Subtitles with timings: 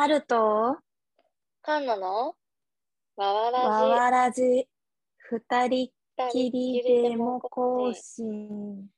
[0.00, 0.76] 春と
[1.60, 2.36] カンナの？
[3.16, 4.68] わわらわじわらじ
[5.16, 5.90] 二人
[6.30, 8.88] きりでも更更新。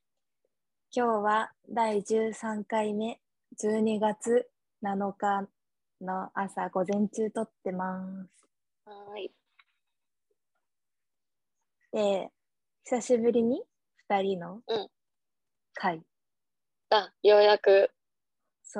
[0.95, 3.19] 今日は第13回目、
[3.59, 4.47] 12月
[4.83, 5.47] 7日
[6.01, 8.29] の朝午前中撮ってます。
[8.85, 9.31] はーい。
[11.93, 12.29] で、
[12.83, 13.63] 久しぶりに
[14.07, 14.87] 2人のうん
[15.73, 16.03] 回。
[16.91, 17.89] あ、ようやく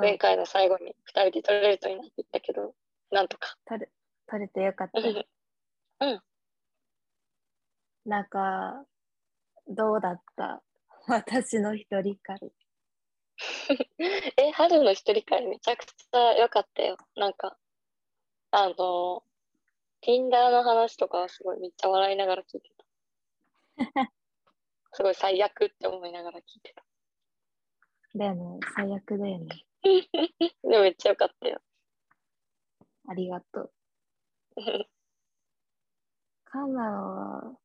[0.00, 2.74] 前回の最後に二人で撮れるといいなって言ったけど、
[3.10, 3.56] なんとか。
[3.66, 3.88] 撮れ
[4.26, 5.00] 撮れてよかった。
[6.06, 6.22] うん。
[8.06, 8.84] なんか、
[9.68, 10.62] どうだった？
[11.06, 12.38] 私の一人会。
[14.36, 16.96] え、春の一人会めちゃくちゃ良かったよ。
[17.16, 17.56] なんか、
[18.50, 19.24] あの、
[20.02, 22.84] Tinder の話とかはすごいめっちゃ笑いながら聞いてた。
[24.92, 26.84] すごい最悪って思いながら聞いてた。
[28.14, 29.64] だよね、最悪だよね。
[30.62, 31.60] でもめっちゃ良かったよ。
[33.08, 33.72] ありがとう。
[36.44, 37.58] カナは、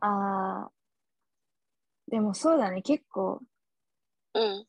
[0.00, 3.40] あー、でもそうだね、結構、
[4.34, 4.66] うん。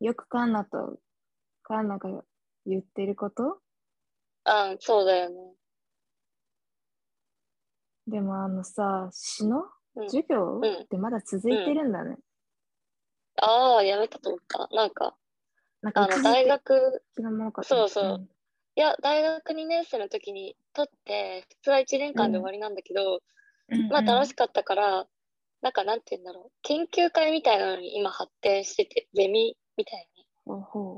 [0.00, 0.98] よくカンナと、
[1.62, 2.24] カンナが
[2.66, 3.60] 言ってること
[4.44, 5.54] あ、そうだよね。
[8.06, 9.64] でもあのさ、詩の
[9.96, 12.16] うん授業うんってまだ続いてるんだね。
[13.36, 14.68] ああ、やめたと思った。
[14.74, 15.14] なんか、
[15.82, 18.28] なんかあの、大学、的なものかそうそう
[18.74, 23.20] いや、大学2年生の時に取って、普通は1年間で終わりなんだけど、
[23.68, 25.06] うんまあ楽しかかったから、
[25.62, 30.26] なんかなんて言うんだろう、研究会みたいなのに今発展してて、ゼミみたいに。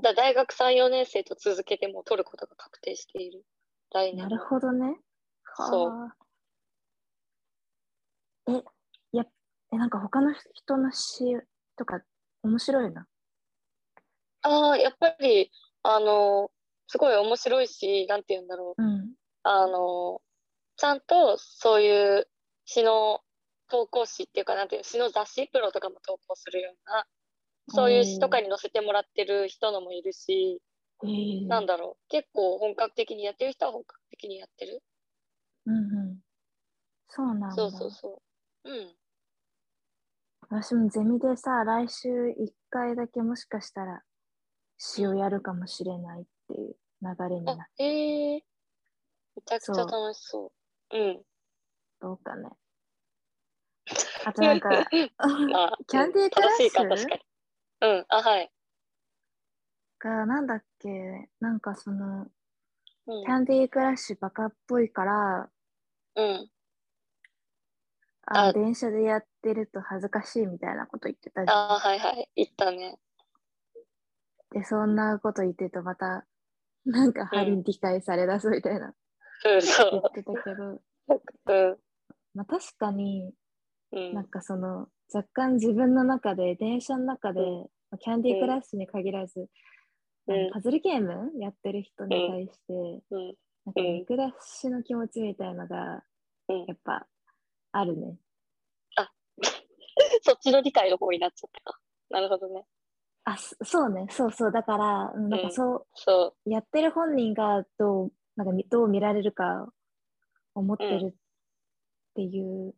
[0.03, 3.45] だ大学3、4年生と続けてもう取ることが確定している。
[3.91, 4.17] 来う。
[4.17, 4.97] 年なるほどね。
[5.57, 6.15] そうは
[8.47, 8.53] あ。
[8.53, 8.65] え、
[9.13, 9.25] や、
[9.73, 11.25] え、なんか他の人の詩
[11.77, 12.01] とか
[12.43, 13.07] 面白いな。
[14.45, 15.51] ああ、やっぱり、
[15.83, 16.51] あの、
[16.87, 18.83] すごい面白いし、なんて言うんだろう。
[18.83, 19.15] うん。
[19.43, 20.21] あの、
[20.77, 22.29] ちゃんとそういう
[22.67, 23.21] 詩の
[23.69, 27.07] 投稿誌っていうか、なんていうの、詩の雑誌、プロとかも投稿するような、
[27.71, 30.61] そういう詩とかに載せてもらってる人のもいるし、
[31.03, 34.83] えー、なんだろう、結構本格的にやってる人は本格的にやってる。
[35.67, 36.19] うんうん。
[37.09, 37.51] そうなんだ。
[37.53, 38.23] そうそうそ
[38.65, 38.71] う。
[38.71, 38.95] うん。
[40.51, 44.03] 私もゼミでさ、来週1回だけもしかしたら
[44.79, 48.45] 詩をやるかもしれないっていう流れになあっ、へえ
[49.37, 50.53] めちゃくちゃ楽しそ
[50.93, 50.97] う。
[50.97, 51.23] うん。
[52.01, 52.51] どうかね。
[54.25, 57.21] あとなんか、まあ、 キャンディークラッシュ？
[57.81, 58.51] うん、あ、はい。
[59.99, 62.27] がなんだっけ、なんかその、
[63.07, 63.31] うんキ。
[63.31, 65.51] ャンディークラッシュバカっぽいから、
[66.17, 66.51] うん。
[68.27, 71.59] ああ電車でやってると恥ずかしいみたいなこと言ってたじゃん。
[71.73, 72.31] あ、はいはい。
[72.37, 72.99] 言ったね。
[74.55, 76.25] で、そんなこと言ってるとまた、
[76.87, 78.95] なんか針に理解されだすみたいな
[79.47, 80.15] うん、そ言っう。
[80.15, 80.81] てたけど、
[81.47, 81.77] うん。
[82.35, 83.33] まあ確かに、
[83.93, 84.15] うん。
[84.15, 87.45] なんかその若干自分の中で電車の中で、う
[87.91, 89.49] まあキャンディークラッシュに限らず、
[90.53, 93.35] パズルゲームやってる人に対して、うん。
[93.67, 96.03] なんかうん見下しの気持ちみたいのが
[96.49, 97.07] うんやっぱ
[97.73, 98.17] あるね。
[100.23, 101.81] そっちの理解の方になっちゃったか。
[102.11, 102.65] なるほどね。
[103.25, 109.69] あそそうねそうそうだからうんなんかそう、そやってる本人がどうなんかみどう見られるか
[110.55, 111.15] 思ってるっ
[112.15, 112.75] ていう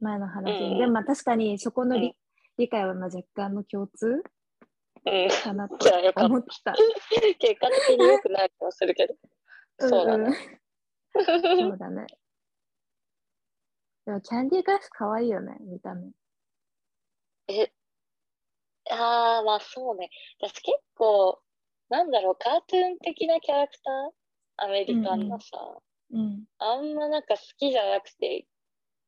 [0.00, 2.14] 前の話、うんでもまあ確かにそこの理,、うん
[2.58, 4.22] 理解はまあ若干の共通う。
[5.04, 5.28] うん。
[5.28, 5.76] かなと
[6.24, 6.74] 思った。
[7.38, 9.14] 結果的に良くない気もするけど。
[9.78, 10.60] そうだんんね。
[11.24, 12.06] そうだね。
[14.06, 16.10] でもキャンディークラッシュ可愛いよね、見た目。
[17.48, 17.72] え、
[18.90, 20.10] ああ、まあそうね。
[20.40, 21.40] 私結構、
[21.88, 24.12] なんだろう、カートゥーン的なキャラクター？
[24.58, 25.58] アメリカンのさ、
[26.12, 26.44] うん。
[26.58, 28.46] あんまなんか好きじゃなくて、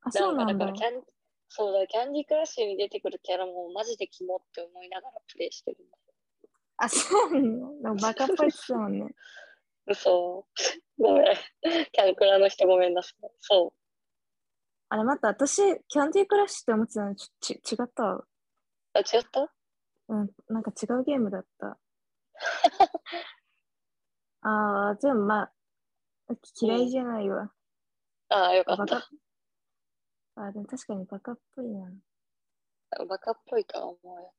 [0.02, 0.90] あ、そうななんんだかだから。
[0.90, 1.02] キャン、
[1.48, 5.96] そうだ、キャンディークラッシュに出てくるキャラもマジでキモって思いながらプレイしてるんだ。
[6.78, 7.40] あ、そうな
[7.90, 7.96] の？
[7.96, 9.06] バカっぽいっすもんね。
[9.86, 10.46] 嘘。
[10.98, 11.36] ごめん。
[11.92, 13.30] キャンクラの人ごめんなさい。
[13.38, 13.72] そ
[14.90, 15.56] あれ、待った、私、
[15.88, 18.24] キャンディークラッシュって思ってたのちち違った。
[18.94, 19.52] あ、違った？
[20.08, 21.78] うん、なんか違うゲームだった。
[24.42, 25.52] ああ、でもまあ、
[26.60, 27.52] 嫌いじゃないわ。
[28.28, 29.08] ああ、よかった。。
[30.36, 31.90] あ、でも確かにバカっぽいな。
[33.06, 34.34] バカっぽいとは思うよ。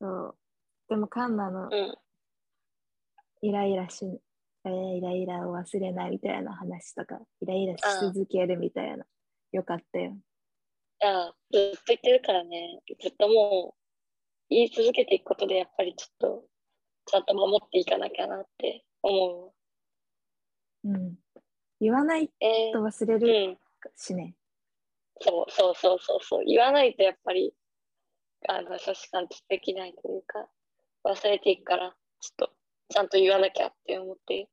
[0.00, 0.36] そう。
[0.88, 1.94] でもカンナのうん。
[3.42, 4.06] イライラし、
[4.64, 9.06] えーイライラを忘れないみたいな話とか、イライラし続けるみたいな。
[9.52, 10.16] よかったよ。
[11.04, 12.80] いや、ずっと言ってるからね。
[13.00, 13.80] ずっともう、
[14.50, 16.48] 言い続けていくことで、やっぱりちょっと、
[17.06, 19.54] ちゃんと守っていかなきゃなって思
[20.84, 21.14] うん。
[21.80, 22.44] 言わないう。
[22.44, 23.58] えと忘れー、るうん。
[23.96, 24.36] しね。
[25.20, 26.44] そうそうそうそうそう。
[26.46, 27.54] 言わないとやっぱり、
[28.48, 30.48] あの、初志貫徹できないというか、
[31.04, 32.54] 忘れていくから、ちょっと、
[32.90, 34.48] ちゃんと言わなきゃって思って、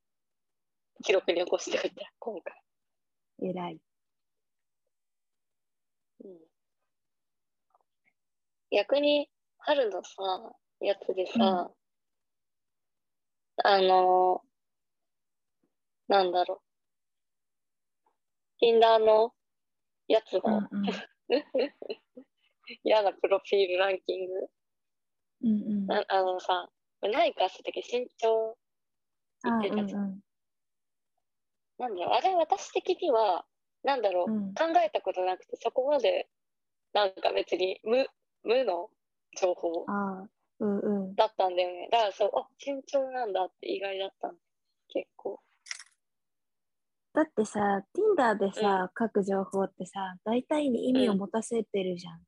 [1.04, 2.54] 記録に起こしておいた、今回。
[3.40, 3.80] 偉い。
[6.24, 6.38] うん、
[8.72, 9.28] 逆に、
[9.58, 11.70] 春のさ、やつでさ、
[13.64, 14.42] あの、
[16.08, 16.62] なんだろ
[18.60, 18.64] う。
[18.64, 19.32] Tinder の
[20.08, 20.84] やつうんのうん。
[22.84, 24.32] 嫌なプロフィールランキング。
[25.42, 25.52] うんう
[25.82, 25.86] ん。
[25.86, 26.70] なあのさ、
[27.02, 28.56] 何かした時身長
[29.44, 30.02] あ言ってたじゃん。
[30.02, 30.20] うん
[31.78, 33.44] なんだろう、あれ私的には、
[33.82, 36.28] なんだろう、うん考えたことなくて、そこまで、
[36.92, 38.06] なんか別に無、
[38.44, 38.90] 無の
[39.40, 39.86] 情報
[40.60, 41.14] うんうん。
[41.14, 41.88] だったんだよね。
[41.90, 44.36] だからそう、あ、身長なんだって意外だったん
[44.88, 45.40] 結構。
[47.14, 52.20] だってさ、Tinder でさ、書く情報ってさ、大体に意味を持たせてるじゃん。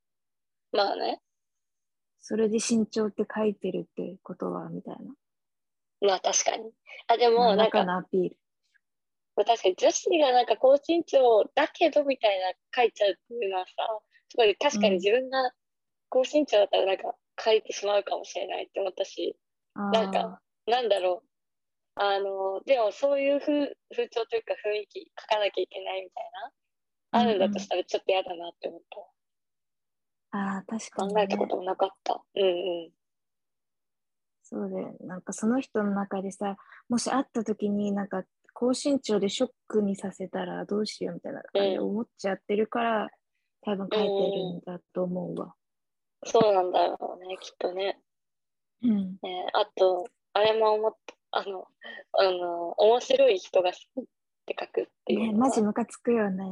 [0.73, 1.21] まあね。
[2.21, 5.15] それで身長って書いてるってことは、みたいな。
[6.09, 6.71] まあ確かに。
[7.07, 8.37] あ、でも、なんか、のアピール。
[9.37, 13.73] 確かに女子がなんか高身長だけどみたいな書いちゃうっていうのはさ、
[14.29, 15.51] すごい確かに自分が
[16.15, 19.37] 高身長だったらなんか書いてしまうかもしれないって思ったし、
[19.75, 21.29] あなんかなんだろう。
[21.97, 26.25] あの、でもそういう風風潮というか雰囲気書かなきゃいけないみたい
[27.13, 28.81] な、あるんだとしたらちょっと嫌だなって思っ
[30.33, 30.39] た。
[30.39, 31.47] ああ、確かに、考えたねこ。
[31.49, 32.23] ともなかった。
[32.35, 32.47] うんう
[32.89, 32.91] ん。
[34.43, 34.97] そうだよ。
[35.01, 36.57] なんかその人の中でさ、
[36.89, 43.11] もし会った時になんか高身長でショックにさせたらどうしようみたいなうん思っちゃってるから、
[43.63, 45.55] 多分書いてるんだと思うわ。
[46.25, 47.99] そうなんだろうね、きっとね。
[48.83, 49.19] うん。
[49.23, 51.15] ねあと、あれも思った。
[51.37, 51.67] あの、
[52.13, 54.05] あの、面白い人が好きっ
[54.47, 56.45] て書くっていうね、マジムカつくよね。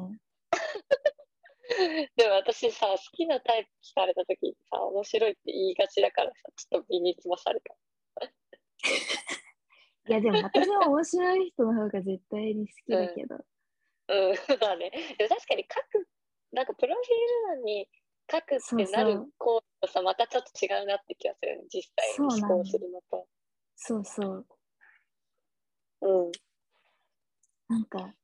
[2.16, 7.74] でも私さ、好きなタイプ聞かれた時にさ、面白いって言いがちだからさ、ちょっと身につまされた。
[10.08, 13.36] いや、でも私は面白い人の方が絶対に好きだけど。
[14.08, 14.90] うん、まあね。
[15.16, 16.08] でも確かに書く、
[16.50, 17.08] なんかプロフィー
[17.52, 17.88] ル欄に
[18.30, 23.26] 書くってなるそうそう行為とさ、またちょっと違うなって気がするね、実際に思考するのと。
[23.76, 24.46] そうそう。
[26.02, 26.32] うん。
[27.68, 28.14] なんか、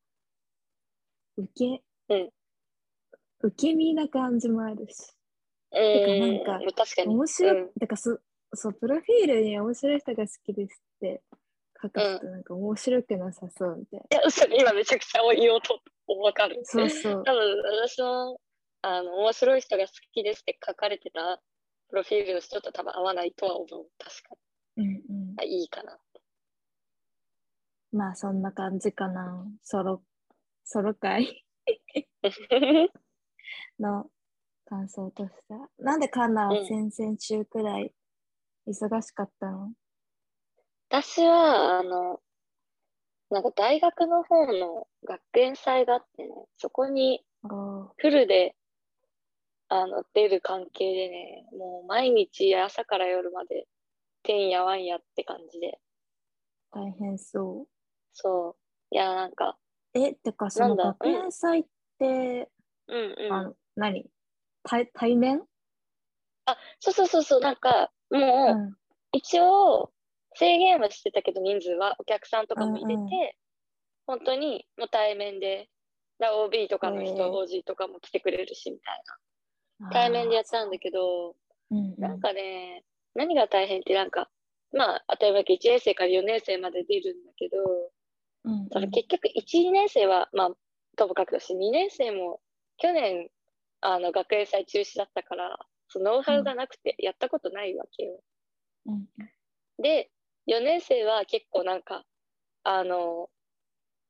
[1.36, 1.82] 受け、
[2.14, 2.30] うん
[3.40, 5.14] 受け身な感じもあるし。
[5.70, 7.14] うん、なんか確かに。
[7.14, 8.18] 面白い、うんだからそ、
[8.54, 11.22] そう、プロフィールに面白い人が好きですって
[11.80, 14.18] 書く人なんか面白くなさそうみたいな。
[14.18, 15.80] いや、嘘今めちゃくちゃ言おうと
[16.20, 16.60] わかる。
[16.64, 17.22] そうそう。
[17.24, 18.40] 多分私も
[18.82, 21.40] あの面白い人が好きですって書かれてた
[21.88, 23.86] プロフィールの人と多分合わないとは思う。
[23.98, 24.34] 確か
[24.76, 24.84] に。
[24.84, 25.34] うんうん。
[25.38, 25.98] あいいかな。
[27.92, 29.46] まあそんな感じかな。
[29.62, 30.02] ソロ、
[30.64, 31.44] ソロ会
[33.80, 34.10] の
[34.66, 35.68] 感想としては。
[35.78, 37.92] なんでカンナはうん先々週くらい
[38.66, 39.72] 忙しかったの、
[40.90, 42.20] 私は、あの、
[43.30, 47.22] なんか大学の方の学園祭があってね、そこに
[47.98, 48.54] フルで、
[49.68, 53.66] あの、出る関係でね、もう毎日朝から夜まで、
[54.22, 55.78] てんやわんやって感じで。
[56.70, 57.66] 大変そ
[58.12, 58.56] そう。
[58.90, 59.58] いや、なんか、
[59.94, 59.98] う。
[59.98, 61.64] え、てかその学園祭っ
[61.98, 62.50] て、
[62.88, 63.32] うんうん。
[63.32, 64.06] あの何？
[64.62, 65.42] 対対面？
[66.46, 68.74] あ、そうそうそうそう、なんか、もう、うん
[69.12, 69.90] 一応、
[70.34, 73.08] 制限はしてたけど、人数は、お客さんとかも入れて、うんうん
[74.06, 75.68] 本当に、もう対面で、
[76.18, 79.18] だ OB とかの人、へー OG とかも来てくれるし、みたいな。
[79.92, 81.36] 対面でやったんだけど、
[81.70, 81.94] うんうん。
[81.98, 84.28] なんかね、何が大変って、なんか、
[84.72, 87.56] まあ、当たり前だけど1年生から4年生まで出るんだけど、
[88.44, 88.68] うんうん。
[88.70, 90.50] その結局、1、2年生は、まあ、
[90.96, 92.40] ともかくだし、2年生も、
[92.76, 93.28] 去年、
[93.80, 95.58] あの、学園祭中止だったから、
[95.88, 98.20] そのノウハウがなくて、やったことないわけよ。
[98.86, 99.06] うん
[99.80, 100.10] で、
[100.48, 102.04] 4年生は結構なんか、
[102.64, 103.30] あの、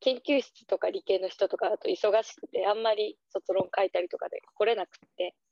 [0.01, 5.48] 研究室とか理系の人とかだと忙しくて、あんまり卒論書いたりとかで来れなくて、うん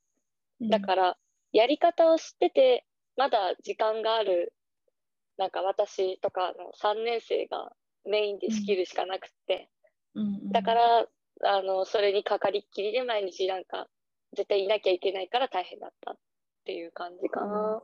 [0.61, 1.17] だから、
[1.51, 2.85] やり方を知ってて、
[3.15, 4.53] まだ時間がある、
[5.37, 7.71] なんか私とかの3年生が
[8.05, 9.69] メインで仕切るしかなくて、
[10.15, 10.27] うん。
[10.27, 11.07] うんだから、
[11.43, 13.87] あの、それにかかりっきりで毎日なんか、
[14.35, 16.17] 絶対いなきゃいけないから大変だったっ
[16.65, 17.81] ていう感じかな。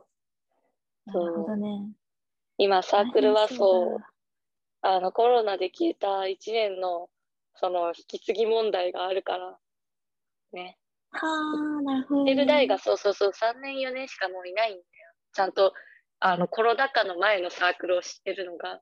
[1.06, 1.92] なるほどね。
[2.58, 4.12] 今、サークルはそうだ、
[4.96, 7.08] あの、コロナで消えた1年の、
[7.54, 9.58] その、引き継ぎ問題があるから、
[10.52, 10.78] ね。
[11.14, 12.34] はあ、なるほど、ね。
[12.34, 14.84] テル大がそうそうそう、3年4年しかもういないんだよ。
[15.32, 15.72] ちゃんと
[16.20, 18.80] あのコロナ禍の前のサークルを知ってるのが、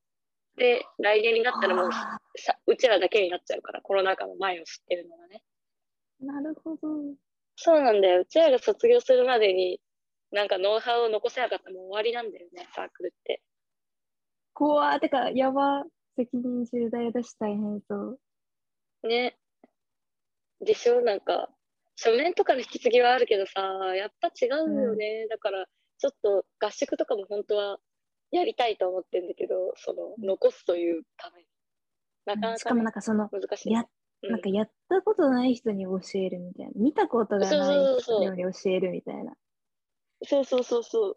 [0.57, 5.43] で、来年になったらもうあさうちらだけになっちゃうから、コロナ禍の前を知ってるのがね。
[6.23, 6.79] ーなるほど。
[7.57, 8.23] そうなんだよ。
[8.23, 9.81] うちらが卒業するまでに、
[10.31, 13.43] なんかノウハウを残せなかったらもう終わりなんだよね、サークルって。
[14.55, 15.85] 怖ーてか、やば。
[16.17, 18.21] 責任重大だし大変そう。
[19.09, 19.39] ね。
[20.61, 21.01] でしょ？
[21.03, 21.51] なんか、
[22.03, 23.61] 書面とかの引き継ぎはあるけどさ、
[23.95, 25.29] やっぱ違うよね。
[25.31, 25.67] だから、
[25.99, 27.79] ちょっと合宿とかも本当は
[28.33, 31.47] やりたいと思ってんだけど、その、うん残すというために。
[32.25, 33.73] なかなか、ね、しかもなんかその、難しい。
[33.73, 33.85] や
[34.23, 36.73] うんなんかやったことない人に教えるみたいな。
[36.77, 39.35] 見たことがない人に教えるみたいな。
[40.25, 41.17] そうそうそうそう。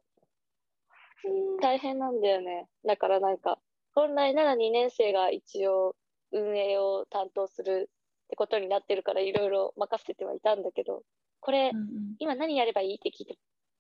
[1.62, 2.68] 大変なんだよね。
[2.86, 3.60] だからなんか、
[3.94, 5.96] 本来なら2年生が一応
[6.32, 7.90] 運営を担当する
[8.26, 11.04] ってことになってるから、いろいろ任せてはいたんだけど、
[11.40, 13.38] これ、うんうん今何やればいいって聞いて、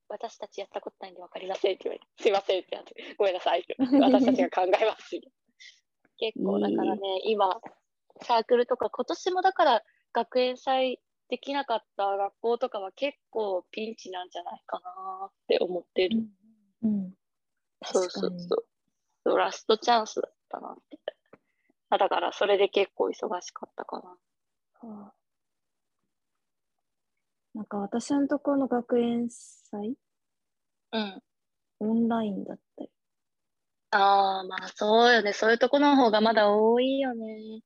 [0.09, 5.17] 私たちやったことないんで分かりませんって言われて、すいませんってやって、ごめんなさいって、 私たちが考えます。
[6.17, 7.61] 結構だからね、今、
[8.21, 9.83] サークルとか、今年もだから
[10.13, 10.99] 学園祭
[11.29, 16.23] できなかった学校とかは結構ピンチなんじゃないかなって思ってる。
[16.83, 17.13] うん。
[17.83, 18.39] そう確かに。
[18.39, 18.65] そうそう。
[19.23, 20.99] そうラストチャンスだったなって。
[21.89, 24.17] あだから、それで結構忙しかったかな。
[24.82, 25.13] はあ
[27.55, 29.96] なんか私のところの学園祭、
[30.91, 31.22] うん。
[31.79, 32.89] オンラインだったよ。
[33.91, 35.32] ああ、まあそうよね。
[35.32, 37.62] そういうとこの方がまだ多いよね。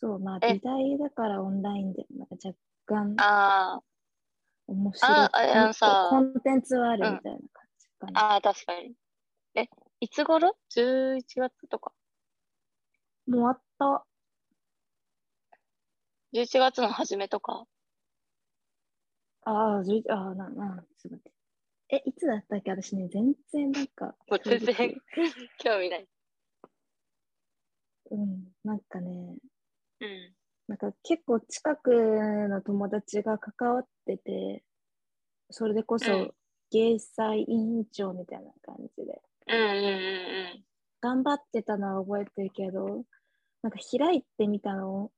[0.00, 3.80] そう、まあえ美大だからオンラインで、なんか若干あ
[4.66, 5.12] 面白い。
[5.12, 5.30] あ
[5.80, 8.20] あコンテンツはあるみたいな感じかあ、な。
[8.20, 8.94] ああ、確かに。
[9.56, 9.68] え、
[10.00, 11.92] いつ頃 ?11 月とか。
[13.26, 14.06] もう終わった。
[16.36, 17.66] 11月の初めとか。
[19.44, 21.32] ああ、じゅああ、な、な、ちょっと待って。
[21.88, 22.70] え、いつだったっけ？
[22.72, 24.74] 私ね、全然なんか、もう全然
[25.58, 26.08] 興味ない。
[28.10, 29.36] うん、なんかね、
[30.00, 30.34] うん。
[30.68, 31.90] なんか結構近く
[32.48, 34.64] の友達が関わってて、
[35.50, 36.34] それでこそうん
[36.70, 40.64] 芸祭委員長みたいな感じで、うんうんうん
[41.00, 43.04] 頑張ってたのは覚えてるけど、
[43.62, 45.10] なんか開いてみたの、うんうん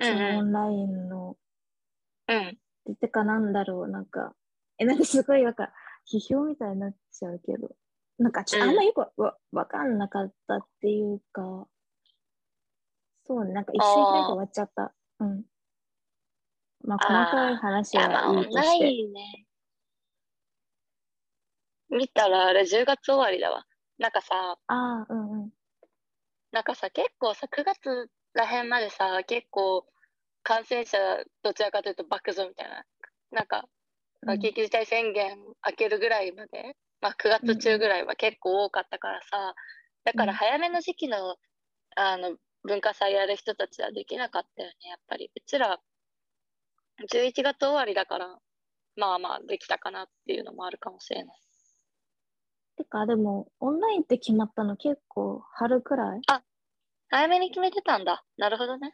[0.00, 1.36] そのオンラインの、
[2.28, 2.36] うん。
[2.36, 2.58] うん。
[2.86, 4.34] でてかなんだろう、なんか、
[4.78, 5.72] え、なんかすごいなんか、
[6.12, 7.74] 批評みたいになっちゃうけど、
[8.18, 11.66] なんかちょあんまよくわ,、わかんなかったっていうか、
[13.26, 14.94] そうね、なんか一瞬開いて終わっちゃった。
[15.20, 15.44] うん。
[16.84, 19.08] まあ、細かい話はいいとして。
[19.08, 19.46] ンね。
[21.88, 23.64] 見たらあれ10月終わりだわ。
[23.98, 25.50] なんかさ、ああ、うんうん。
[26.52, 29.86] なんかさ、結構さ、9月らへんまでさ、結構
[30.42, 30.98] 感染者
[31.42, 32.84] どちらかというと爆増みたいな。
[33.30, 33.58] なんか、
[34.26, 35.36] うん緊急事態宣言
[35.66, 39.54] 明けるぐらいまで、まあ9月中ぐらいは結構多かったからさ、
[40.04, 41.36] だからうん早めの時期の、
[41.96, 45.30] あの、文化祭やる人たちはできなかったよね、やっぱり。
[45.34, 45.78] うちら、
[47.10, 48.38] 11月終わりだから、
[48.96, 51.36] まあまあできたかなっていうのもあるかもしれない。
[52.76, 56.20] てか、でも、オンラインって決まったの結構春くらい？
[57.14, 58.24] 早めに決めてたんだ。
[58.36, 58.92] なるほどね。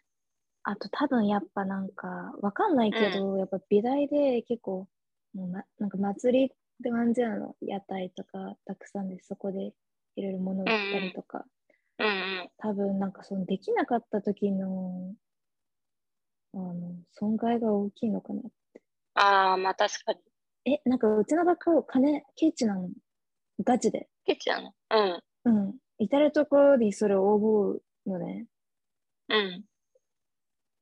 [0.63, 4.87] あと多分やっぱなんか、わかんないけど、やっぱ美大で結構、
[5.33, 6.51] もうななんか祭りっ
[6.83, 7.57] て感じなの。
[7.63, 9.73] 屋台とかたくさんでそこで
[10.17, 11.47] いろいろ物売ったりとか。
[11.99, 12.49] うんうん。
[12.59, 15.15] 多分なんかそのできなかった時の、
[16.53, 16.75] あの、
[17.13, 18.43] 損害が大きいのかな。
[19.15, 20.75] ああ、まあ確かに。
[20.75, 22.91] え、なんかうちの学校金ケチなの？
[23.65, 24.11] ガチで。
[24.27, 24.75] ケチなの？
[24.91, 25.59] うん。
[25.69, 25.75] うん。
[25.99, 27.81] 至るところにそれを応募
[28.11, 28.47] のね。
[29.29, 29.65] うん。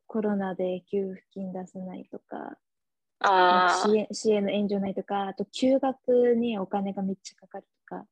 [0.07, 2.59] コロナで給付金出せないとか、
[3.21, 8.07] あか支援支援の援助ないとか、あと休学にお金がめっちゃかかるとか、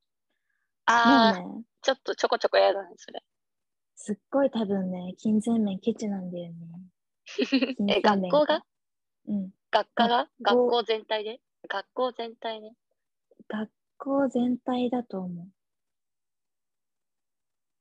[0.86, 3.22] あ、あね、ちょっとちょこちょこやだね、それ。
[3.94, 6.56] すっごい多分ね、金銭面ケチなんだよね。
[7.78, 8.64] 金え、学校が？
[9.28, 9.50] うん。
[9.70, 10.28] 学科が？
[10.42, 11.40] 学校学校全体で？
[11.68, 12.74] 学校全体ね。
[13.48, 15.46] 学校全体だと思う。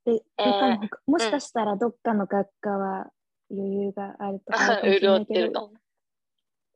[0.05, 3.07] で、えーもしかしたらどっかの学科は
[3.51, 5.73] 余裕があるとか潤ってるか、も。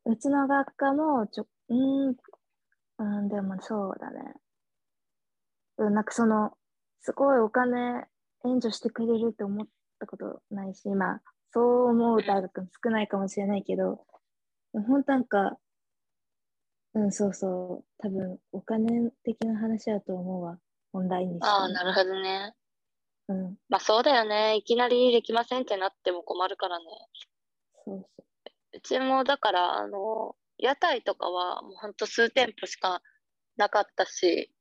[0.05, 2.15] うちの学科もちょ、うーん、
[2.98, 4.33] うん、でもそうだね。
[5.77, 6.53] うん、なんかその、
[7.01, 8.07] すごいお金
[8.43, 9.67] 援助してくれるって思っ
[10.00, 11.21] たことないし、まあ、
[11.51, 14.05] そう思う大学も少ないかもしれないけど、
[14.74, 15.57] 本当なんか、
[16.93, 20.59] うん、そうそう、多分お金的な話だと思うわ、
[20.93, 22.53] オンラインにしてもああ、なるほどね。
[23.29, 24.57] うん、まあそうだよね。
[24.57, 26.86] いきなりできませんってなっても困るからね。
[27.86, 33.01] そうそうちもだから、あの、屋台とかはもうほんと数店舗しか
[33.57, 34.51] なかったし、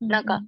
[0.00, 0.42] なんか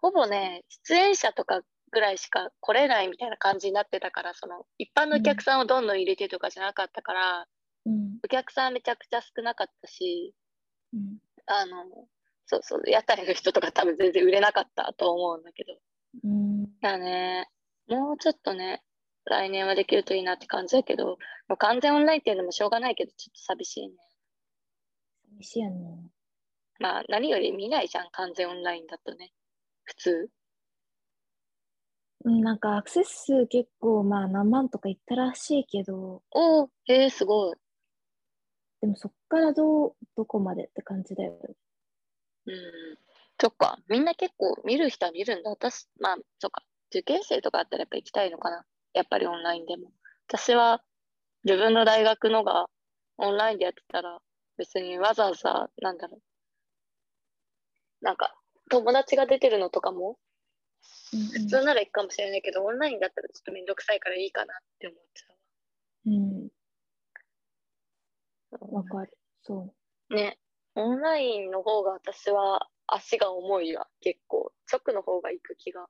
[0.00, 7.46] ほぼね、出演者とかぐらいしか来れないみたいな感じになってたから、その一般のお客さんをどんどん入れてとかじゃなかったから、
[7.86, 10.34] うんお客さんめちゃくちゃ少なかったし、
[10.92, 11.84] うんあの、
[12.46, 15.74] そうそう、屋台の人とか多分全然売れなかったと思うんだけど。
[16.24, 17.48] うんだね、
[17.88, 18.82] もうちょっとね、
[19.24, 23.94] 来年はできるといいなって感じだけど、もう完全オンラインっていうのもしょうがないけど、ちょっと寂しいね。
[25.38, 26.10] 寂しいよね。
[26.80, 29.32] まあ、何より見ないじゃん、完全オンラインだとね。
[29.84, 30.30] 普通。
[32.24, 37.56] うん、なんかアクセス数結構まあ何万とかいったらしいけど、おー、えー、すごい。
[38.80, 41.54] でもそっからどう、どこまでって感じだよね。
[42.46, 42.54] うん。
[43.40, 43.78] そっか。
[43.88, 45.50] みんな結構見る人は見るんだ。
[45.50, 46.64] 私、まあ、そっか。
[46.92, 48.64] 受験生とかだったらやっぱ行きたいのかな。
[48.92, 49.90] やっぱりオンラインでも。
[50.28, 50.82] 私は
[51.44, 52.66] 自分の大学のが
[53.16, 54.20] オンラインでやってたら
[54.58, 58.04] 別にわざわざ、なんだろう。
[58.04, 58.34] なんか、
[58.70, 60.18] 友達が出てるのとかも
[61.14, 65.32] うん普通なら行くかもしれないけど、オンラインだったらちょっとめんどくさいからいいかなって思っちゃ
[66.06, 66.48] うん、
[68.70, 68.74] う。
[68.74, 69.16] わかる。
[69.42, 69.72] そ
[70.10, 70.38] ね。
[70.74, 73.88] オンラインの方が私は足が重いわ。
[74.00, 74.52] 結構。
[74.70, 75.86] 直の方が行く気がう。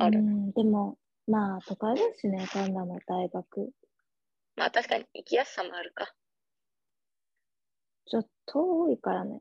[0.00, 0.20] ある。
[0.20, 3.70] うん、でも、まあ、都会だしね、カンナの大学。
[4.56, 6.12] まあ確かに行きやすさもあるか。
[8.06, 9.40] ちょっと遠いからね、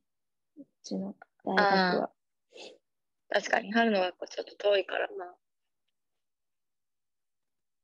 [0.58, 2.12] うちの大学は。
[3.30, 5.34] 確かに春の学校ちょっと遠いからな。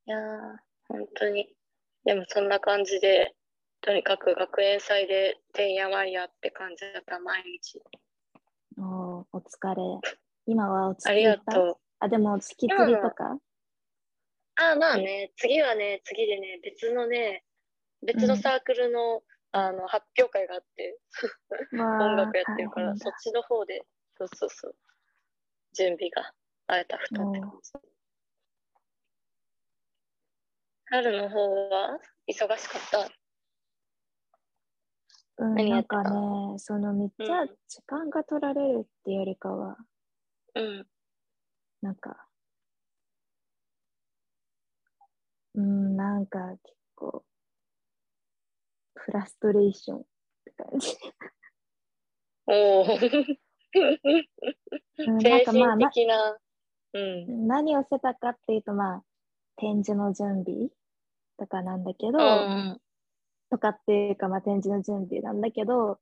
[0.07, 1.47] いやー、本当に。
[2.03, 3.35] でもそんな感じで、
[3.81, 7.81] とにかく学園祭でてんやわんやって感じだった毎日。
[8.77, 9.81] おーお疲れ。
[10.45, 11.84] 今はお疲ありれがとう。
[12.05, 13.39] あ、でも、月釣りとか？
[14.57, 17.43] ああ、まあね、次はね、次でね、別のね、
[18.05, 20.99] 別のサークルの、あの発表会があって、
[21.71, 21.81] 音
[22.11, 23.81] 音楽やってるから、そっちの方で、
[24.17, 24.75] そうそうそう、
[25.73, 26.33] 準備が
[26.67, 27.71] あえたふたって感じ。
[30.85, 33.09] 春の方は忙しかった？
[35.37, 39.77] うん、なんかね、そのめっちゃうん時間が取られるっていうよりかは、
[40.55, 40.87] うん。
[41.85, 42.17] なんか、
[45.53, 47.23] うん、なんか結構、
[48.95, 50.01] フラストレーションっ
[50.45, 50.97] て感じ。
[52.47, 52.85] おお。
[55.21, 56.39] 精かまあ、な神的な。
[56.93, 57.47] うん。
[57.47, 59.03] 何をしてたかっていうと、まあ、
[59.57, 60.69] 展示の準備
[61.37, 62.81] とかなんだけど、うん。
[63.51, 65.99] とかっていうか、まあ、展示の準備なんだけど、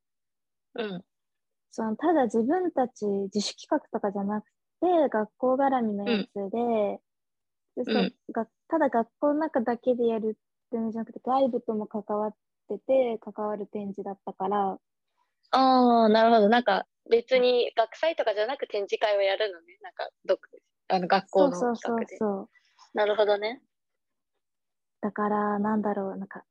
[0.76, 1.04] うん。
[1.72, 4.46] そのただ自分たち自主企画とかじゃなく
[4.84, 7.00] て学校絡みのやつで,、
[7.78, 8.14] でそううん。
[8.34, 12.36] がただ学校の中だけでやるっていうのじゃなくて外部とも関わっ
[12.68, 14.78] てて関わる展示だったから。
[15.52, 16.50] ああ、なるほど。
[16.50, 19.78] なんか別に学祭とかじゃなく展示会をやるのね。
[19.82, 20.38] なんかどっ
[20.90, 22.50] あの学校のそうそうそう
[22.94, 23.62] なるほどね。
[25.02, 26.18] だからなんだろう。
[26.18, 26.44] なんか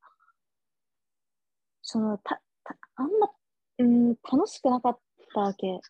[1.83, 3.31] そのたたあんま、
[3.79, 4.99] うん、楽しくなかっ
[5.35, 5.81] たわけ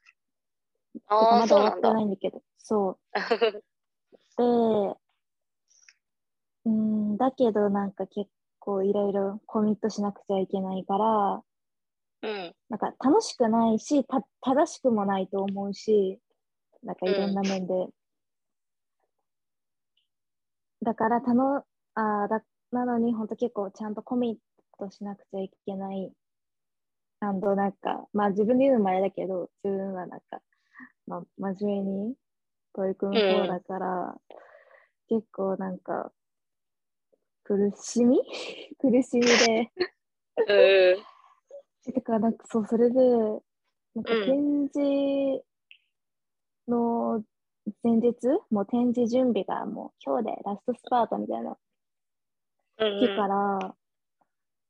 [1.09, 2.99] まだ終わってないんだけどそう
[4.37, 4.97] で、
[6.65, 11.43] うん、だけどなんか結構いろいろコミットしなくちゃいけないから、
[12.23, 12.55] うん。
[12.69, 16.21] なんか楽しくないし、た正しくもないと思うし、
[16.85, 17.75] なんかいろんな面で。
[20.83, 26.13] だからたの、あーだなのに本当結構ちゃんとコミットしなくちゃいけない。
[27.21, 30.41] あとなんか、まあ自分で言うのもあれだけど、自分はなんか、
[31.07, 32.15] まあ、真面目に
[32.75, 34.21] 取り組む方だから、
[35.09, 36.13] 結構なんか、
[37.45, 38.21] 苦しみ？
[38.79, 39.73] 苦しみで、
[40.37, 41.95] うん。
[41.95, 45.45] だからなんかそう、それで、なんかうん展示
[46.69, 47.25] の
[47.83, 51.57] 前日、もう展示準備がもう今日でラストスパートみたいな
[52.79, 53.77] うん日から、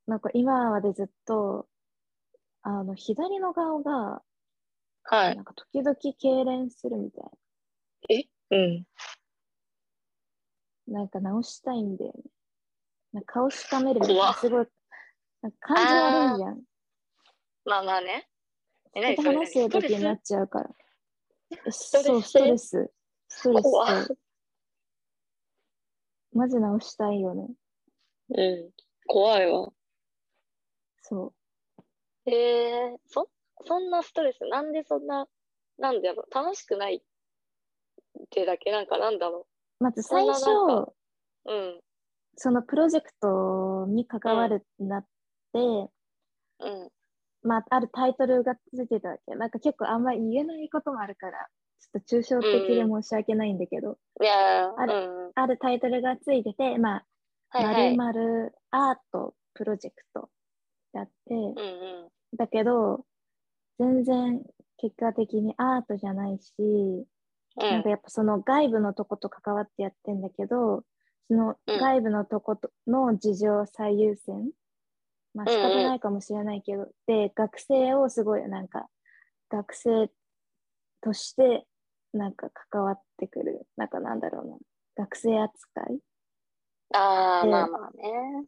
[0.06, 1.68] なんか今までずっと、
[2.62, 4.22] あの、左の顔が、
[5.04, 5.36] はい。
[5.36, 7.22] なんか時々痙攣するみた
[8.08, 8.86] いうん。
[10.86, 11.00] な。
[11.00, 12.22] なんか直したいんだよね。
[13.12, 14.34] なんか顔しかめるみたいな。
[14.34, 14.66] すごい、
[15.42, 16.62] なんか感じ悪いじゃん。
[17.64, 18.28] まあまあね。
[18.94, 19.32] え、人何それ？
[19.34, 20.70] と話してる時になスっちゃうから。
[21.70, 22.92] そう、ストレス。
[23.28, 24.18] ストレス怖っそう。
[26.34, 27.48] マジ直したいよね。
[28.30, 28.70] うん。
[29.06, 29.72] 怖いわ。
[31.02, 31.34] そ
[32.24, 33.28] えー、そ、
[33.66, 35.26] そんなストレス、なんでそんな、
[35.78, 37.00] なんだろう、楽しくないっ
[38.30, 39.46] てだけなんかなんだろ
[39.80, 39.84] う。
[39.84, 40.94] まず最初、う。
[41.46, 41.80] うん。
[42.36, 45.06] そのプロジェクトに関わるってなっ
[45.52, 46.88] て、うん。
[47.42, 49.34] まあ、あるタイトルがついてたわけ。
[49.34, 51.48] なんか結構あんまり言えないこともあるから、
[51.80, 55.32] ちょっと抽象的で申し訳ないんだけど、いやー、あれうん。
[55.34, 57.06] あるタイトルがついてて、まあ、
[57.48, 57.96] はいはい。
[57.96, 60.30] まるまるアートプロジェクト
[60.92, 61.60] やって、うんう
[62.06, 62.36] ん。
[62.36, 63.04] だけど、
[63.82, 64.42] 全然
[64.78, 67.06] 結果的にアートじゃないし、うん
[67.70, 67.90] なんか。
[67.90, 70.84] やっぱその外部のとこと関わってやってんだけど、
[71.28, 74.50] そのうん外部のとことの事情最優先、
[75.34, 78.88] まあ仕方ないかもしれないけど、で、学生をすごいなんか、
[79.50, 80.10] 学生
[81.00, 81.66] として
[82.12, 84.56] なんか関わってくる、なんかなんだろうな、
[84.96, 85.98] 学生扱い
[86.94, 88.46] ああ、でまあまあね。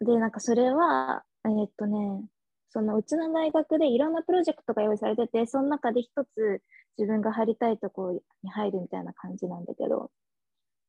[0.00, 0.06] うん。
[0.06, 2.24] で、なんかそれは、えーっとね、
[2.74, 6.60] そのうちの大学でいろんなプロジェクトが用意されてて、その中で一つ
[6.98, 10.10] 自分が入りたいところに入るみたいな感じなんだけど、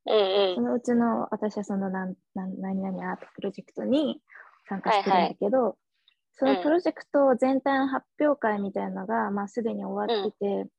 [0.08, 4.20] うんそのうちの私はそのなんなん何々アートプロジェクトに
[4.68, 5.78] 参加してるんだけど、
[6.34, 10.70] そのプロジェクト全体の発表会みたいなのが、まあ、すでに終わってて、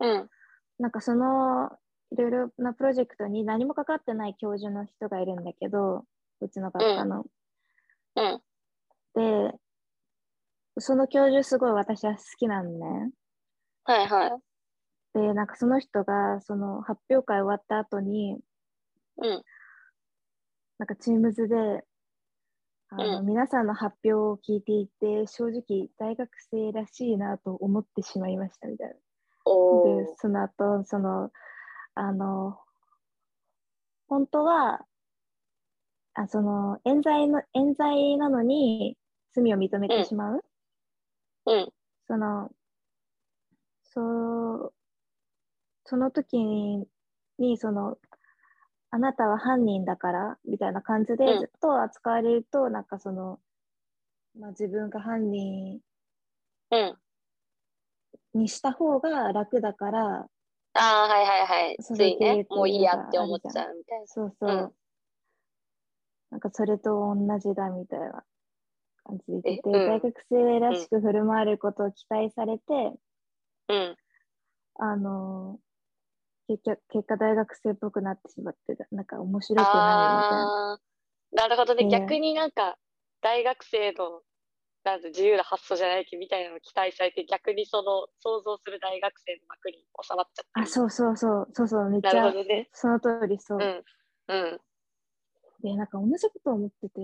[0.00, 0.10] うん。
[0.10, 0.30] うん。
[0.78, 1.70] なんかその
[2.12, 6.04] いろいろなプロジェクトに何もかかってない教授の人がいるんだけど、
[6.40, 7.24] うちの学科の。
[8.16, 8.40] うん。
[9.14, 9.54] で、
[10.78, 13.10] その教授すごい私は好きなのね。
[13.84, 15.18] はいはい。
[15.18, 18.38] で、なんかその人がその発表会終わった後に、
[19.18, 19.42] うん。
[20.78, 21.84] なんかチームズで、
[22.90, 28.94] あの、う皆さんの発表を聞いていて、正直大学生らしいなと思ってしまいましたみたいな。
[29.44, 31.30] おで、その後、その、
[31.94, 32.58] あの、
[34.08, 34.84] 本当は、
[36.14, 38.96] あその、冤罪の、冤罪なのに
[39.32, 40.40] 罪を認めてしまう、うん。
[42.06, 42.50] その、
[43.84, 44.74] そう、
[45.84, 46.86] その時に、
[47.38, 47.98] にその、
[48.90, 53.40] あなたは犯人だから、みたいな感じでうんずっと扱われると、なんかその、
[54.38, 55.80] まあ、自分が犯人
[56.70, 56.98] うん。
[58.34, 60.28] にした方が楽だから、
[60.74, 61.76] ああ、はいはいはい。
[61.80, 64.06] そついねもういいやって思っちゃうみたいな。
[64.06, 64.72] そうそう、うん
[66.28, 68.24] なんかそれと同じだみたいな
[69.06, 72.64] 感じでうん大学生らしく振る舞われることを期待されて、
[73.68, 73.96] うん。
[74.78, 75.58] あの
[76.48, 80.80] 結局結果大学生っぽくなってしまってなんか面白くないみたいな。
[81.32, 81.84] なるほどね。
[81.84, 82.76] で逆になんか、
[83.20, 84.22] 大学生の、
[84.84, 90.66] なんて自由な発想じゃないけどみたいなのを期待されて、逆にその想像する大学生の枠に収まっちゃってあ、る。
[90.68, 92.68] そうそうそう、そうそう、めっちなるほゃどね。
[92.72, 93.58] その通りそう。
[93.58, 93.84] うん。
[94.28, 94.60] うん。
[95.62, 97.00] で、なんか同じこと思ってて、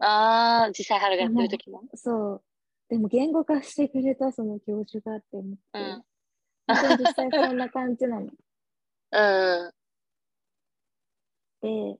[0.00, 1.82] ああ、実際春がやってる時も？
[1.94, 2.42] そう。
[2.88, 6.04] でも言語化してくれたその教授がって思って、うん。
[6.98, 8.26] 実際そんな感じなの。
[9.12, 9.72] うん。
[11.60, 11.98] で、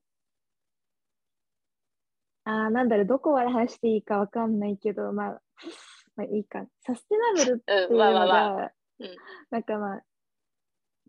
[2.44, 5.42] あーなんだろう、どこまで話していいかわかんないけど、まあ、
[6.16, 6.64] まあいいか。
[6.80, 8.72] サステナブルっていううん、まあまのあ
[9.50, 10.00] なんかまあ、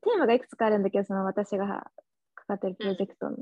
[0.01, 1.91] テーマがいくつかあるんだけど、その私が
[2.35, 3.37] かかってるプロジェクトの。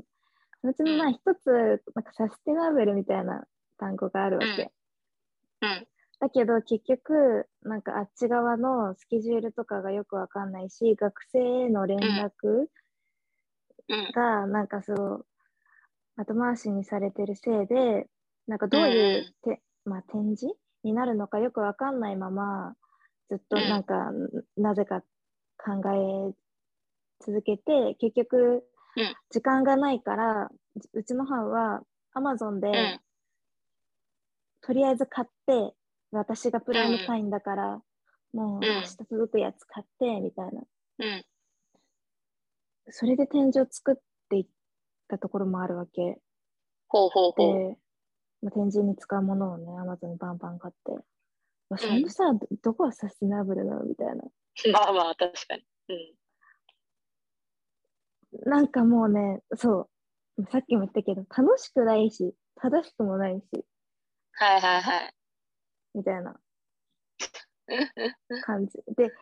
[0.64, 3.46] うちのまあうん一つ、なんかサステナブルみたいな
[3.78, 4.72] 単語があるわけ。
[5.60, 5.86] うん。
[6.20, 12.66] だけど結局、なんかあっち側のスケジュールとかがよくわかんないし、学生への連絡
[13.88, 14.12] うん。
[14.12, 15.26] がなんかそう、
[16.16, 18.08] 後回しにされてるせいで、
[18.48, 22.74] なんかどういうて、まあ、展示になるのかよくわかんないまま、
[23.30, 24.10] ずっとうんなんか、
[24.56, 25.02] なぜか
[25.56, 25.82] 考
[26.30, 26.34] え
[27.24, 28.62] 続けて、結局うん、
[29.30, 30.50] 時間がないから、
[30.92, 31.82] うちの班は
[32.14, 33.00] Amazon で、うん。
[34.60, 35.74] とりあえず買って、
[36.10, 37.82] 私がプライム会員だから、
[38.32, 40.62] もううん明日届くやつ買って、みたいな。
[40.98, 41.24] うん。
[42.90, 43.94] それで展示を作っ
[44.28, 44.46] ていっ
[45.08, 46.18] たところもあるわけ。
[46.88, 47.58] ほうほうほう。
[47.58, 47.78] で、
[48.42, 50.92] まあ、展示に使うものをね、Amazon にバンバン買って。
[51.70, 53.84] まあ、そのさ、どどこがサステナブルなの？
[53.84, 54.24] みたいな。
[54.72, 55.64] まあまあ、確かに。
[55.88, 56.17] うん。
[58.44, 59.88] なんかもうね、そ
[60.38, 63.64] う、さっきも言ったけど、楽しくないし、正しくもないし、
[64.32, 65.14] はいはいはい。
[65.94, 66.40] みたいな。
[68.44, 68.78] 感じ。
[68.96, 69.12] で、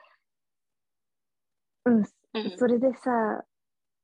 [1.85, 2.59] うん、うん。
[2.59, 3.45] それでさ、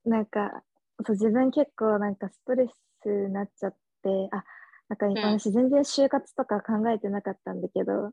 [0.05, 0.63] なんか、
[1.07, 2.67] そう自分結構なんかストレ
[3.03, 4.45] スになっちゃって、あ、
[4.89, 5.39] なんかん。
[5.39, 8.13] 私全然就活とか考えてなかったんだけど、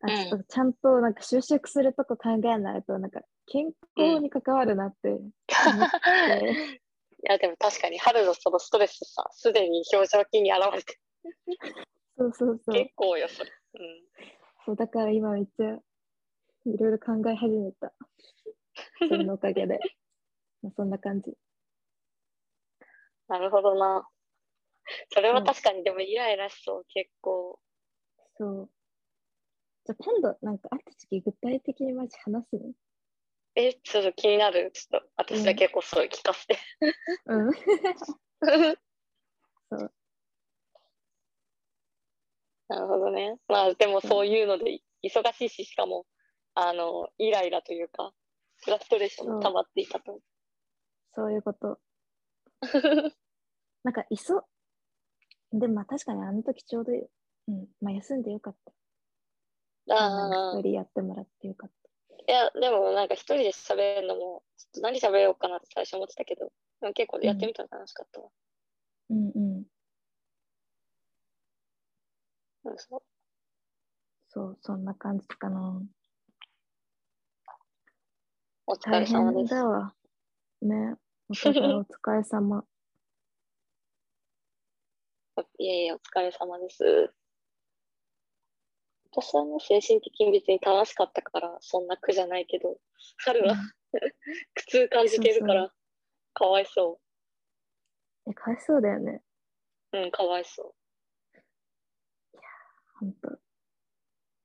[0.00, 5.30] あうんちょっとちゃんとなんか就職するとこ考えないと、なんか健康に関わるなって思っ
[6.26, 6.78] て、
[7.18, 10.98] いや、でも確かに春のそのストレスさ、すでに表情筋に現れて
[12.16, 12.74] そうそうそう。
[12.74, 13.50] 結構よ、それ。
[13.74, 14.04] うん。
[14.66, 15.78] そうだから今めっちゃ
[16.66, 17.92] いろいろ考え始めた。
[18.98, 19.78] それのおかげで。
[20.62, 21.32] まあ、そんな感じ。
[23.28, 24.08] なるほどな。
[25.10, 27.60] それは確かにでもイライラしそう、結構。
[28.36, 28.70] そう。
[29.88, 32.72] じゃあ今度、なんか会った時具体的にマジ話すね。
[33.54, 34.70] え、ちょっと気になる。
[34.74, 36.58] ちょっと私だけこそ聞かせて。
[37.24, 37.52] うん。
[39.70, 39.92] そう。
[42.68, 43.38] なるほどね。
[43.48, 46.04] まあでもそういうので忙しいし、しかも、
[46.52, 48.12] あの、イライラというか、
[48.56, 50.20] フラストレーションも溜まっていたと。
[51.14, 51.80] そういうこと。
[53.84, 54.44] なんか、いそ、
[55.50, 58.72] でもまあ確かにあの時ちょうど、うん、まあ休んでよかった。
[59.90, 61.70] ああ一、人やってもらってよかっ
[62.28, 68.28] いや、でもなんか一人で喋るのも、ちょっと何喋ろうかなって最初思ってたけど、でも結構やってみたら楽しかったわ。
[68.28, 69.14] た。
[69.14, 69.64] うんうん。
[72.64, 73.02] うん、そう
[74.28, 75.80] そう、そんな感じかな。
[78.66, 79.54] お疲大れ様です。
[79.54, 79.94] 変だわ。
[80.60, 80.96] ね。
[81.30, 82.64] お互いお疲れ様。
[85.58, 87.14] いえいえ、お疲れ様です。
[89.12, 92.78] 私はね、精神的に別に楽しかったから、そんな苦じゃないけど、
[93.18, 93.56] 春は
[94.54, 95.72] 苦痛感じてるから、
[96.34, 97.00] かわいそ
[98.28, 99.22] え、かわいそうだよね。
[99.92, 99.98] う。
[99.98, 100.74] うん、かわいそ
[103.00, 103.28] ほんと。
[103.28, 103.40] う。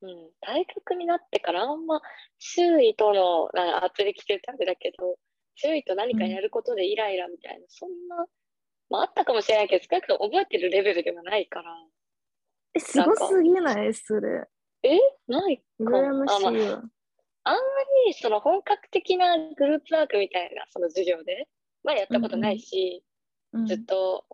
[0.02, 2.02] うん、大学になってからあんま
[2.40, 5.18] 周囲との、なんか圧力ってあれだけど、
[5.56, 8.26] 周囲と何かやることでイライラみたいな、そんな、
[8.90, 11.88] まああったかもしれないけど、少なくとも覚えてるレベルではないから、
[12.76, 13.94] え、すごすぎない？
[13.94, 14.48] それ。
[15.28, 15.64] ないか。
[15.80, 16.84] 羨ましいあまわ。
[17.46, 17.60] あんま
[18.08, 21.48] りその本格的なグループワークみたいなその授業で
[21.84, 23.04] はやったことないし、
[23.52, 24.26] うんずっと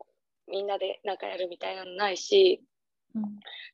[0.47, 2.63] みんなでなんかやるみたいなのないし、
[3.15, 3.23] うん。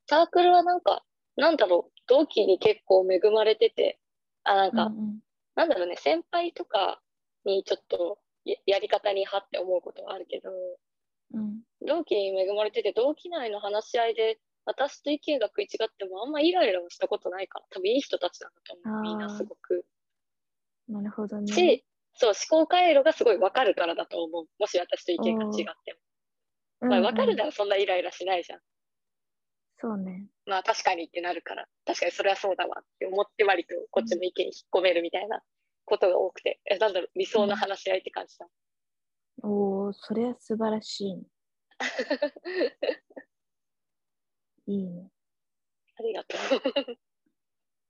[0.07, 1.03] サークルはなんか、
[1.35, 3.99] なんだろう、同期に結構恵まれてて、
[4.43, 5.19] あ、なんか、うん
[5.55, 7.01] なんだろうね、先輩とか
[7.45, 10.49] にちょっとややり方にはって思うことはあるけど、
[11.33, 11.61] うん。
[11.87, 19.85] 同期に恵まれてて、同期内の話し合いで私と意見が食い違ってもあんまイライラはしたことないから、多分いい人たちなんだと思う、みんなすごく。
[20.89, 21.47] なるほどね。
[21.47, 24.45] し、そう、思考回路がすごい分かるからだと思う。
[24.59, 25.97] もし私と意見が違って
[26.81, 26.89] も。
[26.89, 28.59] まあ、分かるだならそんなイライラしないじゃん。
[29.77, 30.25] そうね。
[30.45, 35.41] まあ、確かにってなるから、確かにそれはそうだわって思って割とこっちの意見に引っ込めるみたいな
[35.85, 38.47] ことが多くて、えなんだろう、理想の話し合いって感じだ。
[39.43, 41.23] おお、それは素晴らしいね。
[44.67, 45.09] いいね。
[45.97, 46.97] ありがとう。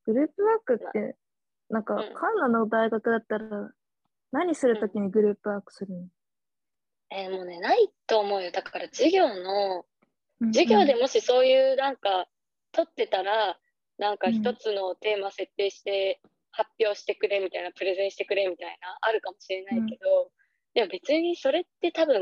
[0.06, 1.16] グループワークって、
[1.70, 2.14] なんか、うん。
[2.14, 3.72] カンナの大学だったら、
[4.32, 6.08] 何するときにグループワークするの、
[7.12, 8.52] えーもうね、ないと思うよ。
[8.52, 12.28] だから授業の、うん授業でもしそういうなんか、
[12.74, 13.58] 取ってたら、
[13.98, 16.20] なんか一つのテーマ設定して
[16.52, 20.32] 発表してくれみたいな、プレゼンしてくれみたいな、あるかもしれないけど、
[20.74, 22.22] でも別にそれって多分、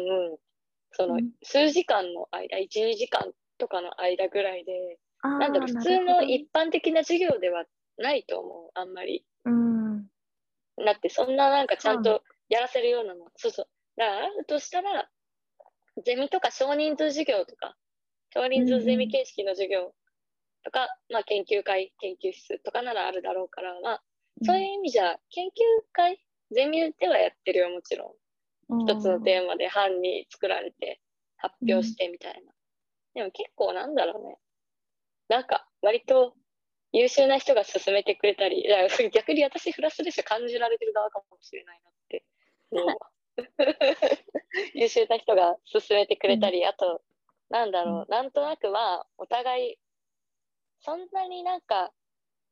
[0.91, 1.31] そのうん。
[1.41, 7.65] 数時間の間、1、2時間とかの間ぐらいで、なんだろう、普通の一般的な授業では
[7.97, 9.25] ないと思う、あんまり。
[9.45, 10.07] うん。
[10.77, 13.27] だってそんななんかちゃんとやらせるようなの。
[13.35, 13.67] そうそう。
[13.97, 15.09] だからあるとしたら、
[16.03, 17.75] ゼミとか少人数授業とか、
[18.33, 19.93] 少人数ゼミ形式の授業
[20.63, 24.03] とか、まあ研究会、研究室とかならあるだろうから、まあ
[24.43, 25.51] そういう意味じゃ、研究
[25.91, 26.19] 会、
[26.51, 28.17] ゼミではやってるよ、もちろ
[28.69, 28.79] ん。
[28.87, 30.99] 一つのテーマで班に作られて
[31.37, 32.53] 発表してみたいな。
[33.13, 34.37] でも結構なんだろうね。
[35.29, 36.35] なんか割と
[36.91, 38.65] 優秀な人が進めてくれたり、
[39.11, 42.23] 逆に私フラストレーション感じられてる側かもしれないなって。
[44.75, 47.01] 優秀な人が進めてくれたり、あと、
[47.49, 49.79] なんだろう、なんとなくはお互い、
[50.79, 51.91] そんなになんか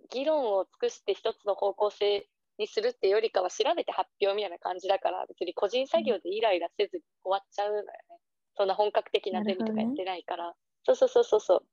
[0.09, 7.91] 議論を尽くして一つの方向性にするってよりかは調べて発表みたいな感じだから別に個人作業でイライラせずに終わっちゃうのよね。
[8.55, 10.53] そんな本格的なゼミとかやってないから。
[10.83, 11.63] そうそうそうそうそう。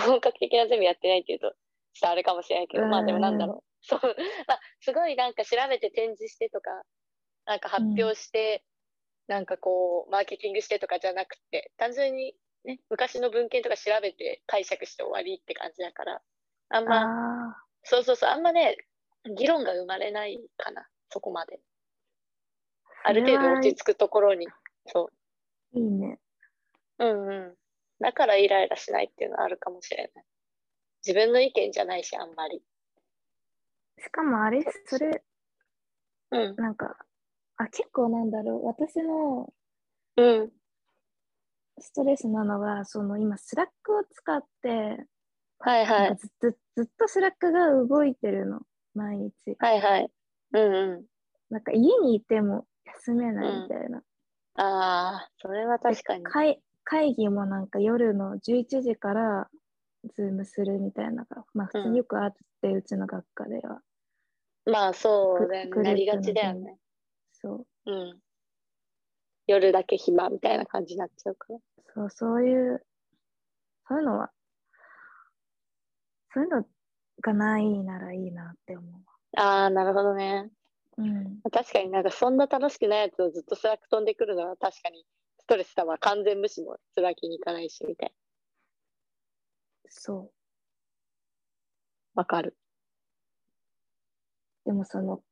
[0.00, 1.54] 本格的なゼミやってないっていうと、ちょっ
[2.02, 3.86] とあれかもしれないけど、まあでもなんだろう。
[3.86, 4.00] そう。
[4.46, 6.70] ま あ、すごいなんか調べて展示してとか、
[7.44, 8.64] なんか発表して、
[9.26, 16.22] なんかこう、マーケティングしてとかじゃなくて、単純にね、昔の文献とか調べて解釈して終わりって感じだから、
[16.70, 18.76] あんま、あそうそうそう、あんまね、
[19.36, 21.60] 議論が生まれないかな、そこまで。
[23.04, 24.46] ある程度落ち着くところに。
[24.86, 25.08] そ
[25.74, 26.18] あ、いいね。
[26.98, 27.04] う。
[27.04, 27.54] うんうん。
[28.00, 30.24] だからイライラしないっていうのはあるかもしれない。
[31.06, 32.62] 自分の意見じゃないし、あんまり。
[33.98, 35.22] しかもあれ、それ、
[36.30, 36.56] うん。
[36.56, 36.96] なんか、
[37.56, 38.66] あ、結構なんだろう。
[38.66, 39.52] 私の
[40.16, 40.52] うん。
[41.80, 45.06] ストレスなのが、その今、 Slack を使って、
[45.60, 46.16] はいはいなんか。
[46.16, 48.60] ずずずっと Slack が動いてるの、
[48.94, 49.32] 毎日。
[49.58, 50.10] はいはい。
[50.52, 51.06] うんうん。
[51.50, 53.98] なんか家にいても休めないみたいな。
[54.54, 56.24] ああ、それは確かに。
[56.24, 59.48] 会会議もなんか夜の11時から
[60.14, 63.82] ズームするみたいなのが、まあ普通によくあって、うちの学科では。
[64.64, 65.82] まあそうだよね。
[65.82, 66.78] なりがちだよのね。
[67.32, 67.92] そう。
[67.92, 68.18] うん。
[69.46, 71.58] 夜だけ暇みたいな感じになっちゃうから。
[71.94, 72.82] そう、そういう、
[73.86, 74.30] そういうのは、
[76.32, 76.64] そういうの
[77.20, 78.88] がないならいいなって思
[79.36, 80.50] ああ、なるほどね。
[80.96, 81.02] う。
[81.02, 81.40] うん。
[81.50, 85.17] 確かになんかそんな楽しくないやつをずっと Slack 飛んでくるのは確かにス
[85.48, 85.98] トレスだわ。
[85.98, 88.12] 完全無視するわけにいかないしみたい
[89.88, 90.30] そ
[92.14, 92.20] な。
[92.22, 92.56] わかる。
[94.66, 94.68] う。
[94.68, 95.22] でもその、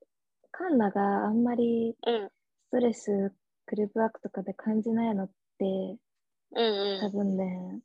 [0.51, 2.31] カンナがあんまりうん。
[2.69, 3.11] ストレス、
[3.67, 5.65] グループワークとかで感じないのって、
[6.53, 6.63] う
[6.99, 7.83] ん多分ね、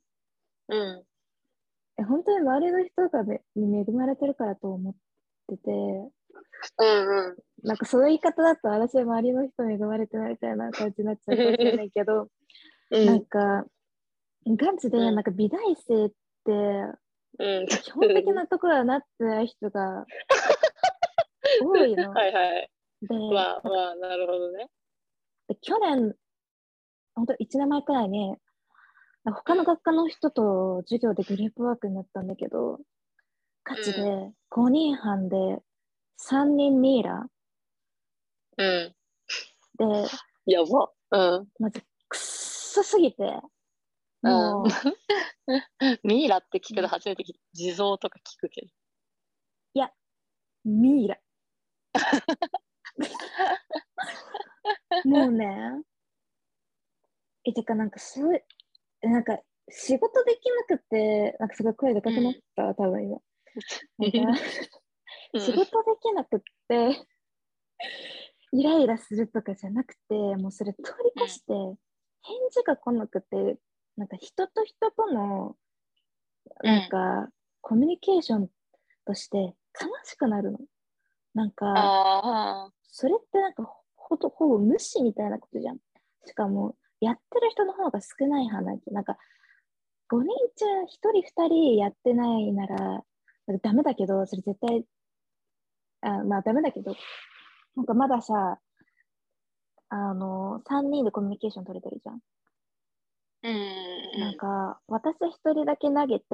[0.68, 0.80] うん。
[0.80, 1.06] うん。
[1.98, 4.94] え本当に周りの人がめに恵まれてるからと思っ
[5.48, 5.70] てて、
[6.78, 7.36] うんうん。
[7.62, 12.28] なんかその言い方だと私は周りの人に恵まれてないみたいな感じになっちゃうかもしれないけど、
[12.90, 13.64] うなんか、
[14.46, 16.10] ガチで、うんなんか美大生っ
[16.44, 16.52] て、
[17.38, 17.66] うん。
[17.66, 20.04] 基本的なところはなってない人が
[21.62, 22.10] 多いの。
[22.12, 22.70] はいはい。
[23.02, 24.68] で、まあまあ、なるほどね。
[25.48, 26.14] で去年、
[27.14, 28.36] 本当1年前くらいに、
[29.24, 32.80] 他の学科の人と授業でグループワークになったんだけど、
[33.64, 35.62] ガチで5人半で
[36.22, 37.26] 3人ミイラ？
[38.56, 38.94] うん。
[39.78, 40.90] で、やば。
[41.10, 41.48] うん。
[41.58, 43.24] まずくっそすぎて、
[44.22, 44.66] もう、
[46.04, 47.40] ミイラって聞くの初めて聞いた。
[47.54, 48.68] 地蔵とか聞くけど。
[50.64, 51.18] ミイラ。
[55.04, 55.82] もうね、
[57.44, 58.40] え、てかなんかすごい、
[59.02, 59.38] えなんか
[59.70, 63.18] 仕事できなくて、なんかすごい声でかくなった、多分今。
[65.38, 65.66] 仕事で
[66.00, 67.06] きなくって、
[68.52, 71.52] イライラするとかじゃなくて、もうそれ取り出して、
[72.22, 73.58] 返事が来なくて、
[73.96, 75.56] なんか人と人との、
[76.62, 77.28] なんか、
[77.60, 78.50] コミュニケーション
[79.06, 79.54] として悲
[80.04, 80.58] しくなるの。
[81.34, 82.70] なんか。
[82.82, 83.64] それってなんか
[83.96, 85.78] ほとほぼ無視みたいなことじゃん。
[86.26, 88.92] しかも、やってる人の方が少ない話。
[88.92, 89.16] なんか、
[90.10, 93.04] 5人中1人2人やってないなら、
[93.62, 94.84] ダメだけど、それ絶対、
[96.02, 96.94] あまあダメだけど、
[97.76, 98.58] なんかまださ、
[99.88, 102.20] あの、3人でコミュニケーション取れてるじゃん。
[103.44, 104.20] うん。
[104.20, 106.24] なんか、私1人だけ投げて、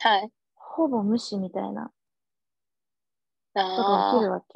[0.00, 0.30] はい。
[0.54, 1.90] ほぼ無視みたいな
[3.54, 4.46] こと起きるわけ。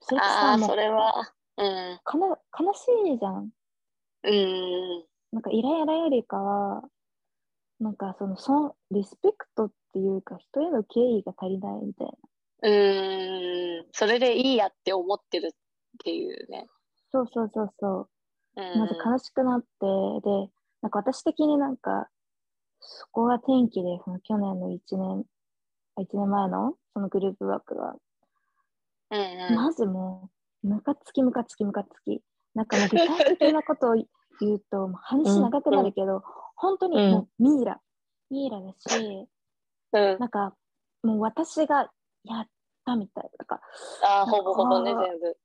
[0.00, 1.34] それってあさ、あ、もうそれは。
[1.56, 2.00] うん。
[2.04, 2.26] かな
[2.58, 3.50] 悲しいじゃん。
[4.24, 5.04] うん。
[5.32, 6.82] なんかイライラよりかは、
[7.80, 12.12] なんかそのそんリスペクトっていうか人への敬意が足りないみたいな。
[12.62, 13.86] うん。
[13.92, 15.50] それでいいやって思ってるっ
[16.04, 16.66] ていうね。
[17.10, 18.08] そうそうそうそ
[18.56, 18.60] う。
[18.60, 18.78] うん。
[18.78, 19.66] まず悲しくなって、
[20.24, 22.08] で、なんか私的になんか、
[22.80, 25.24] そこが転機で、その去年の1年、
[25.96, 27.96] あ1年前のそのグループワークが、
[29.10, 29.20] うん
[29.50, 29.54] うん。
[29.56, 30.30] まずも
[30.62, 32.22] う、ムカつきムカつきムカつき。
[32.54, 36.22] なんかもう具体的なことを言うと、 もう話長くなるけど、
[36.54, 37.80] 本当にもうミイラ、
[38.30, 39.28] ミイラだし、
[39.92, 40.18] うん。
[40.18, 40.54] なんか
[41.02, 41.90] もう私が
[42.24, 42.46] やっ
[42.84, 43.30] たみたい。
[43.38, 43.60] なんか
[44.02, 45.36] ああ、ほぼほぼね、全部。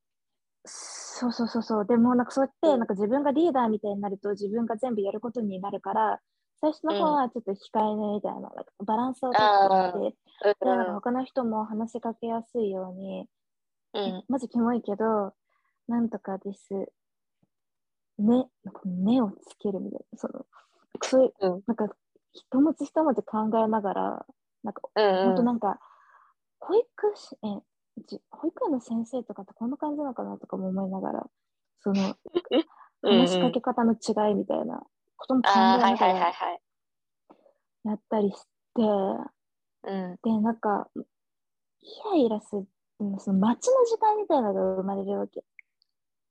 [0.65, 1.85] そうそうそうそう。
[1.85, 6.19] でもなんかそうやって、うんなんか自分がリーダーみたいになると自分が全部やることになるから、
[6.59, 10.15] 最初の方はちょっと控えめみたいな、なんかバランスをとあって
[10.65, 13.27] なんか他の人も話しかけやすいように、ん。
[13.93, 14.23] うん。
[14.27, 15.33] まずキモいけど、
[15.87, 16.91] なんとかです。
[18.19, 20.17] ね、なんか目をつけるみたいな。
[20.17, 20.45] その
[21.03, 21.87] そういう、うんなんか
[22.33, 24.25] 一文字一文字考えながら、
[24.63, 25.45] なんかうん本当うん。
[25.45, 25.79] なんか、
[26.59, 27.47] 保育士、え、
[28.07, 31.25] じ保育園の先生とかってこんな感じなのかなとかも思いながら、
[31.81, 32.15] その、
[33.03, 34.83] 話しかけ方の違いみたいな
[35.17, 36.33] ことも考えないがら。
[37.83, 38.43] やったりし
[38.75, 40.17] て、うん。
[40.23, 41.01] で、なんか、イ
[42.11, 42.67] ライラする、
[42.99, 45.43] うんその待ちの時間みたいなのが生まれるわけ。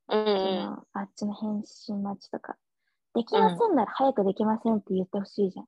[0.09, 2.57] うんあっちの返信待ちとか。
[3.15, 5.67] できませんなら早くできませんって言ってほしいじゃん。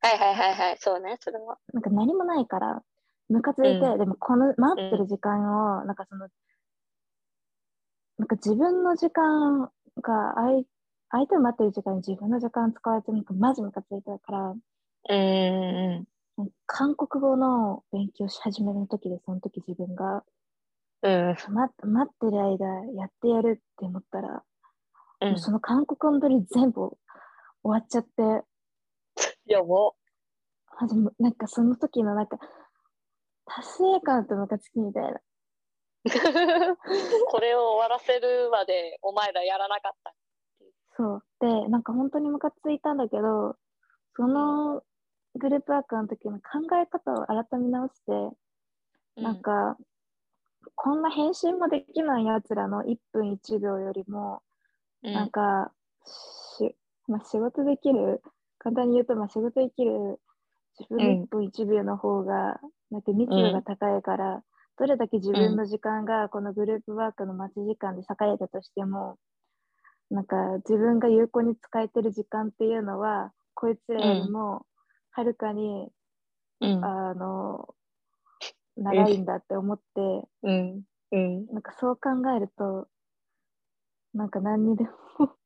[0.00, 0.76] はいはいはいはい。
[0.78, 1.58] そうね、それは。
[1.72, 2.82] なんか何もないから、
[3.28, 6.28] ムカついて、うんでもこの待ってる時間を、なんかその、
[8.18, 9.70] なんか自分の時間
[10.02, 10.64] が相、
[11.10, 14.54] 相手を待ってる時間に自分の時間使われて、なんかマジムカついたから、
[15.10, 16.08] うんうん
[16.66, 20.22] 韓国語の勉強し始めの時で、その時自分が、
[21.02, 21.36] うん。
[21.52, 24.44] 待待ってる間やってやるって思ったら、
[25.20, 25.38] うん。
[25.38, 26.96] その韓国語のり全部終
[27.64, 28.44] わっちゃって、
[29.46, 29.92] やば。
[31.18, 32.38] なんかその時のなんか、
[33.48, 35.20] 達成感とムカつきみたいな。
[37.30, 40.14] これを終わらせるまでお前らやらなかった。
[40.96, 41.24] そう。
[41.40, 43.56] で、なんか本当にムカついたんだけど、
[44.16, 44.82] その
[45.34, 48.36] グループワークの時の考え方を改め直して、
[49.20, 49.76] なんか、
[50.74, 54.42] こんな編集もできないやつらの1分1秒よりも、
[55.02, 55.72] うん、なんか
[56.04, 56.76] し、
[57.06, 58.22] まあ、仕事できる、
[58.58, 60.20] 簡単に言うと、まあ、仕事できる
[60.78, 62.60] 自分の1分1秒の方が、
[62.90, 64.42] なんか密度が高いから、
[64.78, 69.18] どれだけ自分の時間がこのグループワークの待ち時間で栄えたとしても、
[70.10, 70.36] なんか
[70.68, 74.66] 自分が有効に使えてる時間っていうのは、こいつらよりも
[75.10, 75.88] はるかに、
[76.60, 77.74] うん、あの、
[78.76, 81.46] 長いんだって思って、うん、うん。
[81.46, 82.88] なんかそう考えると、
[84.14, 85.37] なんか何にでも今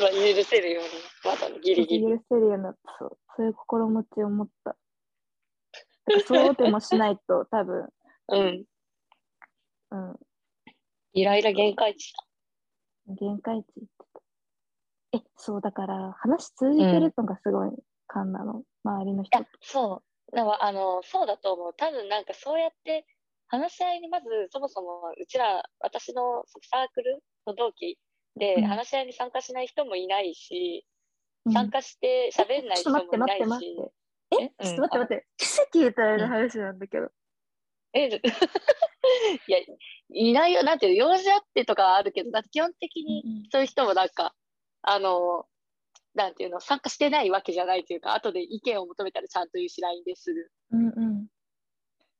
[0.00, 0.90] 許せるように、
[1.24, 2.04] まだギリギリ。
[2.04, 4.70] 許せるようになった、そう、そういう心持ちを持った。
[4.70, 7.88] だからそうでもしないと 多分、
[8.28, 8.64] うん。
[9.90, 10.20] うん、
[11.12, 12.12] イライラ限界値
[13.06, 13.66] 限界値。
[15.14, 17.70] え、そうだから話通じてるのがすごい
[18.06, 20.34] 感なの、周りの人そう。
[20.34, 21.74] でも、あの、そうだと思う。
[21.74, 23.06] 多分なんかそうやって、
[23.48, 27.98] 話し合いにまず、そもそも、うちら、私のサークルの同期
[28.36, 30.86] で、うん話し合いに参加しない人もいないし、
[31.46, 33.40] うん参加して喋んない人もいない。
[33.40, 33.92] して
[34.40, 34.64] え、え？
[34.64, 35.26] ちょっと待って待って。
[35.38, 37.08] 奇跡言ったらの話なんだけど。
[37.94, 38.06] え、
[39.48, 39.58] いや、
[40.10, 40.62] いないよ。
[40.62, 44.34] なんていうの、用事あってとかはあるけど、だって基本的にそういう人もなんか、
[44.82, 45.46] あの、
[46.14, 51.28] なんていうの、参加してないわけじゃないというか、後で意見を求めたらちゃんと言うし、LINE でするうんうん。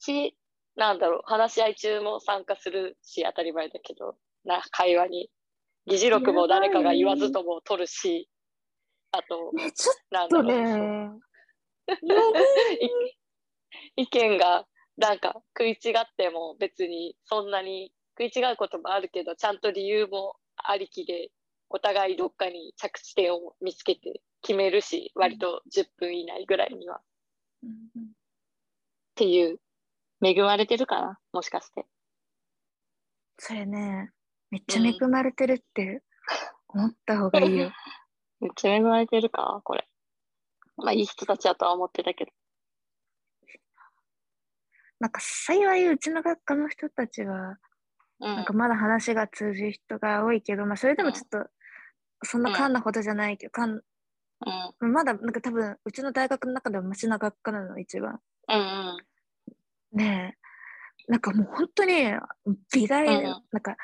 [0.00, 0.36] し、
[0.76, 5.30] なんだろう、話し合い中も参加するし、当たり前だけど、な、会話に。
[5.86, 8.28] 議事録も誰かが言わずとも取るし、
[9.10, 11.10] あと、ね、ちょっとね。
[12.80, 12.90] い。
[14.02, 14.66] 意見が
[14.96, 21.30] なんか食い違っても別にそんなに食い違うこともあるけどちゃんと理由もありきで
[21.68, 26.96] お互いどっかに着地点を見つけて決めるし割と10分以内ぐらいには。
[26.96, 27.02] っ
[27.64, 27.70] うん。
[27.96, 28.12] うん
[29.14, 29.60] ていう
[30.22, 31.86] 恵まれてるかなもしかして。
[33.38, 34.10] それね、
[34.52, 36.02] めっちゃ恵まれてるって
[36.68, 37.72] 思った方がいいよ。
[38.38, 39.62] めっちゃ恵まれてるか？
[39.64, 39.88] これ。
[40.76, 42.32] まあいい人たちだとは思ってたけど。
[45.00, 47.56] なんか幸いうちの学科の人たちは、
[48.20, 48.36] うん。
[48.36, 51.48] なんかまだ話が通じる人が多いけど、まあそれでもちょっと、
[52.24, 53.80] そんなかんなほどじゃないけど、かん
[54.80, 54.92] うん。
[54.92, 58.20] まだなんか多分、うちの大学の中ではマシな学科なの、一番。
[58.48, 58.60] うんう
[59.96, 59.98] ん。
[59.98, 60.36] ね
[61.08, 62.12] え、なんかもう本当に
[62.72, 63.22] 美大、うん。
[63.50, 63.76] なんか、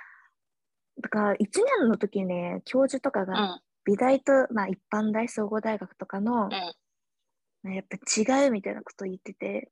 [1.01, 3.61] だから1年の時ね、教授とかがうん。
[3.85, 6.51] 美大と、まあ、一般大、総合大学とかの、
[7.65, 7.75] うん。
[7.75, 7.97] やっぱ
[8.43, 9.71] 違うみたいなことを言ってて、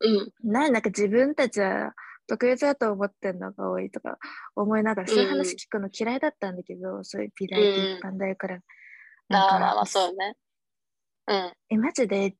[0.00, 0.32] うん。
[0.42, 1.94] なんなんか自分たちは
[2.26, 4.18] 特別だと思ってるのが多いとか
[4.56, 8.58] 思いながら、そういう話聞くの嫌いだったんだけど、そういう美大と一般大から。
[9.28, 10.36] なんかああまあまあそうね。
[11.26, 11.52] うん。
[11.70, 12.34] え、マジで、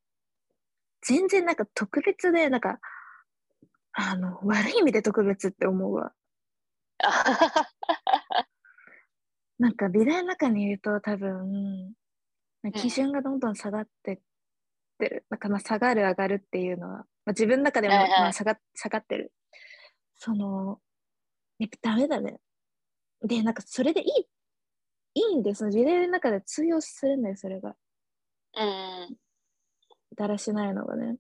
[1.07, 2.79] 全然なんか特別で、なんか、
[3.93, 6.13] あの、悪い意味で特別って思うわ。
[9.59, 11.95] なんか美大の中にいると多分、
[12.67, 14.19] ん基準がどんどん下がってっ
[14.99, 15.27] てる。
[15.31, 19.33] なんかまあ下がる上がるっていうのは、まあ、自分の中でもまあ下が下がってる。
[20.17, 20.81] その、
[21.59, 22.41] やっぱダメだね。
[23.23, 24.29] で、なんかそれでいい、
[25.15, 25.59] いいんです。
[25.59, 27.77] その美大の中で通用するんだよ、それが。
[28.57, 29.17] うん
[30.17, 31.17] だらしないのがね。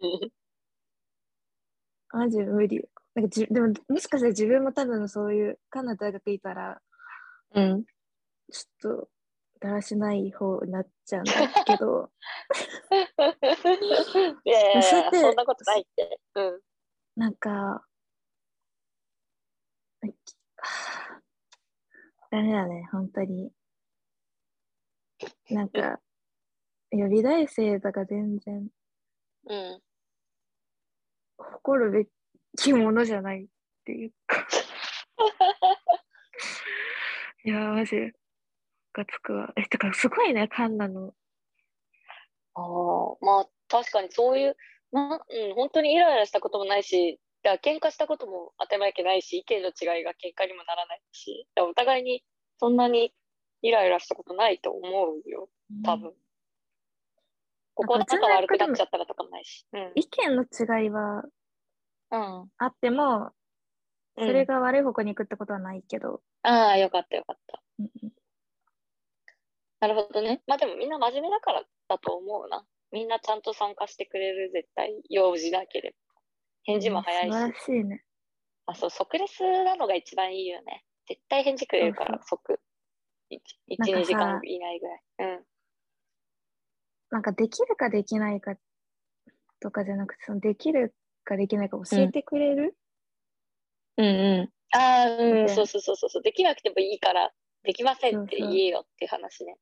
[0.00, 0.30] うん
[2.14, 2.84] マジ無理。
[3.14, 6.80] なんかじでも、もしかしたら自分も多分そういう、カンナ大学いたら、
[7.54, 7.84] うん
[8.50, 9.08] ちょっと、
[9.60, 11.32] だらしない方になっちゃうんだ
[11.64, 12.10] けど、
[14.44, 16.20] いやいやそんなことないって。
[16.34, 16.60] うん。
[17.16, 17.84] なんか、は
[20.58, 21.22] あ
[22.30, 23.52] ダメだね、本当に。
[25.50, 26.00] なんか、
[26.90, 28.68] いや、美大生とか全然
[29.44, 29.82] うん。
[31.36, 32.08] 誇るべき
[32.72, 33.46] ものじゃないっ
[33.84, 34.46] ていうか。
[37.44, 38.12] いや、マジ、ム
[38.92, 39.52] カつくわ。
[39.56, 41.14] え、てか、すごいね、カンナの。
[42.54, 42.64] ああ、
[43.20, 44.56] まあ確かにそういう、
[44.92, 52.22] な、うん、本当にイライラしたこともないし、いや喧嘩したことも当て前けないし、意見の違いが喧嘩にもならないし、お互いに
[52.58, 53.12] そんなに
[53.62, 55.48] イライラしたことないと思うよ、
[55.84, 56.14] 多分。
[57.74, 59.66] ここなんか仲悪くなっちゃったらとかもないし。
[59.72, 59.92] うん。
[59.94, 61.30] 意見の違いはうん。
[62.16, 63.30] あっても、うん
[64.14, 66.20] それが悪い方向に行くってことはないけど。
[66.42, 67.62] ああ、よかったよかった。
[69.80, 70.42] なるほどね。
[70.46, 72.66] まあでもみんな真面目だからだと思うな。
[72.90, 75.00] みんなちゃんと参加してくれる、絶対。
[75.08, 75.96] 用事なければ。
[76.64, 77.32] 返事も早いし。
[77.32, 78.04] 素晴らしいね。
[78.66, 80.84] あ、そう、即レスなのが一番いいよね。
[81.08, 82.60] 絶対返事くれるから、即。
[83.30, 83.38] 1、
[83.78, 85.02] なんかさ2時間以内ぐらい。
[85.20, 85.44] うん。
[87.10, 88.56] なんかできるかできないか
[89.60, 90.94] とかじゃなくて、そのできる
[91.24, 92.76] かできないか教えてくれる、
[93.96, 94.78] うんうん。
[94.78, 96.22] ああ、うん、でそうそうそうそう。
[96.22, 97.30] できなくてもいいから、
[97.62, 99.56] できませんって言えよっていう話ね。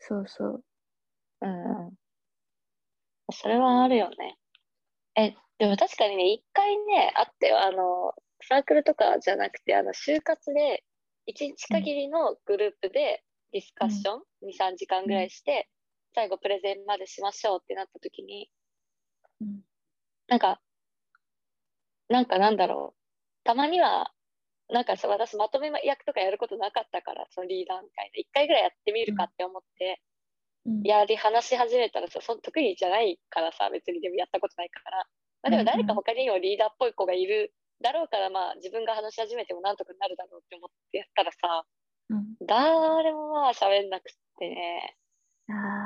[0.00, 0.64] そうそう。
[1.42, 1.92] うんうん。
[3.32, 4.38] それはあるよね。
[5.16, 10.84] え、でも確かにね、一回ね、あってよあの、サークルとかじゃなくて、あの、就活で、
[11.26, 13.22] 一日限りのグループで
[13.52, 15.68] ディスカッション、2、3時間ぐらいして、
[16.14, 18.50] 最後プレゼンまでしましょうってなった時に、
[19.42, 19.60] うん
[20.28, 20.60] なんか、
[22.08, 22.98] なんかなんだろう。
[23.44, 24.12] たまには、
[24.70, 28.20] なんかさ、私まとめ役とかやることなかったから、そのリーダーみたいな。
[28.20, 30.00] 一回ぐらいやってみるかって思って、
[30.66, 35.06] うんやり、話し始めたらさ、その得意じゃないからさ、別にでもやったことないから。
[35.42, 41.64] まあ、でも誰か他にもリーダーっぽい子がいるだろうから、まあ自分が話し始めてもなんとかなるだろうって思ってやったらさ、
[42.10, 44.96] うん誰もまあ喋んなくってね、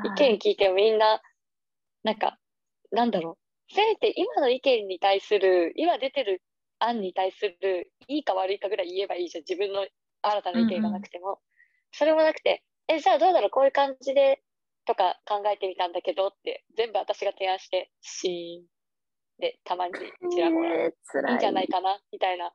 [0.05, 1.21] 意見聞いてもみんな、
[2.03, 2.37] なんか、
[2.91, 3.42] なんだろう。
[3.69, 6.41] せめて今の意見に対する、今出てる
[6.79, 9.43] 案に対する、いいか悪いかぐらい言えばいいじゃん。
[9.47, 9.87] 自分の
[10.21, 11.39] 新たな意見がなくても。
[11.91, 14.41] それもなくて、え、じゃあどうだろうこういう感じで、
[14.85, 18.65] とか考えてみたんだけどって、全部私が提案して、シーン。
[19.39, 19.93] で、たまに
[20.31, 20.85] ちらほら。
[20.85, 21.29] えー。
[21.29, 22.47] いいんじゃないかなみたいな。
[22.47, 22.53] あーっ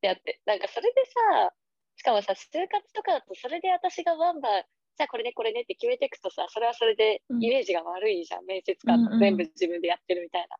[0.00, 0.40] てやって。
[0.46, 1.52] なんかそれでさ、
[1.96, 4.64] しかもさ、就活とかだとそれで私がバンバン、
[4.96, 8.44] じゃあこれねこれねって決めていくとさ、それはそれでうんイメージが悪いじゃん。
[8.44, 10.56] 面接官うんうん全部自分でやってるみたいな。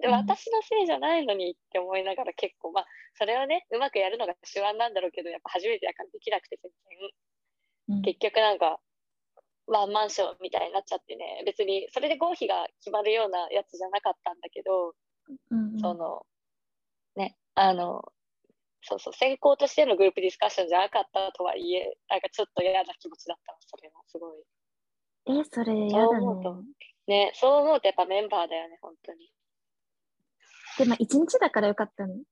[0.00, 7.96] で、うん私のせいじゃないのにって思いながら結構、まあ、それをね、うまくやるのが手腕なんだろうけど、やっぱ初めてだからできなくて全然。
[7.96, 8.80] うん結局なんか、
[9.66, 14.94] ワンマンションみたいになっちゃってね、別にそれで合否が決まるようなやつじゃなかったんだけど、
[15.50, 16.22] うんうんその、
[17.16, 18.02] ね、あの、
[18.82, 24.42] そうそう、先行としてのグループディスカッションじゃなかったとはいえ、なんかちょっと嫌な気持ちだったわ、それはすごい。
[25.40, 26.68] え、それそうやだ思うとね。
[27.06, 29.30] ね、そう思うとやっぱメンバーだよね、本当に。
[30.78, 32.14] でも一日だからよかったの？
[32.14, 32.22] そ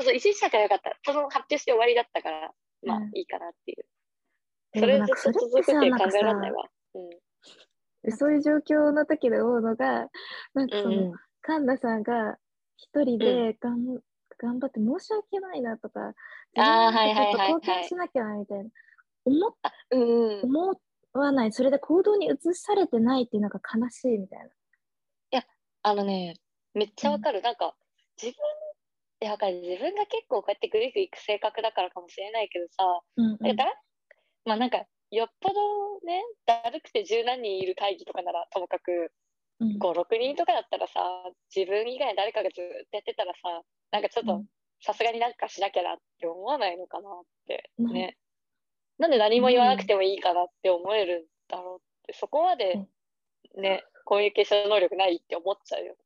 [0.00, 0.98] うそう、一日だからよかった。
[1.04, 2.50] その発表して終わりだったから、
[2.82, 3.84] まあうんいいかなっていう。
[4.72, 6.64] でそれずっと続くってってさ考えられないわ。
[6.94, 6.98] う
[8.10, 8.12] ん。
[8.12, 10.08] そういう状況の時で思うのが、
[10.54, 12.36] なんかその、うんうんカンナさんが
[12.76, 14.00] 一人でがん、
[14.38, 16.14] 頑張って申し訳ないなとか、
[16.56, 18.70] あはいはいはいはい貢献しなきゃなみたいな、
[19.24, 19.54] 思っ
[19.90, 20.42] うんうん。
[20.44, 20.80] 思
[21.12, 24.50] わない、それで行動に移されてないっていうのが悲しいみたいな。
[25.82, 26.34] あのね、
[26.74, 27.40] めっちゃわかる。
[27.40, 27.74] なんか、
[28.20, 28.34] 自分、
[29.22, 29.60] いや、わかる。
[29.62, 32.84] 自分が結構こうやってグイグイ行く性格だからかもしれないけどさ、
[33.16, 33.82] うんなんかだ
[34.44, 39.12] まあなんか、よっぽどね、だるくて十何人いる会議とかならともかく、
[39.60, 41.00] うん5、6人とかだったらさ、
[41.54, 44.46] 自分以外誰かがずっとやってたらさ、なんかちょっとうん
[44.80, 47.12] さすがになんかしなきゃなって思わないのかなっ
[47.46, 48.16] てねね。
[48.98, 52.86] なんで何も言わなくてもいいかなって思えるんだろうって、そこまで
[53.56, 55.96] ね、コミュニケーション能力ないって思っちゃうよ。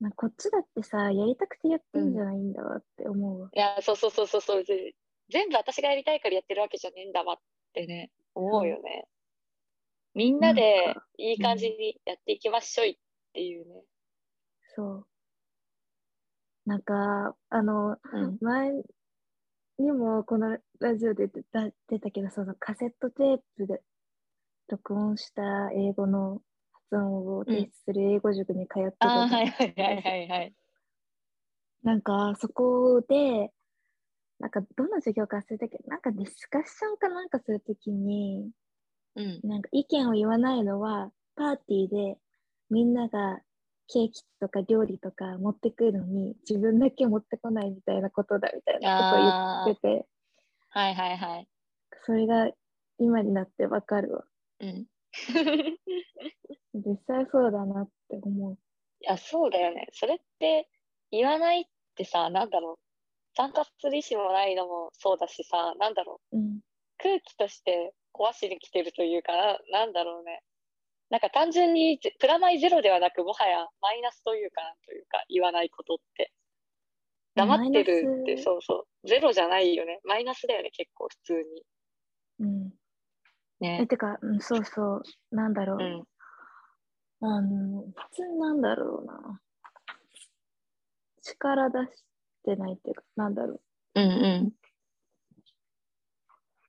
[0.00, 3.50] まあこっちだってさ、やりたくてやってんじゃないんだわって思うわ。
[3.52, 4.64] いや、そうそうそうそうそう。
[4.64, 4.94] ぜ
[5.28, 7.38] 全部私がやりたいからやってるわけじゃねえんだわっ
[7.72, 9.06] てね、思うよね。
[10.14, 12.96] みんななでいい感じにやっていきましょいっ
[13.32, 13.82] ていうね。
[14.76, 15.06] そう。
[16.66, 18.40] なんか、あの、うん。
[18.40, 18.72] 前
[19.78, 23.82] にもこのラジオで出た出たけど、そのカセットテープで
[24.68, 26.42] 録音した英語の
[26.72, 30.54] 発音を提出する英語塾に通ってたああ、じゃんはいはいはいはいはい。
[31.82, 33.52] なんかそこで、
[34.40, 38.50] なんかどの授業か忘れたけど、なんかディスカッションかなんかするときに、
[39.14, 39.44] うん。
[39.44, 42.18] なんか意見を言わないのは、パーティーで
[42.70, 43.40] みんなが
[43.88, 50.06] ケーキとか料理とか持ってくるのに、自分だけ持ってこないみたいなことだみたいなことをあ言ってて、
[50.70, 51.48] はいはいはい。
[52.04, 52.50] それが
[52.98, 54.24] 今になってわかるわ。
[54.60, 54.86] うん。
[56.74, 58.54] 実際そうだなって思う。
[58.54, 58.56] い
[59.06, 59.88] や、そうだよね。
[59.92, 60.68] それって
[61.10, 61.64] 言わないっ
[61.94, 62.84] てさ、なんだろう。
[63.36, 66.36] 参加する意思もないのもそうだしさ、なんだろう。
[66.36, 66.60] うん。
[66.98, 70.42] 空気として壊しに来てるというかな、なんだろうね。
[71.14, 76.32] なんか単純にゼプラマイゼロではなく、もはやマイナスというかなんというか、言わないことって。
[77.36, 79.08] 黙ってるって、そうそう。
[79.08, 80.00] ゼロじゃないよね。
[80.02, 81.64] マイナスだよね、結構普通に。
[82.40, 82.70] うん。
[83.60, 83.86] え、ね。
[83.86, 86.04] てか、うん、そうそう、なんだろう。
[87.20, 87.28] うん。
[87.28, 89.40] あの、普通なんだろうな。
[91.22, 92.04] 力出し
[92.44, 93.60] てないっていうか、なんだろ
[93.94, 94.00] う。
[94.00, 94.10] うんう
[94.48, 94.52] ん。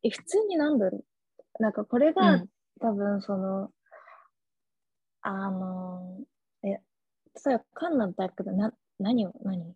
[0.04, 1.64] え、普通になんだろう。
[1.64, 2.46] なんかこれうが、ん
[2.82, 3.72] 多分その、
[5.28, 6.20] あの、
[6.64, 6.78] え、例
[7.48, 9.76] えばカンナだけど、な、何を、何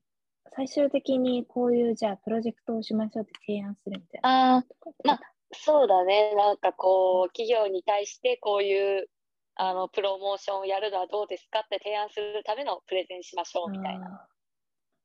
[0.53, 4.55] 最終的にこういう、じゃあ、プロジェクトをしましょうって提案するみたいな。
[4.55, 4.65] ああ、
[5.03, 5.19] まあ、
[5.51, 6.35] そうだね。
[6.35, 9.09] なんかこう、企業に対してこういう
[9.55, 14.05] あのプロモーションをやるのはどうですかって提案するためのプレゼンしましょうみたいな。
[14.05, 14.27] あ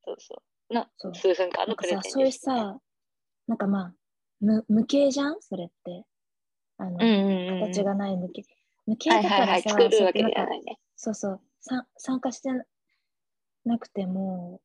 [0.05, 0.35] そうそ
[0.69, 0.73] う。
[0.73, 2.79] なそう数分間のプレゼンです、かさ、そういうさ、
[3.47, 3.93] なんかまあ、
[4.39, 5.41] 無無形じゃん？
[5.41, 6.05] それって。
[6.77, 8.43] あの、うんうんうん、形がない無形。
[8.85, 10.79] 無形はいだからさ、はいね。
[10.95, 12.49] そうそう、さ参加して
[13.65, 14.61] なくても、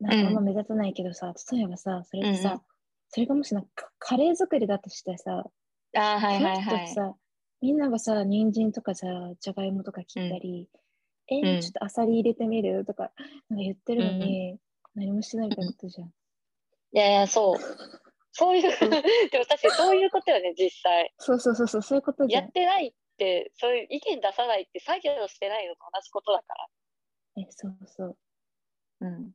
[0.00, 2.60] なんかあんま目立たないけどさ、例えばさ、それってさ、うんうん
[3.14, 5.44] それがもしなんかカレー作りだとしてさ、
[5.94, 6.88] あーはいはいはい。
[6.88, 7.14] さ、
[7.60, 9.06] みんながさ、人参とかさ、
[9.38, 10.68] じゃがいもとか切ったり、
[11.28, 13.12] えうんちょっとアサリ入れてみるとか、
[13.48, 14.58] なんか言ってるのに、
[14.96, 16.08] 何もしてないみたいなことじゃん。
[16.08, 16.10] い
[16.92, 17.58] やいや、そう。
[18.32, 21.14] そういう、 でも確かにそういうことよね、実際。
[21.18, 22.52] そうそうそうそう、そういうことじゃんやっ。
[22.52, 27.42] てないって、そういう意見出さないって作業してないのと同じことだから。
[27.42, 28.16] え、そうそう。
[29.00, 29.32] うん。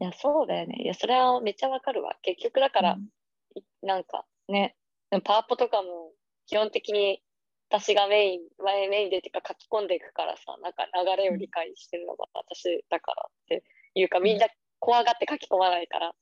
[0.00, 0.82] いや、そうだよね。
[0.82, 2.16] いや、それはめっちゃわかるわ。
[2.22, 3.08] 結局だから、うん
[3.54, 4.76] いなんかね、
[5.24, 6.12] パワポとかも
[6.46, 7.22] 基本的に
[7.68, 13.64] 私がメイン、前メインでっていうか書き込んでいくからさ、なんか流れを理解してるのが私だからって
[13.94, 14.46] いうか、みんな
[14.78, 16.12] 怖がって書き込まないから、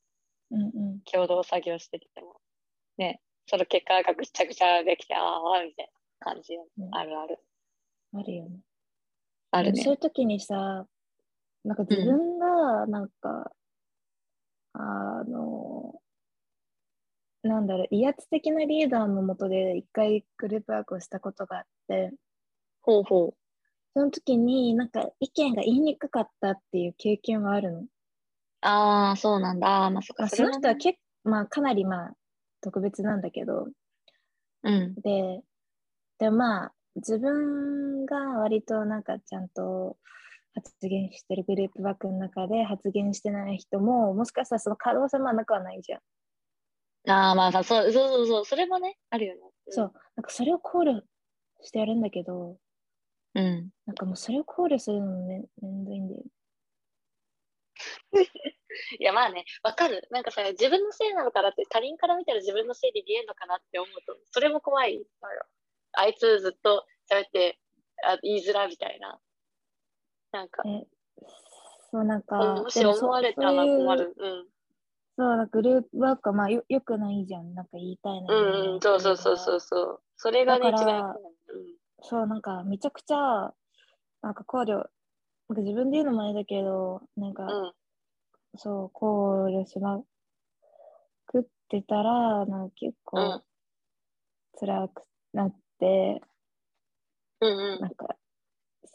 [0.51, 1.01] うんうん。
[1.01, 2.39] 共同作業してても、
[2.97, 7.39] ね、その結果がぐっちゃぐちゃできて、ああ、みたいな感じよ、ねあるある。
[8.13, 8.59] あるよね。
[9.51, 9.83] あるね。
[9.83, 10.85] そういう時にさ、
[11.65, 13.51] なんか自分が、なんか、
[14.73, 15.99] あの、
[17.43, 22.13] なんだろう、威圧的なリーダーのもとで一回グループワークをしたことがあって、
[22.81, 23.37] ほうほう。
[23.93, 27.83] その時になんか意見が言いにくかったっていう経験があるの？
[28.61, 29.67] ああ、そうなんだ。
[29.67, 30.23] ああ、まあそっか。
[30.23, 32.13] まあ、その人はね結構、まあかなりまあ
[32.61, 33.67] 特別なんだけど、
[34.63, 34.95] うん。
[35.01, 35.41] で、
[36.21, 39.97] でまあ自分が割となんかちゃんと
[40.53, 45.99] 発言してるグループワークの中で発言してない人ももしかしたらその可能性もなくはないじゃん。
[47.11, 49.41] ああ、まあそう、そうそうそう、それもね、あるよね。
[49.69, 51.01] そう、なんかそれを考慮
[51.63, 52.57] してやるんだけど、
[53.33, 53.43] うん。
[53.43, 53.69] うん。
[53.87, 56.21] なんかもうそれを考慮するのもめめんどいんだよ。
[58.99, 60.07] いや、まあね、わかる。
[60.11, 65.45] なんかさ、自分のせいなのかなって、他人から見たら自分のせいで見えるのかなって思うと、それも怖いのよ。
[65.93, 67.59] あいつずっと喋って
[68.03, 69.19] あ言いづらみたいな。
[70.31, 70.85] なんか、え
[71.91, 74.13] そうなんか、もし思われたらそういう困る。
[74.17, 74.47] うん。
[75.17, 77.53] そう、なんかグループワークはまあよよくないじゃん。
[77.53, 78.33] なんか言いたいな。
[78.33, 80.01] うんうん、そうそうそうそうそう。
[80.15, 81.33] それがね、一番良くない。
[82.03, 83.53] そう、なんかめちゃくちゃ、
[84.21, 87.63] なんか考慮、なんか自分で言うのもあれだけど、なんか、うん。
[87.65, 87.73] うん。
[88.57, 90.01] そう、考慮しま
[91.27, 93.43] くってたら、なんか結う構ん。
[94.59, 95.60] 辛くなって、
[97.41, 98.15] うんうんなんか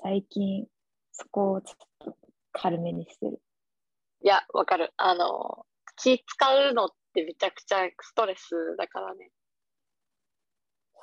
[0.03, 0.67] 最近
[1.13, 2.17] そこをちょっと
[2.53, 3.41] 軽めにしてる。
[4.23, 4.93] いや、わかる。
[4.97, 5.67] あの、
[5.97, 9.31] 気使うのってめちゃくちゃストレスだからね。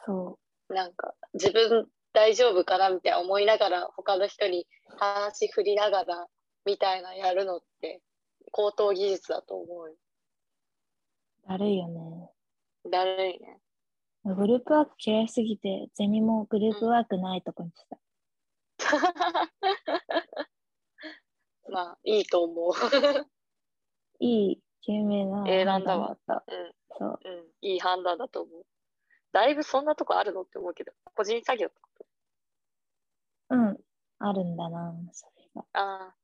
[0.05, 0.37] そ
[0.69, 4.67] なんか、自分大丈夫かなみたいな思いながら、他の人に
[4.97, 6.27] 話振りながら、
[6.65, 8.01] みたいなやるのって、
[8.51, 9.83] 高等技術だと思。
[9.83, 9.97] う、
[11.47, 12.29] だるいよね。
[12.91, 13.59] だるいね。
[14.25, 17.97] グループワーク嫌いすぎて、ゼミもグループワークないとこにした。
[21.69, 22.73] まあ、いいと思う。
[24.19, 26.17] いい、賢明な選んだわ。
[26.27, 26.73] うん。
[26.97, 27.19] そう。
[27.23, 27.51] うん。
[27.61, 28.65] いい判断だと思う。
[29.33, 32.05] だいぶそんなとこあるのって思うけど、個人作業ってこと
[33.49, 33.77] うん。
[34.19, 35.65] あるんだな、それが。
[35.73, 36.15] ああ。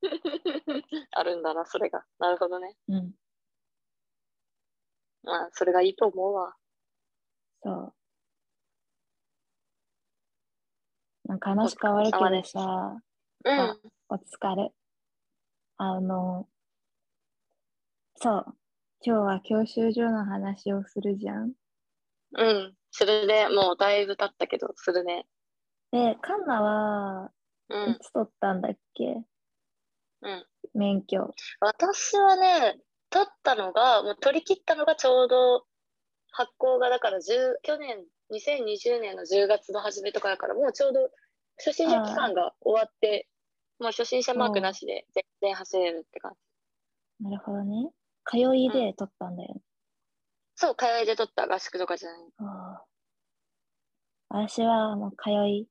[1.12, 2.06] あるんだな、それが。
[2.18, 2.76] なるほどね。
[2.88, 3.14] うん。
[5.24, 6.56] まあ、それがいいと思うわ。
[7.62, 7.94] そう。
[11.28, 12.96] なんか話変わるけどさ、
[13.44, 13.76] うんあ。
[14.08, 14.72] お疲れ。
[15.76, 16.48] あの、
[18.16, 18.44] そう。
[19.04, 21.52] 今日は教習所の話をするじゃん。
[22.36, 22.74] うん。
[22.90, 25.26] それでもうだいぶ経ったけど、するね。
[25.92, 27.30] で、カンナは、
[27.68, 27.98] うんい。
[28.00, 29.22] つ取ったんだっけ？
[30.22, 30.46] うん。
[30.74, 31.34] 免許。
[31.60, 32.80] 私はね、
[33.10, 35.66] 取ったのが、もう取り切ったのがちょうど
[36.30, 41.10] 発行がだから10去年、2020年の10月の初めとかだから、もうちょうど
[41.56, 43.28] 初心者期間が終わって、
[43.78, 46.32] もう初心者マークなしで全然走れるって感
[47.20, 47.24] じ。
[47.24, 47.90] なるほどね。
[48.24, 49.60] 通いで取ったんだよね。
[50.54, 52.20] そう、通いで取った合宿とかじゃない。
[52.38, 52.84] ああ
[54.30, 55.66] 私はもう通い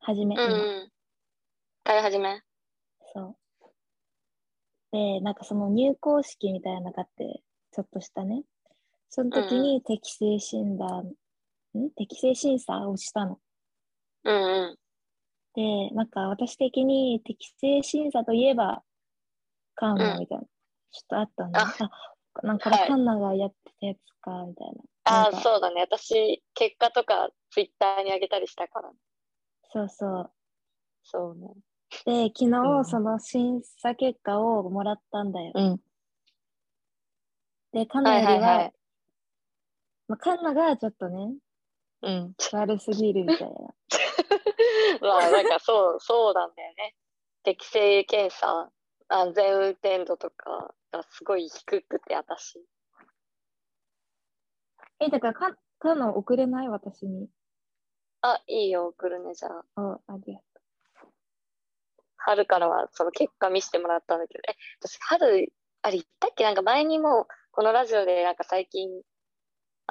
[0.00, 0.46] 始め、うんう
[0.86, 0.90] ん。
[1.84, 2.42] 通い始め。
[3.14, 3.36] そう。
[4.90, 7.42] で、なんかその入校式みたいなのがあって、
[7.72, 8.42] ちょっとしたね。
[9.14, 11.12] その時に適正診断、
[11.76, 11.90] ん？
[11.96, 13.38] 適正審査をしたの。
[14.24, 14.76] うんうん。
[15.54, 18.82] で、なんか私的に適正審査といえば、
[19.74, 20.48] カンナみたいな、ちょ
[21.04, 21.72] っとあったんだ、ね。
[21.78, 21.90] あ、
[22.42, 24.82] なんかカンナがやってたやつか、みたいな。
[25.04, 25.82] ああ、そうだね。
[25.82, 28.90] 私、結果とかツイッターに上げたりしたから。
[29.74, 30.32] そうそう。
[31.02, 31.48] そうね。
[32.06, 35.52] で、昨日、うんその審査結果をもらったんだよ。
[35.54, 35.80] うん。
[37.72, 38.72] で、カはいナよりは、はいはい。
[40.12, 41.32] まあ、カナがちょっとね、
[42.02, 42.34] うん。
[42.52, 43.54] 悪すぎるみたいな。
[45.00, 46.94] まあ、なんかそう、そうなんだよね。
[47.44, 48.70] 適正検査、
[49.08, 52.62] 安全運転度とかがすごい低くて、私。
[55.00, 56.68] え、だからカ、カナ送れない？
[56.68, 57.30] 私に。
[58.20, 59.64] あ、いいよ、送るね、じゃあ。
[59.76, 60.44] あ、ありがと
[62.18, 66.44] 春からはその結果見せてもらったんだけど、え、私、春、あれ言ったっけ？
[66.44, 68.90] なんか前にも、このラジオでなんか最近、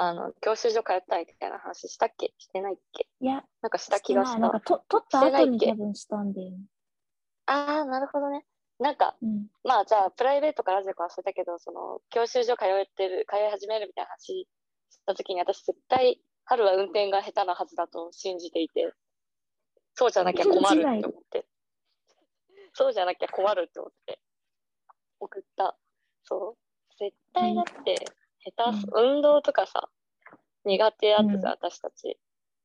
[0.03, 2.33] あの、教習所通ったみたいな話したっけ？
[2.39, 3.07] してないっけ？
[3.21, 3.23] う。
[3.23, 3.99] いや、なんかした。
[3.99, 4.39] 気がした。
[4.39, 6.57] なんかと、取った後に多分したんだよね。
[7.45, 8.43] ああ、なるほどね。
[8.79, 9.45] なんか、うん。
[9.63, 14.47] まあじゃあ、プライベートかラジオか忘れたけど、その、教習所通ってる、通い始めるみたいな話
[14.89, 18.91] したときに、私絶対、春は運転が下手なはずだと信じていて、
[19.93, 21.45] そうじゃなきゃ困るって思って。
[22.73, 24.19] そうじゃなきゃ困るって思って、
[25.19, 25.77] 送った。
[26.23, 26.95] そう。
[26.97, 28.03] 絶対だって、
[28.43, 29.89] 下手す、運動とかさ、
[30.65, 32.17] 苦手だったじゃん、うん私たち。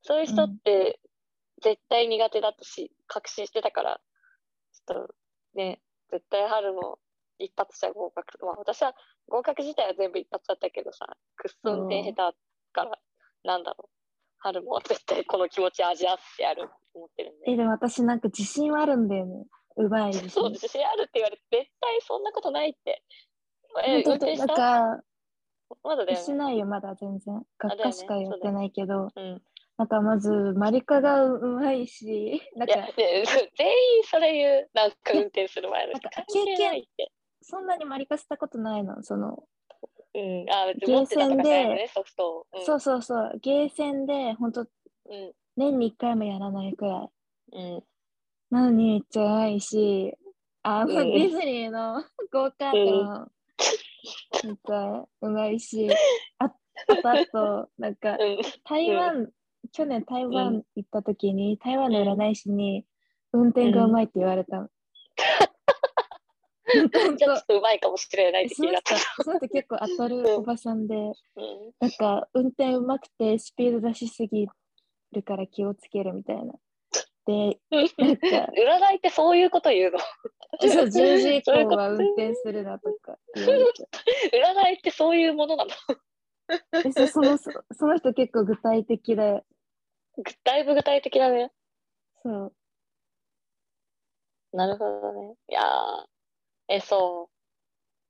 [0.02, 1.00] そういう人って、
[1.62, 4.00] 絶対苦手だとし、確信してたから、
[4.72, 5.14] ちょっと、
[5.54, 6.98] ね、絶対春も
[7.38, 8.44] 一発じゃ合格。
[8.44, 8.94] まあ私は
[9.28, 11.06] 合格自体は全部一発だったけどさ、
[11.36, 12.34] くっそ運転下手だ
[12.72, 12.98] から、
[13.44, 13.96] なんだろう。
[14.38, 17.52] 春も絶対この気持ち味わってやるって思ってるんで。
[17.52, 19.44] え、でも私なんか自信はあるんだよね。
[19.76, 20.52] うまい自そう、信。
[20.52, 23.02] 自信あるって言われて、絶対そんなことないって。
[23.84, 25.02] え、運本当なんか、
[25.82, 26.24] まだだよね。
[26.24, 27.42] しないよ、まだ全然。
[27.58, 29.42] 学科しかやってないけど、うん。
[29.78, 36.02] なんかまず、マリカがうまいし、なんか全員それ言う、なんか運転する前の人。
[36.02, 37.12] なんか関係ないって。
[37.42, 39.02] そんなにマリカしたことないの。
[39.02, 39.44] その、
[40.14, 40.46] うん。
[40.50, 42.46] あ、別に持ってたとかじゃないのね、ソフトを。
[42.54, 45.32] うん、そうそうそう、ゲーセンで、本当うん。
[45.56, 47.10] 年に1回もやらないくらい。
[47.52, 47.84] うん。
[48.50, 50.14] なのにめっちゃいし、
[50.62, 52.02] あの、うんディズニーの
[52.32, 53.28] ゴーカートも
[54.44, 55.88] めっちゃうまいし、
[56.38, 56.44] あ
[56.88, 58.38] あとあと、なんか、うん。
[58.64, 59.30] 台湾、
[59.72, 62.86] 去年台湾行った時に、台湾の占い師に、
[63.32, 64.68] 運転がうまいって言われたの。
[66.72, 71.12] 本 当じゃあちょっとうまいかもしれないって気がった。、その人結構当たるおばさんで、うん。
[71.80, 74.46] なんか運転うまくてスピード出しすぎ
[75.12, 76.54] るから気をつけるみたいな。
[77.26, 77.58] で、
[77.98, 79.98] なんか、占いってそういうこと言うの？
[80.70, 83.18] そう10時以降は運転するなとか。
[83.34, 85.70] 占いってそういうものなの？
[86.82, 89.42] でそそのそその人結構具体的で、
[90.44, 91.52] だいぶ具体的だね。
[92.22, 92.52] そう。
[94.52, 95.34] なるほどね。
[95.48, 96.06] いやー、
[96.68, 97.28] え、そ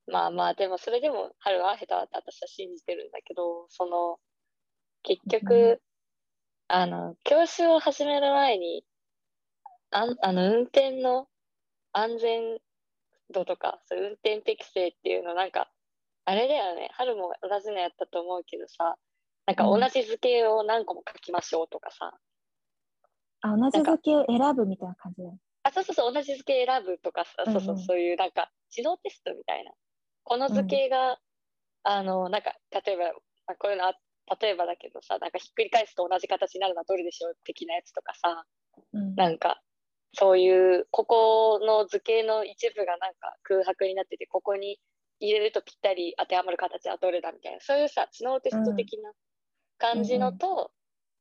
[0.07, 0.13] う。
[0.13, 4.21] まあまあ、でもそれでも春は下手だって私は信じてるんだけど、その、
[5.03, 5.81] 結局、うん
[6.69, 8.85] あの、教習を始める前に、
[9.97, 11.27] あんあの、運転の
[11.93, 12.59] 安全
[13.31, 15.73] 度とか、そう運転適正っていうのなんか、
[16.27, 18.99] あれだよね、春も同じのやったと思うけどさ、
[19.47, 22.19] なんか同うんじ図形を何個も書きましょうとかさ、
[23.41, 25.39] あ、同じ図形を選ぶみたいな感じだよ。
[25.63, 29.73] あ、そうそうそう、同じ図形選ぶとかさ、うんうんそうそう、そういうなんか、自動テストみたいな。
[30.25, 31.19] この図形が、
[31.85, 33.05] あの、なんか、例えば、
[33.47, 33.95] まあ、こういうのあ、
[34.41, 38.45] 例えばだけどさ、なんかひっくり返すと同じ形になるのはどれでしょう的なやつとかさ、
[38.93, 39.17] うん。
[39.17, 39.63] なんか、
[40.19, 44.81] そういう、ここの図形の一部がなんか空白になってて、ここに
[45.21, 49.13] 入れるとぴったり当てはまる形はどれだみたいな、そういうさ、知能テスト的な
[49.77, 50.73] 感じのと、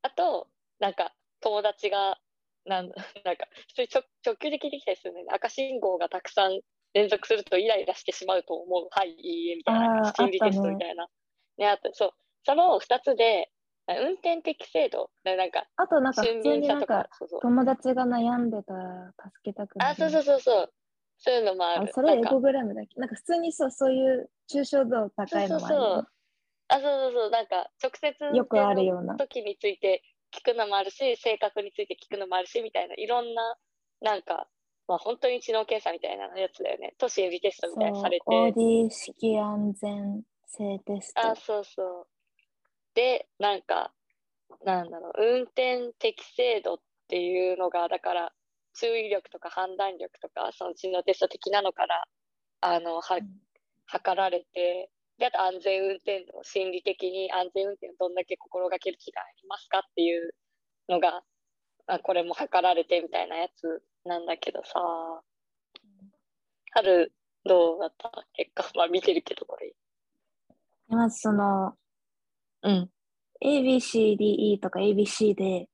[0.01, 0.47] あと、
[0.79, 2.17] なんか、友達が、
[2.65, 3.87] なんだ、なんか、直
[4.25, 5.33] 直球で聞いてきたりするんだよね。
[5.33, 6.61] 赤信号がたくさん
[6.93, 8.87] 連続するとイライラしてしまうと思う。
[8.91, 10.13] はい、いいえ、みたいな。
[10.15, 11.07] 心理テストみたいな。
[11.57, 12.11] ね、あと、そう。
[12.45, 13.51] その二つで、
[13.87, 17.41] 運転適正度、でなんか、あとなんか普俊通になんか、そうそう。
[17.41, 19.91] 友達が悩んでたら助けたくなる。
[19.91, 20.73] あ、そうそうそうそう。
[21.17, 21.89] そういうのもある。
[21.89, 22.99] あそれなんかエコグラムだっけ？
[22.99, 26.03] なんか普通にそうそういう抽象度高いのもあるよね。
[26.67, 27.29] あ、そうそうそう。
[27.29, 30.01] なんか、直接運よくある転ようなの時について
[30.33, 33.55] 聞くのもあるし、性格について聞くのもあるし、みたいな、いろんな、
[34.01, 34.47] なんか、
[34.87, 36.93] まあ本当に知能検査みたいなやつだよね。
[36.97, 38.25] 都市エビテストみそうたいにされて。
[38.27, 41.21] オーディ式安全性テスト。
[41.21, 42.07] あ、そうそう。
[42.95, 43.93] で、なんか、
[44.63, 46.77] なんだろう、運転適正度っ
[47.07, 48.33] ていうのが、だから、
[48.73, 52.05] 注意力とか判断力とか、その知能テスト的なのから、
[52.61, 53.41] あの、はうん。
[53.87, 60.33] 測られて、で、あと安全運転度、心理的に安全運転をどんだけ心がける気がありますかっていう
[60.89, 61.23] のが、
[61.87, 65.21] あこれも測られてみたいなやつなんだけどさ、
[66.71, 67.13] 春、
[67.45, 68.11] どうだった？
[68.33, 69.73] 結果、まあ見てるけど、これ。
[70.87, 71.75] まずその
[72.65, 72.89] うん。
[73.43, 75.67] ABCDE とか ABC で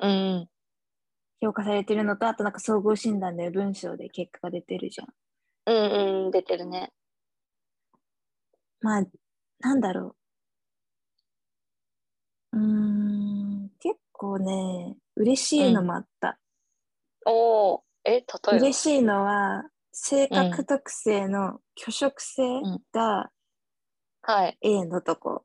[0.00, 0.48] うん。
[1.40, 5.08] 評価されてるのと、あとなんか総合診断で文章で結果が出てるじゃん。
[5.66, 6.92] うんうん、出てるね。
[8.80, 9.02] まあ、
[9.60, 10.16] なんだろ
[12.52, 12.58] う。
[12.58, 16.38] うーん、結構ね、嬉しいのもあった。
[17.26, 18.52] おお、え、例えば？
[18.54, 22.42] 嬉しいのは、性格特性の拒食性
[22.92, 23.30] が
[24.22, 24.58] はい。
[24.60, 25.44] A のとこ。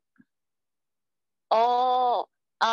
[1.49, 2.67] あー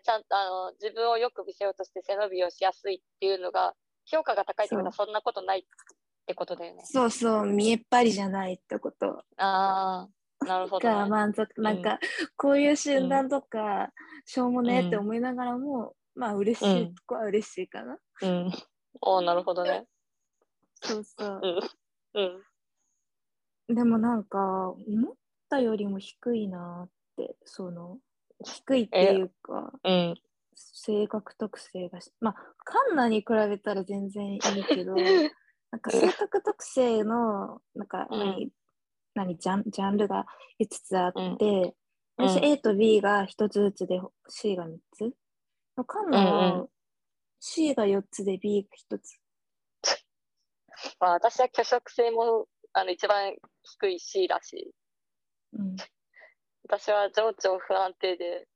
[0.00, 3.74] ちゃんと、あの、自分をよく見せようとして背伸びをしやすいっていうのが、
[4.06, 5.64] 評価が高いってことはそんなことないっ
[6.26, 6.82] てことだよね。
[6.84, 10.08] そうそう、見えっ張りじゃないってことあ
[10.40, 11.10] あ、なるほど、がね。
[11.10, 11.60] 満足。
[11.60, 11.98] なんか、
[12.36, 13.92] こういう診断とか、
[14.24, 17.98] しょうもねえって思いながらも、まあ嬉しいとこは嬉しいかな。
[18.22, 18.50] うん。
[19.00, 19.86] おおなるほどね。
[20.82, 21.40] そうそう
[22.14, 22.20] う。
[22.20, 22.42] ん。
[23.68, 23.74] うん。
[23.74, 25.14] でもなんか、思っ
[25.50, 27.98] たよりも低いなって、その、
[28.44, 30.14] 低いっていうか、うん。
[30.54, 32.34] 性格特性がし、まあ、
[32.64, 34.94] カンナに比べたら全然いいけど、
[35.70, 38.52] なんか性格特性の、なんかうん何、
[39.14, 40.26] 何ジャン、ジャンルが
[40.60, 41.74] 5つあって、うん
[42.20, 45.12] 私うん A と B が1つずつで C が3つ。
[45.86, 46.70] カンナうんはう
[47.38, 49.20] C が4つで B が1つ。
[50.98, 54.74] まあ、私は拒食性も、あの、一番低い C だし、
[55.52, 55.76] うん、
[56.68, 58.46] 私は情緒不安定で、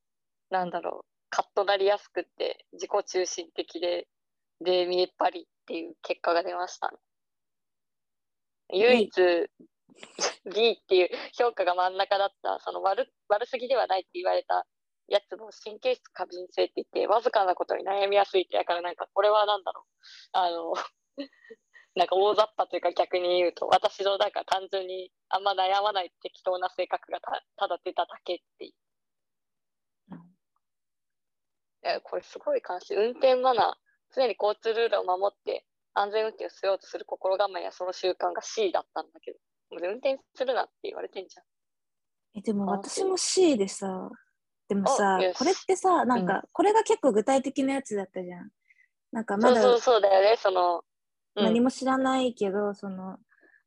[0.51, 4.07] なんだろう、カッとなりやすくって、自己中心的で、
[4.61, 6.99] で、見えっ張りっていう結果が出ましたね。
[8.75, 9.11] 唯一、
[10.55, 11.09] B っていう
[11.39, 14.67] 評価が真ん中だった、その悪、悪すぎではないって言われた
[15.09, 19.87] やつの神経質過敏性って言って、わずかなことに悩みやすいって、だからなんか、これはなんだろう、
[20.33, 20.75] あの、
[21.95, 28.73] なんか大雑把というか逆に言うと、私のなんか単純にあんま悩まない適当な性格がたただ出ただけっていう。
[30.13, 30.19] うん
[31.85, 32.97] えこれすごい関心。
[32.97, 39.39] 運転マナー、常に交通ルールを守って安全運転をしようとする心構えやその習慣が C だったんだけど、
[39.71, 41.45] もう運転するなって言われてんじゃん。
[42.39, 44.09] えでもあ私も C でさ、
[44.69, 48.51] でもさこれってさ、なんか、これが結構具体的なやつだったじゃん。
[49.11, 50.92] なんかまだそうそうそうだよね、その、うん
[51.35, 53.19] 何も知らないけど、その、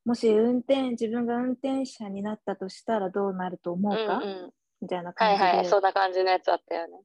[0.06, 4.52] もし運転、自分が運転者になったとしたらどうなると思うか、うんうん、
[4.82, 5.46] みたいなは感じで。
[5.46, 7.00] いはい、そんな感じのやつだったよね。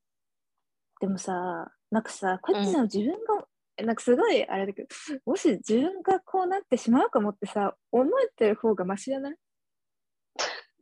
[1.00, 3.46] でもさ、なんかさ、こっちの自分が、
[3.78, 4.88] えなんかすごいあれだけど、
[5.24, 9.36] もし自分がこうなってしまうかもってさ、思えてる方がマシじゃない？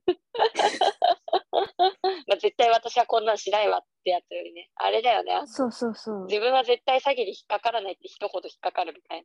[2.26, 4.70] まあ、絶対私はこんなんしないわってやつよりね。
[4.74, 5.43] あれだよね。
[5.47, 6.24] そうそうそう。
[6.26, 9.24] 自分は絶対詐欺に引っかからないって人ほど引っかかるみたい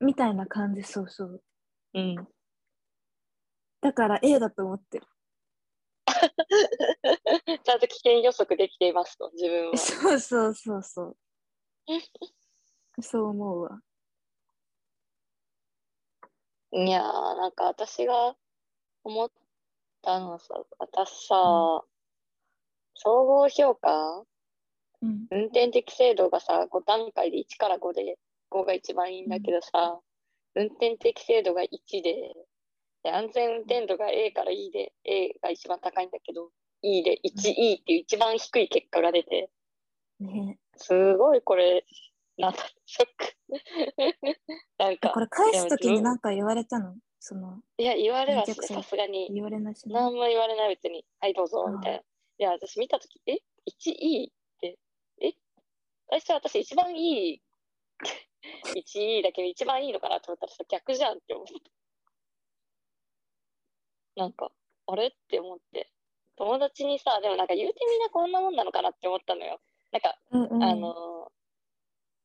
[0.00, 1.42] みたいな感じ、そうそう。
[1.92, 2.00] な。
[2.00, 2.28] うん。
[3.80, 5.06] だから A だと思ってる。
[7.64, 9.76] ちゃんと危険予測できていますと、自分は。
[9.76, 11.16] そうそうそうそう。
[13.02, 13.80] そう思うわ。
[16.72, 18.36] いやー、なんか私が
[19.04, 19.30] 思っ
[20.02, 21.84] たのはさ、私さ、
[22.94, 24.24] 総合評価？
[25.02, 25.26] うん。
[25.30, 28.18] 運転適正度がさ、5段階で1から5で、
[28.60, 30.00] 5が一番いいんだけどさ、
[30.54, 31.68] 運転適正度が1
[32.02, 32.34] で、
[33.02, 36.50] で安全運転度が A から E で、A が一番高いんだけど、
[36.82, 39.50] E で 1E っていう一番低い結果が出て、
[40.20, 41.84] ねすごいこれ、
[42.38, 43.36] なんだ、ショック。
[44.78, 44.96] なんえ。
[44.98, 46.96] かこ、れ返すときに何か言われたの？
[47.18, 49.92] その、いや、言われはさすがに、言われなしに。
[49.92, 51.98] 何も言われない別に、はい、どうぞみたいな。
[51.98, 52.02] い
[52.38, 54.78] や、私見たとき、え ?1E って、
[55.22, 55.32] え？
[56.08, 57.42] 最初私一番いい、
[58.74, 61.52] 1E だけど一番いいのかなと思ったらさ、逆じゃんって思って。
[64.16, 64.50] なんか、
[64.86, 65.90] あれって思って。
[66.36, 69.60] 友達にさ、でもなんか言うてみんなこんなもんなのかなって思ったのよ。
[69.92, 71.30] なんか、うんうん、あの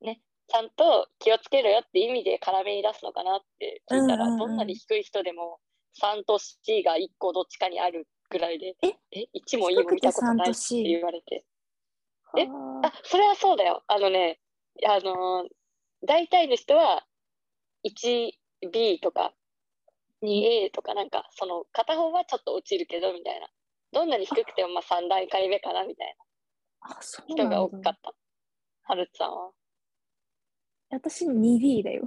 [0.01, 5.59] ーね、ちゃんと気をつけろよって意味で絡めに出すのかなって聞いたら、うんうんうんどんなに低い人でも
[6.01, 8.87] 3と C が1個どっちかにあるぐらいで、え？
[9.11, 11.45] え、1も E も見たことない低くて3とって言われて。
[12.37, 12.45] え？
[12.47, 13.83] はあ、それはそうだよ。
[13.87, 14.39] あのね、
[14.85, 15.47] あのー
[16.03, 17.05] 大体の人は
[17.85, 19.33] 1B とか
[20.23, 23.47] 2A とかなんか、その片方はちょっと落ちるけどみたいな。
[23.91, 26.15] どんなに低くてもまあ3段階目かなみたい
[26.81, 27.49] あ、あそうな人。
[27.49, 28.13] が多かった。
[28.83, 29.51] はるつさんは。
[30.89, 32.03] 私 2B だよ。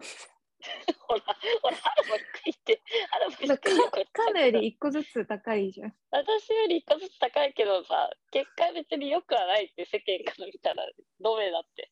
[1.07, 1.21] ほら、
[1.61, 2.81] ほら、ハルも低いって、
[3.11, 4.07] ハルも低いよ、これ。
[4.13, 5.95] カナより1個ずつ高いじゃん。
[6.11, 10.87] 私より一個ずつ高いけどさ、結果別に良くはないって世間から見たら、
[11.21, 11.91] どめだって。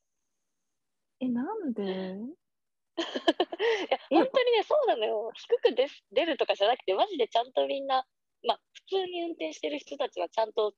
[1.23, 1.83] え、なんで？
[1.83, 3.01] い
[3.91, 5.31] や、本当にね、そうなのよ。
[5.35, 8.05] 低く出す出るとかじゃなくて、マジでちゃんとみんな、
[8.47, 10.75] まあ、普通に運転してる人たちはちゃんと、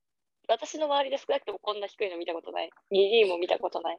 [0.47, 2.71] 私の周りで少なくともこんな低いの見たことない。
[2.93, 3.99] 2D も見たことない。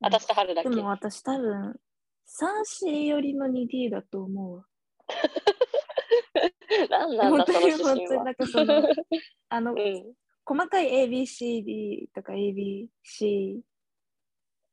[0.00, 0.70] 私と春だけ。
[0.70, 1.80] でも私多分、
[2.26, 4.64] 3C 寄りの 2D だと思うわ。
[6.90, 8.34] なんなんだ、その本当に指針は本当になん。
[8.34, 8.82] かその、
[9.48, 10.14] あの、うん。
[10.44, 13.60] 細かい ABCD とか ABC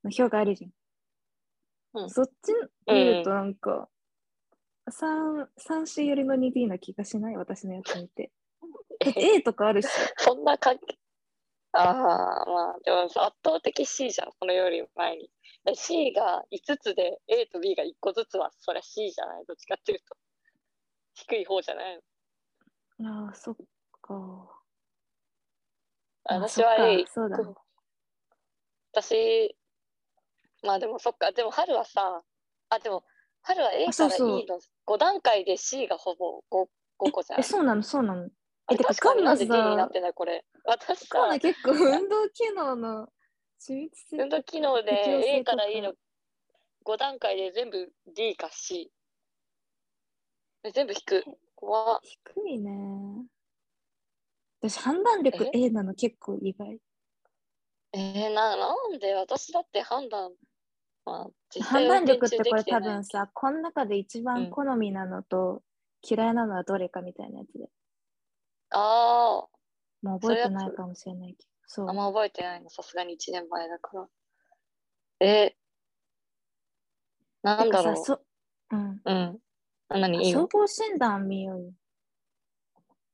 [0.06, 0.72] の表があるじゃん。
[2.04, 2.54] うんそっち
[2.88, 3.90] 見るとなんか、
[4.90, 8.32] 3、3C 寄りの 2D な気がしない私のやつ見て。
[9.00, 9.88] だって A とかあるし。
[10.18, 10.98] そんな関係。
[11.72, 11.94] ああ、
[12.46, 15.30] まあ、でもさ圧倒的 C じゃん、このより前に。
[15.74, 19.46] C が5つで A と B が1個ずつは、そりゃ C じゃない？
[19.46, 20.16] どっちかっていうと。
[21.16, 22.00] 低い方じゃない
[23.00, 23.26] の？
[23.28, 23.56] ああ、そっ
[24.02, 24.62] か。
[26.26, 27.54] 私は A かそうだね
[28.94, 29.56] 私、
[30.64, 32.22] まあでもそっか、でも春はさ、
[32.70, 33.04] あ、でも
[33.42, 36.68] 春は A から E の5段階で C がほぼ 5,
[37.00, 37.40] 5個じゃん。
[37.40, 37.84] え、そうなの？
[37.84, 38.24] そうなの？
[38.68, 40.44] あえ、てか、確かになんで D になってないこれ。
[40.64, 43.08] 私さ結構運動機能の
[43.62, 44.92] 緻密性運動機能で
[45.38, 45.94] A から E の
[46.84, 48.92] 5段階で全部 D か C。
[50.64, 51.24] え全部引く。
[51.54, 53.26] 怖っ低いね。
[54.62, 56.80] 私、判断力え？A なの結構意外。
[57.98, 59.14] えー、な、なんで？
[59.14, 60.32] 私だって判断、
[61.06, 65.64] まあ、判断力ってこれ多分さ、この中で一うん番好みなのと
[66.08, 67.70] 嫌いなのはどれかみたいなやつで。
[68.72, 69.48] あ
[70.02, 71.50] もう覚えてないかもしれないけど。
[71.68, 71.94] そうあ、あ。
[71.94, 74.08] んま覚えてないの、さすがに1年前だから。
[75.22, 75.56] えー、
[77.44, 77.94] なんだろう？
[77.94, 78.22] てかさそ
[78.72, 79.02] うん。
[79.06, 79.40] うん。
[79.88, 80.34] あ何？
[80.34, 81.72] 総合診断見ようよ。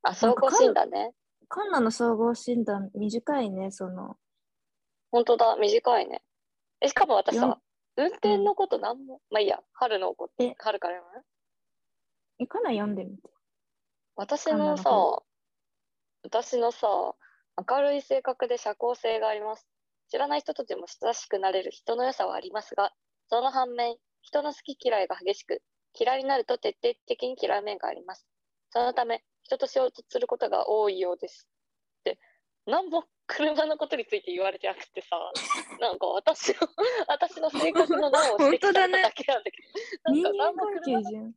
[0.03, 1.11] あ、総合診断ね。
[1.47, 4.17] カンナの総合診断短いね、その。
[5.11, 6.23] 本当だ、短いね。
[6.81, 7.59] え、しかも私さ、
[7.97, 11.25] 運転のことなんも、まあいいや、春のことえ、春から読む？
[12.39, 13.29] え、カンナ読んでみて。
[14.15, 15.23] 私ののさ方、
[16.23, 16.87] 私のさ、
[17.69, 19.67] 明るい性格で社交性があります。
[20.09, 22.93] 知らない人とでも親しくなれる人の良さはありますが、
[23.29, 28.27] その反面、人の好き嫌いが激しく、嫌いになると徹底的に嫌う面があります。
[28.71, 31.47] そのため、人と衝突することが多いようです。
[32.65, 35.17] で、なんも車のことについて言われてなくてさ、
[35.79, 36.55] なんか私の、
[37.07, 39.57] 私の性格の難を指摘されただけなんだけ
[40.05, 41.33] ど、人間なんか何も関車。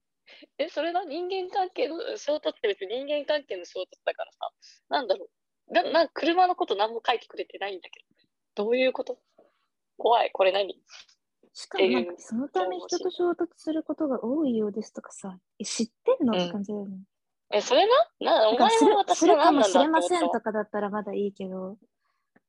[0.58, 4.50] え、それな人間関係の衝突って別に人間関係の衝突だからさ、
[4.88, 5.28] なんだろ
[5.68, 5.72] う。
[5.72, 8.00] な、な、車のこと何も書いてくれてないんだけ
[8.54, 8.64] ど。
[8.64, 9.18] どういうこと？
[9.98, 10.30] 怖い。
[10.32, 10.82] これ何？
[11.52, 16.32] しかもそのため人と衝突することが多いようですとかさ、え知ってんの？
[16.36, 16.98] って感じだよね。
[17.52, 17.86] え、それ
[18.20, 18.40] な？
[18.40, 21.76] な、お前だからするも私するかもしれませんとかだったらまだいいけど、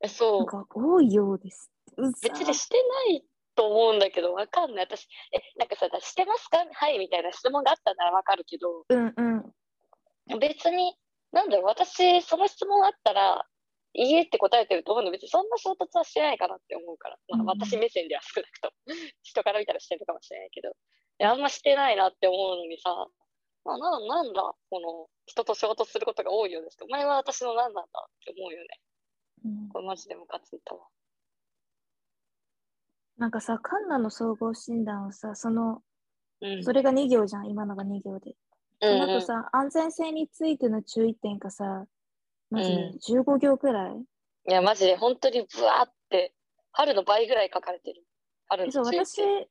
[0.01, 0.45] え、そなんう。
[0.47, 1.69] か多いようです。
[1.97, 2.77] うざ別にして
[3.09, 3.25] ない
[3.55, 4.85] と思うんだけど、わかんない。
[4.85, 6.65] 私、え、なんかさ、してますか？
[6.71, 10.39] はい、みたいな質問があったならわかるけど、うんうん。
[10.39, 10.95] 別に、
[11.31, 13.45] なんだろう、私、その質問あったら、
[13.93, 18.73] いいえって答えてると思うの別にそんな衝突はしてないかなって思うから、まあ、うん私目線では少なくとも。
[19.23, 20.73] 人から見たらしてるかもしれないけど。
[21.23, 23.07] あんましてないなって思うのにさ
[23.65, 28.67] なななんだこの人と衝突することが多いようですお前は私の何なんだって思うよね。
[29.45, 29.69] うん。
[29.69, 30.81] これマジでムカついたわ。
[33.17, 35.81] なんかさ、カンナの総合診断をさ、その、
[36.41, 36.63] うん。
[36.63, 38.35] それが2行じゃん、今のが2行で。
[38.81, 41.85] その後さ、安全性についての注意点がさ、
[42.49, 42.97] まずうん。
[43.01, 43.91] 15行くらい？
[44.47, 46.33] いやマジで本当にブワーって
[46.71, 48.03] 春の倍ぐらい書かれてる。
[48.47, 49.47] 春のえそう、私点、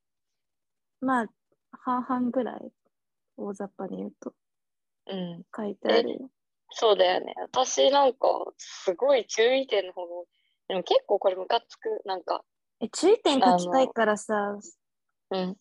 [1.00, 1.26] まあ、
[1.72, 2.72] 半々ぐらい、
[3.36, 4.32] 大雑把に言うと、
[5.06, 6.30] うん書いてあるよ。
[6.70, 7.34] そうだよね。
[7.38, 10.24] 私なんか、すごい注意点の方が、
[10.68, 12.02] でも結構これムカつく。
[12.04, 12.44] なんか、
[12.80, 14.58] え、注意点書きたいからさ、
[15.30, 15.56] うん。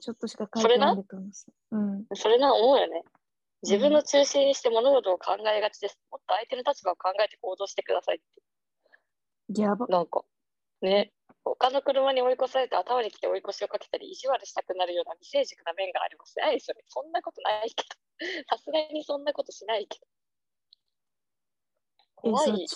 [0.00, 1.52] ちょっとしか書いてないんだと思うさ。
[1.70, 2.04] うん。
[2.14, 3.02] それな、思うよね。
[3.62, 5.98] 自分の中心にして物事を考えがちです。
[6.10, 8.18] もっと相手の立場を考えて行動してくださいっ
[9.54, 9.60] て。
[9.60, 9.86] やば。
[9.88, 10.24] なんか、
[10.82, 11.12] ね。
[11.54, 16.36] 他の車に追い越されて頭に来て追い越しをかけたり、意地悪したくなるような未成熟な面があります。
[16.38, 16.82] ないですよね。
[16.88, 17.88] そんなことないけど。
[18.50, 20.06] さすがにそんなことしないけど。
[22.24, 22.66] え、怖いよね。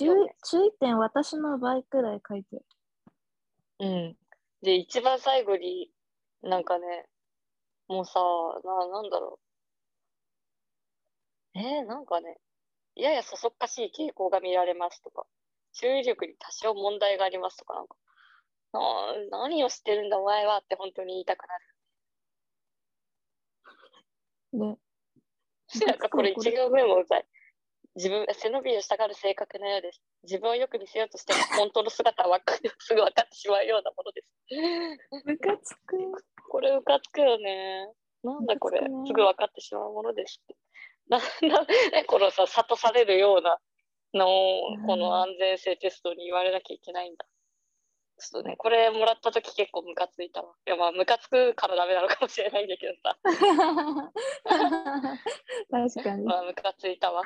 [0.45, 2.63] 注意点、私の倍くらい書いて。
[3.81, 4.17] うん。
[4.63, 5.91] で、一番最後に、
[6.43, 7.07] なんかね、
[7.89, 8.21] もうさ、
[8.65, 9.41] な、なんだろ
[11.55, 11.59] う。
[11.59, 12.39] えーなんかね、
[12.95, 15.27] ややそそっかしい傾向が見られますとか、
[15.73, 17.97] 注意力に多少問題がありますとか、なんか、
[19.31, 21.59] 何をしてるんだお前はって本当に言いたくな
[24.53, 24.79] ね。
[25.81, 25.87] る。
[25.87, 27.27] なんかこれ一行目もうざい。
[27.97, 30.01] 自分、背伸びをしたがる性格のようです。
[30.23, 32.41] 自分をよく見せようとしても、本当の姿は
[32.79, 34.33] すぐ分かってしまうようなものです。
[35.25, 35.97] ムカつく。
[36.49, 37.89] これムカつくよね。
[38.23, 40.57] なんだこれ、すぐ分かってしまうものですって。
[41.09, 43.61] な、 な、ね、このさ、諭されるような
[44.15, 44.27] の
[44.87, 47.27] この安全性テストに言われなきゃいけないんだ。
[48.21, 50.55] ちょっとね、これもらった時結構ムカついたわ。
[50.67, 53.19] いや、まあ、ムカつくからダメなのかもしれないんだけどさ。
[55.71, 56.25] 確かに。
[56.25, 57.23] まあ、ムカついたわ。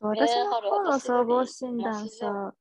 [0.00, 2.54] そう私の方の総合診断さ、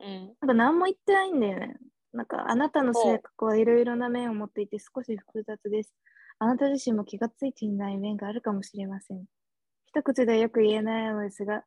[0.00, 0.36] うん。
[0.40, 1.76] なんか何も言ってないんだよね。
[2.12, 5.94] なんかあなたの性格はいろいろな面を持っていて少し複雑です。
[6.38, 9.24] あなた自身も気がついていない面があるかもしれません。
[9.86, 11.62] 一口ではよく言えないのですが、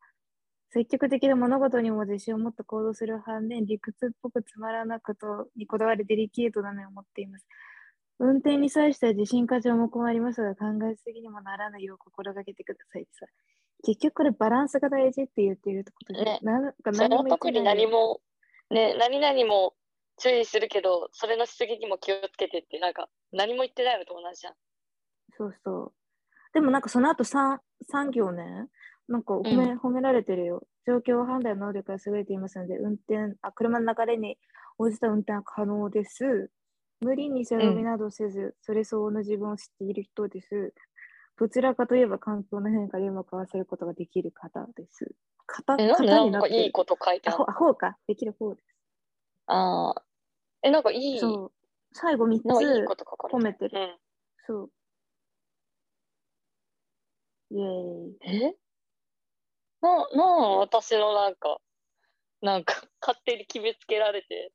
[0.72, 7.46] 積極的な物事にも自信を持って行動する反面、理屈っぽくつまらなくとにこだわりデリケートな面を持っています。
[8.20, 13.26] 運転に際しては自信過剰も困りますが、考えすぎにもならないよう心がけてくださいさ。
[13.84, 16.74] 結局これバランスが大事って言っているってことで、ねなん
[17.30, 18.20] 特に何も、
[18.70, 19.74] ね、何々も
[20.18, 24.54] 注意するけど、それのしすぎにも気をつけてって、なんか、何も言ってないのと同じじゃん。
[25.38, 25.94] そうそう。
[26.54, 27.60] でもなんかその後 3,
[27.92, 28.68] 3行ね、
[29.10, 30.68] なんか褒め,、褒められてるよ。
[30.88, 34.40] 状況判断能力が優れていますので、運転、あ車の流れに
[34.80, 36.52] 応じた運転は可能です。
[37.02, 40.74] 無理に背伸びなどせず、それ相応の自分を知っている人です。
[41.38, 45.16] どちらかといえば環境の変化でうまく合わせることができる方です。
[45.48, 46.72] 型型なんかいいる。
[46.72, 47.98] こと書いてああるほあほうか。
[48.08, 48.76] できる方です。
[49.48, 50.06] ああ。
[50.64, 51.52] え、なんかいい、そう。
[51.94, 53.70] 最後3なんかいいつこと書かれて褒めてる。
[53.70, 54.00] る。
[54.48, 54.72] そう。
[57.52, 58.20] イェーイ。
[58.22, 58.44] うん。
[58.50, 58.60] え？
[59.82, 60.26] な、な、
[60.60, 61.60] 私のなんか、
[62.42, 64.52] なんか、 勝手に決めつけられて、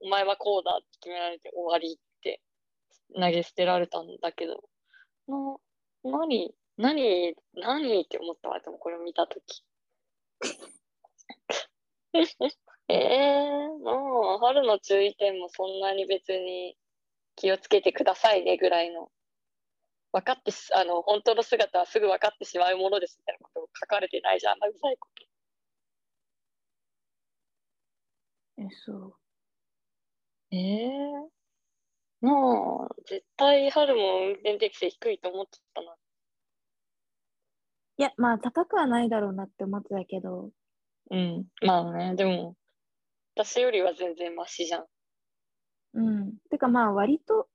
[0.00, 2.42] お前はこうだって決められて終わりって
[3.14, 4.62] 投げ捨てられたんだけど、
[5.28, 5.56] な、
[6.04, 9.64] 何、何、何って思ったわ、でもこれを見たとき。
[12.88, 16.76] ええもう、春の注意点もそんなに別に
[17.36, 19.12] 気をつけてくださいねぐらいの、
[20.12, 25.26] 分かってし、あの、本当の姿はすぐ分かってしまうものですみたいなこと書かれてないじゃん、あんなうざいこと。
[28.58, 29.16] え、そう。
[30.52, 31.30] ええ
[32.22, 35.96] もう、絶対春も運転適性低いと思ってたな。
[37.98, 40.50] いや、まあ、高くはないだろうなって思ってたけど、
[41.10, 41.46] うん。
[41.62, 42.56] まあね、でも、
[43.36, 44.86] 私よりは全然マシじゃん。
[45.94, 46.38] うん。
[46.50, 47.48] てかまあ、割と、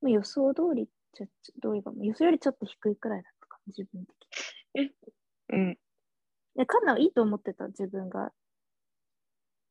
[0.00, 2.04] まあ、予想通りっちゃ通りかも。
[2.04, 4.16] 予想よりちょっと低いくらいだったかも、自分的
[4.74, 4.92] に。
[5.50, 5.72] うん。
[5.72, 5.76] い
[6.56, 8.32] や、カンナはいいと思ってた、自分が。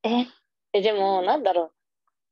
[0.04, 0.26] え、
[0.74, 1.72] え、でも、なんだろ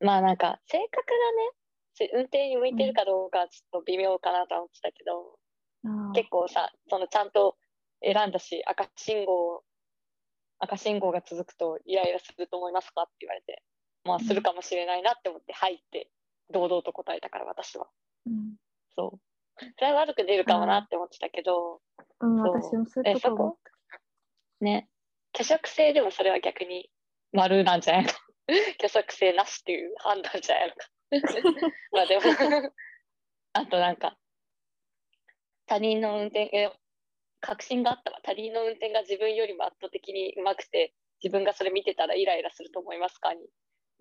[0.01, 0.05] う。
[0.05, 1.51] まあなんか、性格がね、
[1.93, 5.39] せ運転に向いてるかどうかはちょっと微妙かなとは思ってたけど、
[5.85, 7.55] ああ結構さ、そのちゃんと
[8.03, 9.63] 選んだし、赤信号、
[10.59, 13.63] 赤信号が続くとイライラすると思いますかって言われて、
[14.03, 16.09] まあするかもしれないなって思って、はいって
[16.51, 17.87] 堂々と答えたから私は。
[18.27, 18.55] うん。
[18.95, 19.19] そう。
[19.77, 21.81] それは悪く出るかもなって思ってたけど、
[22.19, 23.57] うん、私もそうとこ？
[24.61, 24.89] ね、
[25.35, 26.89] 虚食性でもそれは逆に
[27.33, 28.11] 丸なんじゃないの？
[28.79, 30.89] 虚食性なしっていう判断じゃないのか。
[31.91, 32.23] まあでも、
[33.53, 34.17] あとなんか、
[35.67, 36.71] 他人の運転、え
[37.41, 38.19] 確信があったわ。
[38.23, 40.93] 他人の運転が自分よりも圧倒的に上手くて、
[41.23, 43.33] 自分がそれ見てたらイライラすると思いますか？
[43.33, 43.47] に、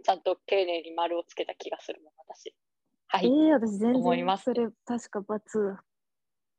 [0.03, 2.55] ちゃんと丁寧に丸をつけた気がするもん、私。
[3.15, 3.27] はい。
[3.27, 5.79] えいえ私全然思いますそれ確か罰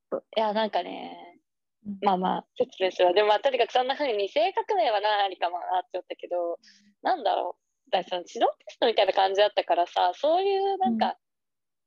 [0.09, 0.23] だ。
[0.37, 1.41] や、なんかね、
[1.85, 3.13] うんまあまあ、説明するわ。
[3.13, 6.57] でも、まあ、とにかくそんな風に性格面は何かもなって思ったけど、
[7.03, 7.91] なんだろう。
[7.91, 11.17] だその指導テストみたいな感じだったからさ、そういうなんか、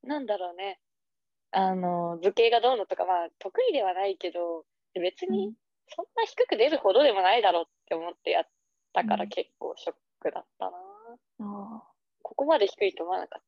[0.02, 0.78] なんだろうね。
[1.50, 4.64] あの、図形がどうのとか、まあ、得意ではないけど、
[5.00, 5.54] 別に
[5.88, 8.44] そんな低く出るほどでもないだろうって思ってやっ
[8.92, 10.76] たからうん結構ショックだったな。
[11.40, 11.82] あ
[12.22, 13.42] ここまで低いと思わなかっ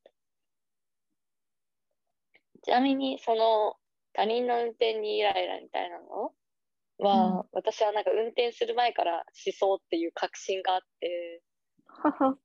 [2.63, 3.75] ちなみに、その、
[4.13, 6.33] 他人の運転にイライラみたいなの？
[6.99, 11.41] は、私はなんか運転する前からしそうっていう確信があって。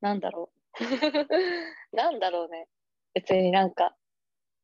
[0.01, 0.56] なんだろう。
[1.97, 2.66] なんだろうね。
[3.14, 3.97] 別になんか、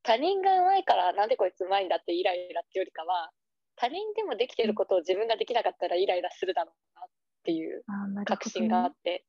[0.03, 3.31] 他人が上手いからなんでこいつ上手いんだってイライラってよりかは、
[3.77, 7.09] 他人でもできてることを自分ができなかったらイライラするだろうなっ
[7.45, 7.85] ていう
[8.25, 9.25] 確信があって、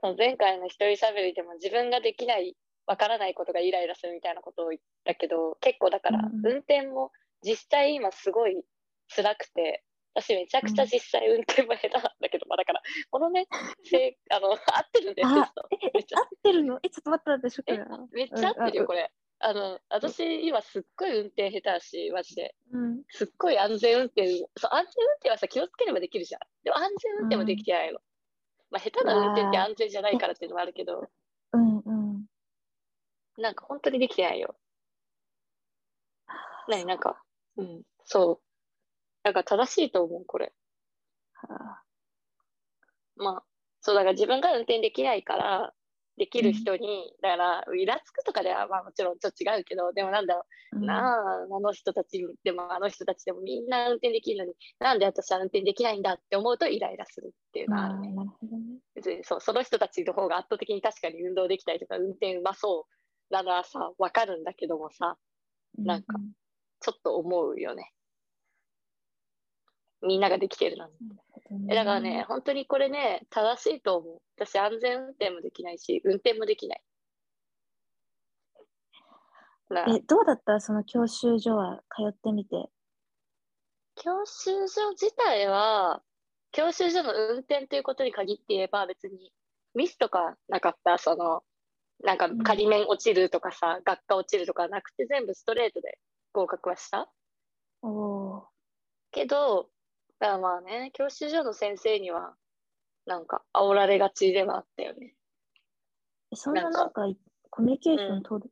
[0.00, 2.56] その前回の一人喋りでも自分ができない、
[2.86, 8.62] わからないことがイライラするみたいなことを言ったけど、結構だからうんうん運転も実際今すごい
[9.14, 9.84] 辛くて、
[10.14, 13.46] 私めちゃくちゃ実際運転も下手なんだけど、まあだから、このね、
[13.84, 15.48] せ あの、合ってるんだよ、合っ
[16.42, 16.78] てるの？
[16.82, 17.72] え、ちょっと待って待って。
[18.12, 19.10] めっちゃ合ってるよ、うんこれ。
[19.44, 22.54] あの、私今すっごい運転下手だし、マジで。
[22.72, 23.02] うん。
[23.08, 26.40] すっごい安全運転、そう、安全運転はさ、気をつければできるじゃん。
[26.62, 28.00] でも安全運転もできてないの。
[28.70, 31.08] まあ、下手な運転って安全じゃないからっていうのもあるけど、うんうん。
[33.38, 34.56] なんか本当にできてないよ。
[36.68, 37.22] 何なんか、
[37.56, 38.40] うん、そう。
[39.24, 40.52] なんか正しいと思う、これ。
[41.34, 41.82] はあ
[43.16, 43.44] まあ、
[43.80, 45.72] そう、だから自分が運転できないから、
[46.18, 58.14] できる人に、だからイラつくとかではまあもちろんちょっと違うけどでもなんだろう、うんなああの人たちでもあの人たちでもみんな運転できるのになんで私は運転できないんだって思うとイライラするっていうのはあるね。
[58.94, 63.01] 別にそうその人たちの方が圧倒的に確かに運動できたりとか運転うまそう
[63.32, 65.16] ならさ分かるんだけどもさ
[65.78, 66.18] なんか
[66.80, 67.92] ちょっと思うよね。
[70.02, 70.76] みんなができてる。
[70.76, 74.20] なるほどねえだからね、本当にこれね、正しいと思う。
[74.36, 76.82] 私、安全運転もできないし、運転もできない。
[79.70, 80.60] なえ、どうだった？
[80.60, 82.68] その教習所は通ってみて。
[83.94, 86.02] 教習所自体は、
[86.50, 89.32] 教習所の運転ということに限って言えば、別に
[89.74, 91.44] ミスとかなかった、その、
[92.02, 95.98] なんかうん仮面落ちるとかさ、学科落ちるとかなくて、全部ストレートで
[96.32, 97.08] 合格はした？
[97.82, 98.48] おお
[99.10, 99.68] けど、
[100.20, 102.34] だからまあね、教習所の先生には、
[103.06, 105.14] なんか煽られがちではあったよね。
[106.32, 106.36] ー。
[106.36, 107.06] そんななんか
[107.50, 108.50] コミュニケーション取る？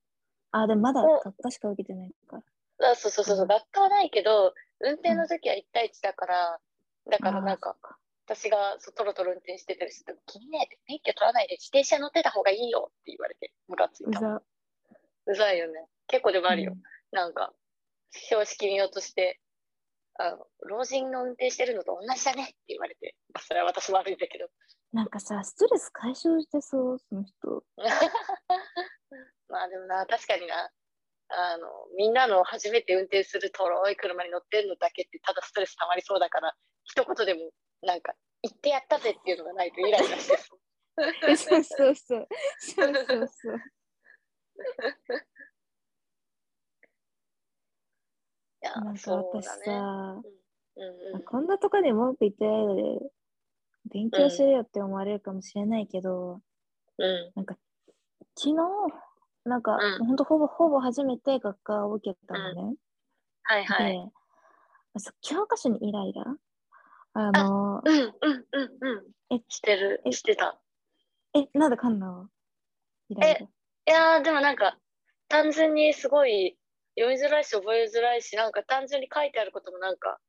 [0.52, 2.42] あ、でもまだお学科しか受けてないか
[2.78, 2.90] ら。
[2.92, 6.60] あそうそうそうそう、うん学科はないけど、運転の時は1対1だから、
[7.10, 7.76] だからなんか、
[8.30, 14.20] 私がそうトロトロ運転してたりすると、君ね、免許取らないで自転車乗ってた方がいいよって言われて、ムカついうた。
[14.20, 14.42] ざ。
[15.26, 15.86] うざいよね。
[16.06, 16.72] 結構でもあるよ。
[16.72, 16.82] うん
[17.12, 17.52] なんか、
[18.12, 19.40] 標識見落として、
[20.14, 24.46] あの、老人の運転してるのと同じだねって言われて、まあそれは私悪いんだけど。
[24.92, 27.64] なんかさ、ストレス解消してそう、その人。
[29.48, 30.70] まあでもな、確かにな、
[31.30, 31.66] あの、
[31.96, 36.54] みんなの初めて運転するとろい車に乗ってるのだけってただストレス溜まりそうだから、
[36.84, 37.50] 一言でも
[37.82, 40.60] なんか、行ってやったぜっていうのがないとイライラしてそう。
[41.28, 42.28] えそうそうそう。
[42.58, 43.60] そうそうそう。
[48.62, 49.46] いやなん、か私。
[49.64, 50.22] さ、
[50.76, 51.24] うんうん。
[51.24, 53.10] こんなとこで文句言ってないで、
[53.86, 56.40] 勉強しろよって思われるかもしれないけど、
[56.98, 57.32] うん。
[57.34, 57.56] なんか、
[58.36, 58.54] 昨日、
[59.44, 62.76] なんか、うんほんとほぼほぼ初めて学科を受けたのね。
[63.44, 64.12] はいはい。
[64.92, 66.36] で、そう教科書にイライラ？
[67.12, 69.36] あの、うんうんうんうん。
[69.36, 70.60] えしてる、えしてた。
[71.34, 72.28] え、なんでかんな
[73.08, 73.40] イライラ。
[73.40, 73.48] い
[73.86, 74.78] やー、でもなんか、
[75.28, 76.56] 単純にすごい
[76.98, 80.20] 読みづらいし覚えづらいし、なんか単純に書いてあることもなんか、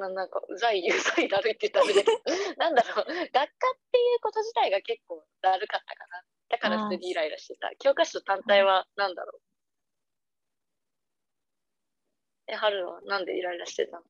[0.00, 1.86] ななんか、うざい、 うざいだるいって言ったら
[2.56, 3.50] なんだろう、学科っ
[3.92, 6.22] ていうこと自体が結構だるかったかな。
[6.48, 7.70] だから普通にイライラしてた。
[7.78, 9.40] 教科書単体はなんだろう。
[12.48, 14.04] え、春はなんでイライラしてたの？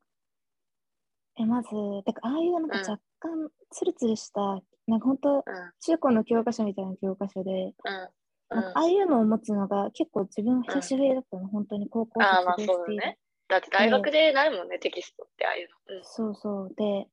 [1.39, 1.69] え、まず、
[2.05, 2.89] だからああいうなんかうん。
[2.89, 4.41] 若干ツルツルした、
[4.87, 5.43] なんか本当うん、
[5.81, 8.09] 中高の教科書みたいな教科書で、うん。
[8.49, 12.73] なんかああいうのを持つのが結構自分久しぶりだったの、本当に高校あーまあ卒業して。
[12.73, 13.17] そうだね。
[13.47, 16.03] だって大学でないもんね、テキストってああいうの。
[16.03, 16.73] そうそう。
[16.75, 17.07] で、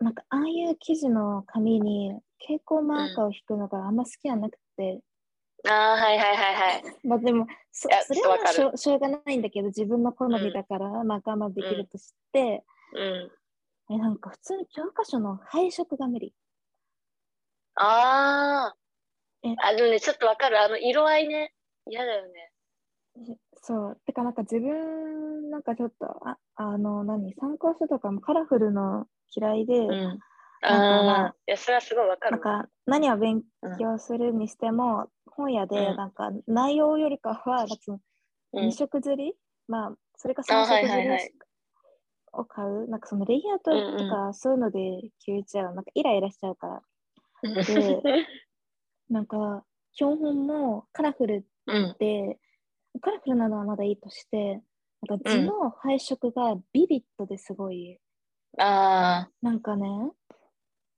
[0.00, 5.00] なんかああいう記事の紙に蛍光マーカーを引くのがあんま好きじゃなくて、
[5.64, 6.82] うん、ああ、はいはいはいはい。
[7.06, 13.32] まあでも、そそれはまあしょしょうがないんだけど、自分の好みだから、まあ我慢できるとして、うん。
[13.90, 16.34] えなんか普通に教科書の配色が無理。
[17.76, 18.74] あ
[19.42, 19.68] えあ。
[19.68, 20.60] あ、でもね、ちょっとわかる。
[20.60, 21.52] あの、色合いね。
[21.86, 22.52] 嫌だよね。
[23.62, 24.00] そう。
[24.06, 29.88] てかなんか自分、なんかちょっと、ああの、何、参考書とかもカラフルの嫌いで、うん。
[29.90, 30.22] なんか
[30.68, 31.34] ああ。
[31.46, 32.32] いや、それはすごいわかる。
[32.32, 33.42] なんか何を勉
[33.78, 38.00] 強するにしても、本屋でうんなんか内容よりかは、なんかその
[38.54, 39.34] うん2色刷り、
[39.68, 41.08] まあ、それか3あはい色刷り
[42.36, 46.82] を買う、なんかそのレイアウトとかそういうので消えちゃう、なんかイライラしちゃうから。
[47.42, 47.64] で
[49.10, 51.96] なんか、標本もカラフルうん。
[51.98, 52.38] で、
[53.00, 54.62] カラフルなのはまだいいとして、
[55.06, 57.98] なんか図の配色がビビッドですごい、
[58.58, 59.30] ああ。
[59.42, 60.12] なんかね、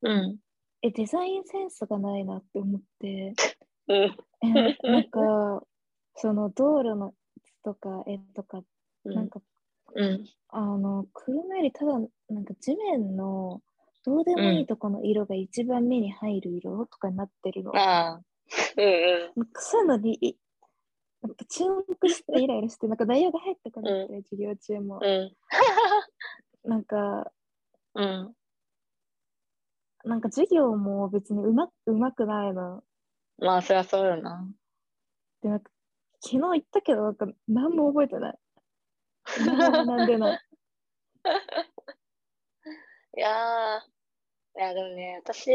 [0.02, 0.38] うん。
[0.82, 3.34] え、デザインセンスがないなって思って、
[3.88, 4.16] うん。
[4.42, 5.62] えなんか、
[6.14, 8.62] その道路の図とか絵とか、
[9.04, 9.40] なんか、
[9.94, 10.24] うん。
[10.48, 11.92] あの、車よりただ、
[12.28, 13.62] なんか地面の
[14.04, 17.72] どうでもいいとこの色が一番目に入る色とかになってるの。
[17.72, 19.32] うんうん。
[19.36, 20.38] なんかそういうのに、
[21.48, 25.00] 注目してイライラして、なんか内容が入ってこなくて、授業中も。
[25.02, 25.36] うん。
[26.64, 27.32] なんか、
[27.94, 28.34] うん。
[30.04, 32.84] なんか授業も別にうまうまくないの。
[33.38, 34.48] まあ、そりゃそうよな。
[35.42, 35.70] で、なんか、
[36.20, 38.38] 昨日言ったけど、なんか何も覚えてない。
[39.44, 40.40] 何も学んでない。
[43.16, 43.80] いやー、
[44.58, 45.50] いや、でもね、私、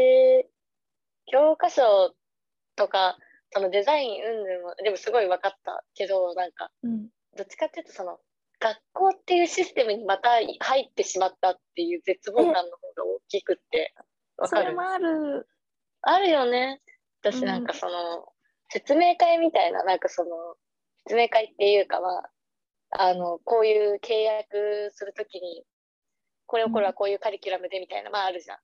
[1.26, 2.14] 教科書
[2.76, 3.16] とか、
[3.50, 7.08] そのデザイン云々も、でもすごい分かったけど、なんか、うん。
[7.36, 8.18] どっちかっていうと、その、
[8.60, 13.94] 学校っていうシステムにまた入ってしまったっていう絶望感の方が大きくって、
[14.36, 14.64] わかる？
[14.64, 15.48] それもある。
[16.02, 16.80] あるよね。
[17.22, 18.32] 私なんかその、
[18.70, 20.56] 説明会みたいな、なんかその、
[21.06, 22.30] 説明会っていうかは、
[22.92, 25.64] あの、こういう契約するときに、
[26.46, 28.58] これをこれはこういうカリキュラムでみたいな、まああるじゃん。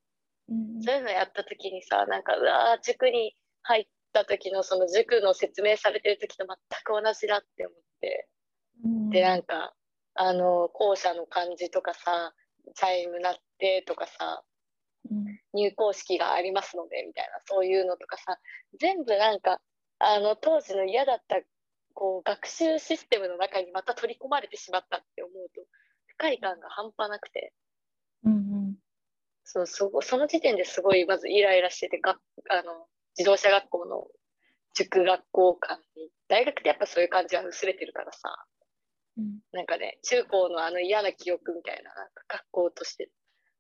[0.50, 0.82] うん。
[0.82, 8.28] そういうのやったときにさ、なんか、うわー塾に入った時のその塾の説明されてる時と全く同じだって思って、
[8.84, 9.10] うん。
[9.10, 9.74] で、なんか、
[10.14, 12.34] あの、校舎の感じとかさ、
[12.74, 14.42] チャイム鳴ってとかさ、
[15.10, 15.38] うん。
[15.54, 18.38] 入校式がありますのでみたいなそういうのとかさ
[18.78, 19.60] 全部なんか
[19.98, 21.36] あの当時の嫌だった
[21.98, 25.62] こう学習システムの中にまた取り込まれてしまったって思うと
[26.06, 27.52] 不快感が半端なくて。
[28.24, 28.74] うん
[29.42, 32.18] そうそこその時点ですごいまずイライラしててが
[32.50, 34.06] あの自動車学校の
[34.74, 36.10] 塾学校間に。
[36.28, 38.46] 大学ってやっぱそういう感じは薄れてるからさ。
[39.16, 39.40] うん。
[39.52, 43.10] なんかね中高のあの嫌な記憶みたいななんか学校として。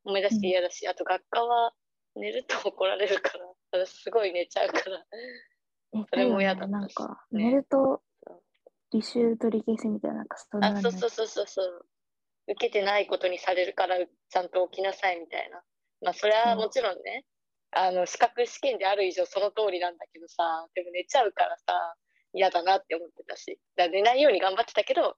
[0.04, 1.72] 思い出して嫌だし、あと学科は
[2.14, 5.04] 寝ると怒られるから私すごい寝ちゃうから。
[5.94, 6.96] えそれも嫌だよだったし。
[6.96, 7.44] ねなんか、ね。
[7.44, 8.02] 寝ると
[8.92, 11.86] 履修取り消しみたいな、なんかそんなあのそうそうそうそうそう。
[12.50, 15.60] 受けてないことにされるからちゃんと起きなさいみたいな。
[16.00, 17.24] まあそれはもちろんね。
[17.70, 21.96] あの資格試験である以上その通りなんだけどさでも寝ちゃうからさ
[22.32, 23.58] 嫌だなって思ってたし。
[23.76, 25.16] だから寝ないように頑張ってたけど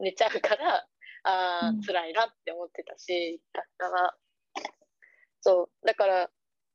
[0.00, 0.84] 寝ちゃうから
[1.22, 1.80] ああ、うん。
[1.82, 4.16] 辛いなって思ってたし学科は
[5.40, 5.86] そう。
[5.86, 6.30] だから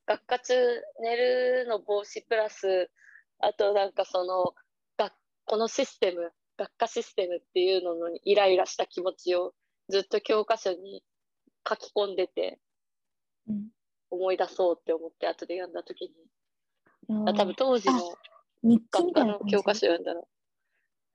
[0.05, 0.53] 学科中
[1.01, 2.89] 寝るの防止プラス
[3.39, 4.55] あとなんかその学
[5.47, 9.53] このシステム学科システムっていうのにイライラした気持ちを
[9.89, 11.03] ずっと教科書に
[11.67, 12.59] 書き込んでて
[13.47, 13.69] うん。
[14.09, 16.03] 思い出そうって思って後で読んだ時
[17.09, 17.25] に。
[17.25, 17.93] ああ多分当時の
[18.63, 20.21] 学科の教科書読んだら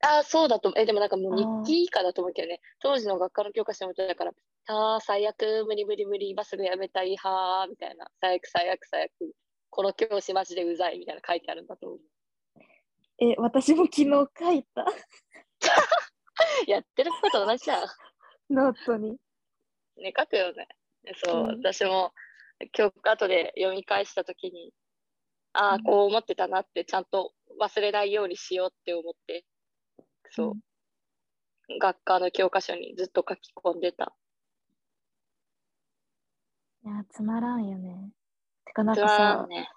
[0.05, 2.61] ああそうだとえでもなんかもう日記以下だと思うけどね。
[2.81, 4.33] 当時の学科の教科書読んでたから
[4.69, 8.07] ああ最悪無理無理無理今すぐやめたいはーみたいな。
[8.21, 9.35] 最悪最悪最悪。
[9.71, 11.99] この教師マジでうざいみたいな書いてあるんだと思う
[13.23, 14.85] え、私も昨日書いた
[16.67, 17.87] やってること同じじゃん
[18.51, 19.17] ノートに。
[19.97, 20.67] ね、書くよね。
[21.25, 22.13] そう、うん私も
[22.77, 24.73] 今日後で読み返したときに、
[25.53, 29.45] ああ、うんこう思ってたなって、ちゃんと忘れないようにしようって思って、
[30.31, 30.57] そ
[31.69, 34.13] う、学科の教科書にずっと書き込んでた。
[36.85, 38.11] いや、つまらんよね。
[38.65, 39.71] てか、なんつかさまらん、ね。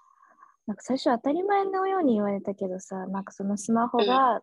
[0.66, 4.42] なんか最初当たり前のように言われたけどさ、なんかそのスマホが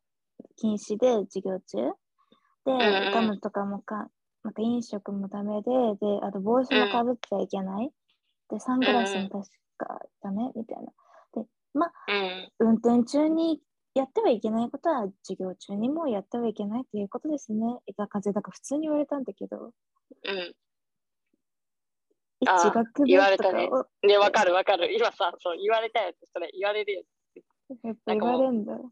[0.58, 1.78] 禁止で授業中、
[2.66, 2.72] で、
[3.10, 4.08] んガムとかもか、
[4.44, 7.92] なんか飲食もダメで、で、あと帽子もかぶっちゃいけない。
[8.50, 10.92] で、サングラスも確かダメみたいな。
[11.42, 12.52] で、まあ、うん。
[12.60, 13.60] 運転中に
[13.94, 17.80] やってはいけないことは授業中にもやってはいけないということですね。
[17.86, 19.72] 枝風だから普通に言われたんだけど、
[20.26, 20.54] うん。
[22.46, 24.94] え、あー地学部言われとかたねをで、わかるわかる。
[24.94, 27.04] 今さ、そう、言われたやつ、それ言われるよ。
[27.84, 28.74] やっぱ言われんだ。
[28.74, 28.92] うん。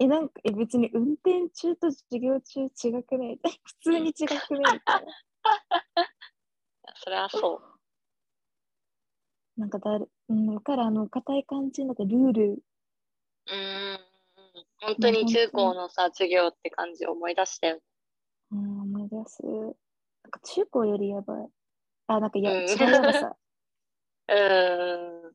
[0.00, 2.68] え、なんか、え、別に運転中と授業中違
[3.02, 3.40] くない？
[3.64, 4.80] 普通に違くない？
[7.02, 7.54] それはそ
[9.56, 9.60] う。
[9.60, 12.62] なんかだる、うん、わかる、あの、硬い感じ、なんかルール。
[13.50, 13.98] うん。
[14.80, 17.80] 本当に中高のさ、授業って感じを思い出したよ。
[18.52, 19.42] うん、思い出す。
[19.44, 19.48] な
[20.28, 21.48] んか中高よりやばい。
[22.08, 23.36] あ、なんかや、うん違うやばさ。
[24.28, 25.34] うーん。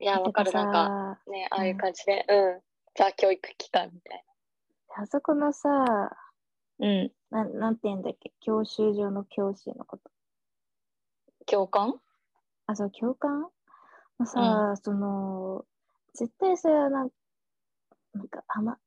[0.00, 0.50] いや、わかる。
[0.50, 2.62] てなんか、さ、ね、ああいう感じで、うん。
[2.96, 4.24] ザ教育機関みたい
[4.96, 6.10] あそこのさ、な。
[6.78, 7.12] うん。
[7.30, 10.10] なんなんて言うんだっけ、教習所の教師のこと。
[11.46, 12.00] 教官？
[12.66, 13.48] あ、そう、教官？
[14.18, 15.64] もさ、その、
[16.14, 17.10] 絶対さ、なん
[18.14, 18.78] なんか、あま、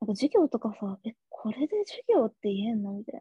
[0.00, 2.92] なんか授業とかさ、え、これで授業って言えんの？
[2.92, 3.20] みたい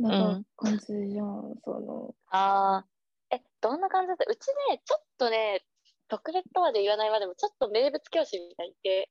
[0.00, 0.10] な。
[0.10, 2.14] なんうんか感じじゃん、その。
[2.30, 2.86] ああ。
[3.30, 4.24] え、どんな感じだった？
[4.28, 5.62] うちね、ちょっとね、
[6.08, 9.10] 特別とまで言わないまでも、ちょっと名物教師みたいにいて、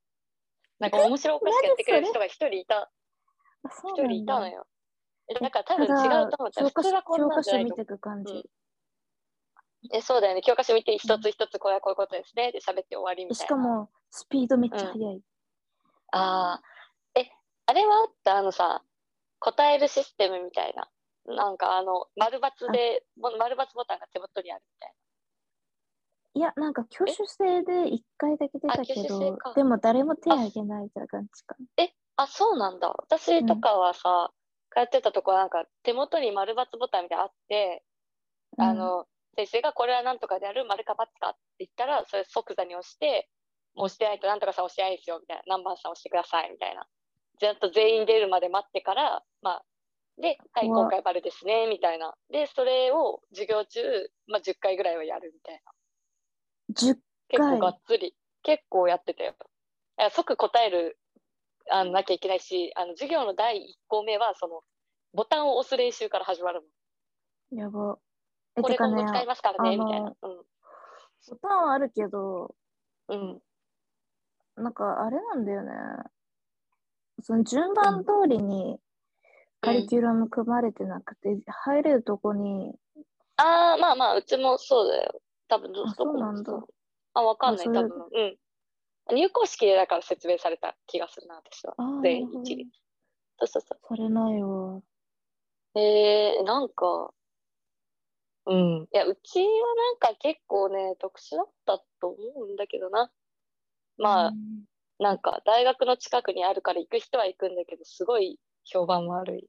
[0.79, 2.91] なんか面白おかしくやってくれる人が一人いた、
[3.63, 4.11] 一人。
[4.23, 4.67] いたのよ。
[5.29, 6.63] えだから多分違うと思った。
[6.63, 8.33] 普通はこん教科なんじゃないと書見てく感じ。
[8.33, 8.43] うん
[9.93, 10.41] え、そうだよね。
[10.41, 12.51] 教科書見て一つ一つこれはこういうことですね。
[12.51, 13.45] で喋って終わりみたいな。
[13.45, 15.21] しかも、スピードめっちゃ速い。
[16.11, 16.61] ああ。
[17.67, 18.37] え、あれはあった？
[18.37, 18.83] あのさ、
[19.39, 20.89] 答えるシステムみたいな。
[21.25, 24.93] なんかあの、丸×で、も丸×ボタンが手元にあるみたい
[26.35, 31.65] いや、なんか挙手制で1回だけ出たあけどでも誰も手挙げないみたいな感じかな。
[31.77, 31.83] な。
[31.83, 32.89] え、あ、そうなんだ。
[32.89, 34.31] 私とかはさ、
[34.71, 37.83] 通ってたとこはなんか手元に丸×ボタンみたいなのあって、
[38.57, 43.29] あの、先生がこれはなんとかである、丸か×かって言ったら、それ即座に押して、
[43.75, 45.43] もう押してないとなんとかさん押してないですよ、みたいな。
[45.47, 46.87] 何番さん押してください、みたいな。
[47.39, 49.63] ちゃんと全員出るまで待ってから、まあ、
[50.19, 52.15] で、はい、今回バレですね、みたいな。
[52.31, 53.81] で、それを授業中、
[54.27, 55.71] まあ、10回ぐらいはやるみたいな。
[56.73, 56.97] 10
[57.29, 59.35] 結構回がっつり、結構やってたよ。
[60.11, 60.99] 即答える
[61.69, 64.61] あのなきゃいけないし、あの授業の第1項目は、その、
[65.13, 66.61] ボタンを押す練習から始まる
[67.51, 67.57] の。
[67.59, 67.97] やば。
[68.55, 70.13] え、これ今後使いますからね、みたいな。
[70.21, 72.55] ボタンはあるけど、
[73.07, 73.41] うん。
[74.57, 74.63] うん。
[74.63, 75.71] なんかあれなんだよね。
[77.21, 78.79] その順番通りに
[79.61, 82.73] カリキュラム組まれてなくて、入れるとこに、
[83.37, 85.21] ああ、まあまあ、うちもそうだよ。
[85.47, 86.05] 多分どあどこ？
[86.05, 86.53] もそうなんだ
[87.13, 87.89] あ、わかんない、多分。
[88.13, 89.15] うん。
[89.15, 91.75] 入校式でだから説明された気がするな、私は。
[92.01, 92.69] 全員一律。
[93.39, 94.75] そうそうそされないわ。
[94.77, 94.83] う。
[95.75, 97.11] えー、なんか、
[98.45, 98.83] うん。
[98.83, 103.11] いや、うちはなんか結構ね、特殊だったと思うんだけどな。
[103.97, 104.65] まあ、うん
[104.99, 109.47] なんか大学の近くにあるから行く人は行くんだけど、すごい評判悪いね。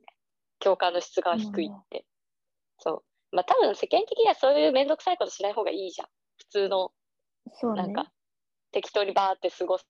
[0.61, 2.05] 教科の質が低いって。
[2.79, 3.03] そ
[3.33, 3.37] う。
[3.37, 6.09] まあ多分世間的にはそういうめんどくさいことしない方がいいじゃん。
[6.39, 6.93] 普通の
[7.55, 7.83] そうね。
[7.83, 8.13] なんか、
[8.73, 9.85] 適当にバーって過ごす、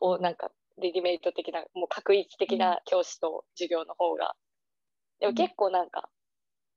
[0.00, 4.34] を、なんか、レディメイト的な、もう確一的な教師と授業の方が。
[5.20, 6.08] でも結構なんか、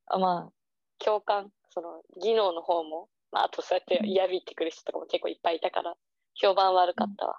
[0.06, 5.94] あまあ、共感、その、技能の方も、まあ、あとそうやって嫌みってくる人とかも結構いっぱいいたから、
[6.34, 7.38] 評判悪かったわ。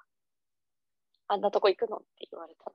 [1.30, 1.98] あんなとこ行くの？
[1.98, 2.72] って言われたら。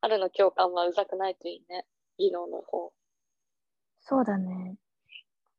[0.00, 1.86] 春の教官はうざくないといいね。
[2.18, 2.92] 技能の方。
[4.00, 4.76] そうだね。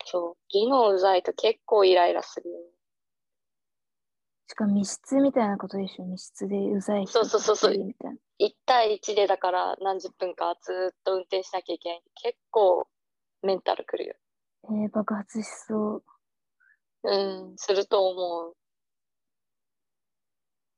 [0.05, 0.37] そう。
[0.49, 2.59] 技能うざいと結構イライラするよ。
[4.47, 6.05] しかも密室みたいなことでしょ？
[6.05, 8.17] 密室でうざい人そうそうそうそうがいるみたいな。
[8.39, 12.01] 1対1でだから何十分かずーっと運転しなきゃいけない。
[12.23, 12.87] 結構
[13.43, 14.15] メンタルくるよ。
[14.65, 16.03] えー、爆発しそう。
[17.03, 18.55] うん、すると思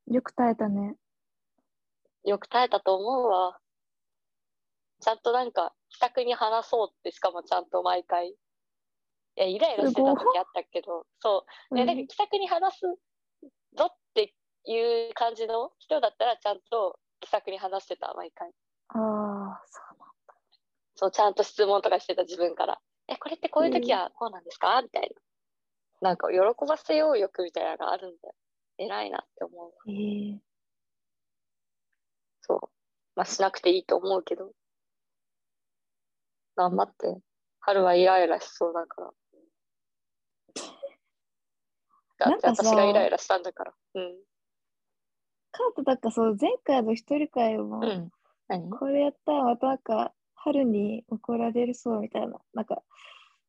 [0.07, 0.95] よく耐えたね。
[2.26, 2.30] う。
[2.30, 3.60] よく耐えたと思うわ。
[4.99, 8.30] ちゃんとなんか、気さくに話そうって、しかもちゃんと毎回。
[8.30, 8.35] い
[9.35, 11.77] や、イライラしてた時あったけど、そう。
[11.77, 12.85] いや、だけど気さくに話す
[13.76, 14.34] ぞって
[14.65, 18.49] いう感じの人だったら、ちゃんと気さくに話してた、毎回。
[18.89, 18.98] ああ、
[19.68, 20.10] そうなん
[20.95, 22.81] そう、ちゃんと質問とかしてた自分から。
[23.07, 24.81] え、これってこういう時はこうなんですか？
[24.81, 25.11] みたい
[26.02, 26.10] な。
[26.10, 26.38] なんか、喜
[26.68, 28.35] ばせよう欲みたいなのがあるんだよ。
[28.80, 29.73] 偉いなって思う。
[29.88, 30.46] えー。
[33.18, 34.52] まあ、しなくていいと思うけど。
[36.56, 37.18] 頑張って。
[37.60, 39.11] 春はイライラしそうだから。
[42.19, 43.73] だってなんかさ私がイライラしたんだから。
[43.95, 44.15] うん。
[45.52, 48.11] カートだからそう、前回の一人会も、うん。
[48.48, 48.69] 何？
[48.69, 52.84] これやったらまたなんか、春に怒られるそうみたいな、なんか、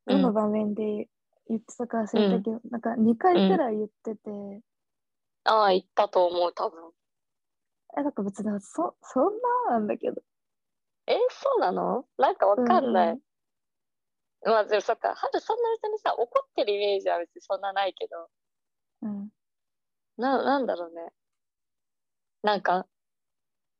[0.06, 1.08] どの場面で
[1.48, 4.62] 言ってたか忘れたけど、なんか2回くらい言ってて、
[5.44, 6.90] ああ、言ったと思う、多分。
[7.96, 9.32] え、なんか別にそ、そん
[9.68, 10.22] ななんだけど。
[11.06, 12.04] えそうなの？
[12.18, 13.12] なんかわかんない。
[13.12, 13.20] うん
[14.44, 15.14] まあ、でもそっか。
[15.16, 18.28] 春そんな別にさ、怒ってるイメージは別にそんなないけど。
[19.02, 19.30] うん。
[20.16, 21.12] な、なんだろうね。
[22.42, 22.86] なんか、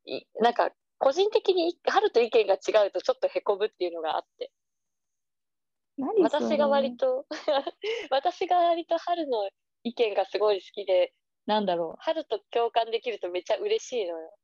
[0.05, 4.51] い、なんか、個人的に春と意見が違うとちょっとへこむっていうのがあって。
[6.21, 7.27] 私が割と、
[8.11, 9.49] 私が割と春の
[9.85, 11.13] 意見がすごい好きで、
[11.49, 14.37] なんだろう、春と共感できるとめっちゃ嬉しいのよ。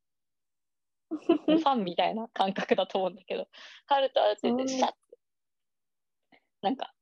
[1.21, 3.47] ファンみたいな感覚だと思うんだけど、
[3.85, 4.97] 春と会ってそうて、シャッて、
[6.63, 6.95] なんか、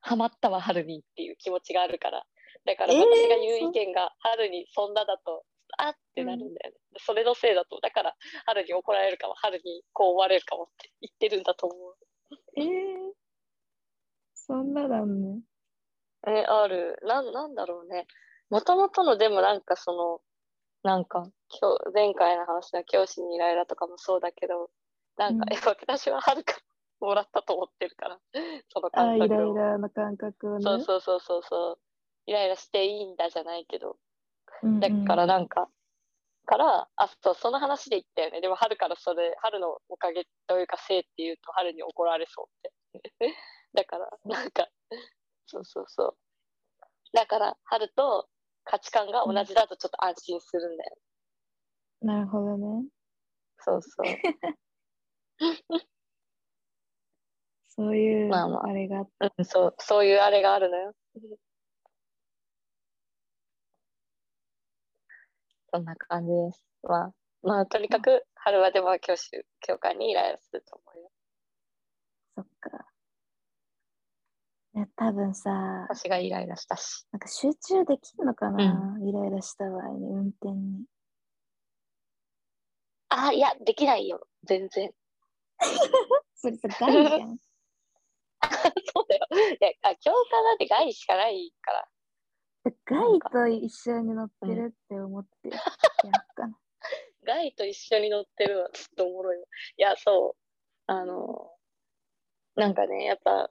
[0.00, 2.26] ハマったわ、春にっていう気持ちがあるから。
[2.64, 5.44] だからえー私が言う意見が春にそんなだと、
[5.78, 6.76] あってなるんだよね。
[6.98, 8.16] それのせいだと、だから
[8.46, 11.96] 春に怒られるかも、春にこう思われるかもって言ってるんだと思う。
[12.56, 13.12] えー、
[14.34, 15.40] そんなだね。
[16.26, 16.98] え、ある。
[17.02, 18.08] なん、なんだろうね。
[18.50, 20.20] もともとの、でもなんかその、
[20.82, 21.28] なんか、
[21.60, 24.70] 今日、前回の話の教師にイライラとかもそうだけど、
[25.16, 26.54] なんか、うんえ私ははるか
[27.00, 28.18] もらったと思ってるから、
[28.72, 29.56] そのあーイライ感覚を。
[29.56, 30.62] ラの感覚をね。
[30.62, 31.78] そうそうそうそうそう。
[32.26, 33.98] イライラしていいんだじゃないけど。
[34.80, 35.68] だからなんか、
[36.46, 38.40] から、あ、そう、その話で言ったよね。
[38.40, 43.12] でも春からそれ、春のおかげというかせいって言うと春に怒られそうって。
[43.74, 44.68] だから、なんか、
[45.46, 46.16] そうそうそう。
[47.12, 48.28] だから、春と
[48.66, 50.96] 価値観が同じだとちょっと安心するんだよ。
[52.02, 52.84] なるほどね。
[53.58, 54.06] そうそう。
[57.68, 60.94] そういう、まあまああれがあっうん、そう、そういうあれがあるのよ。
[65.72, 66.64] そんな感じです。
[66.82, 67.12] まあ、
[67.42, 69.30] まあ、とにかく、春はでも教師、
[69.60, 71.10] 教官にイライラすると思うよ。
[72.36, 72.95] そっか。
[74.76, 75.50] ね、多分さ、
[75.88, 77.06] 私がイライラしたし。
[77.10, 78.62] なんか集中できるのかな、
[79.02, 80.84] イライラした場合に、運転に。
[83.08, 84.28] あ、いや、できないよ。
[84.44, 84.92] 全然。
[86.34, 87.38] それさ、害じゃん。
[88.94, 89.26] そうだよ。
[89.58, 91.88] いや、あ共感なんて害しかないから。
[92.84, 96.54] 害と一緒に乗ってるって思ってやったの。
[97.22, 99.46] 害と一緒に乗ってるのはちょっとおもろいわ。
[99.78, 100.42] いや、そう。
[100.86, 101.50] あの、
[102.56, 103.50] なんかね、やっぱ、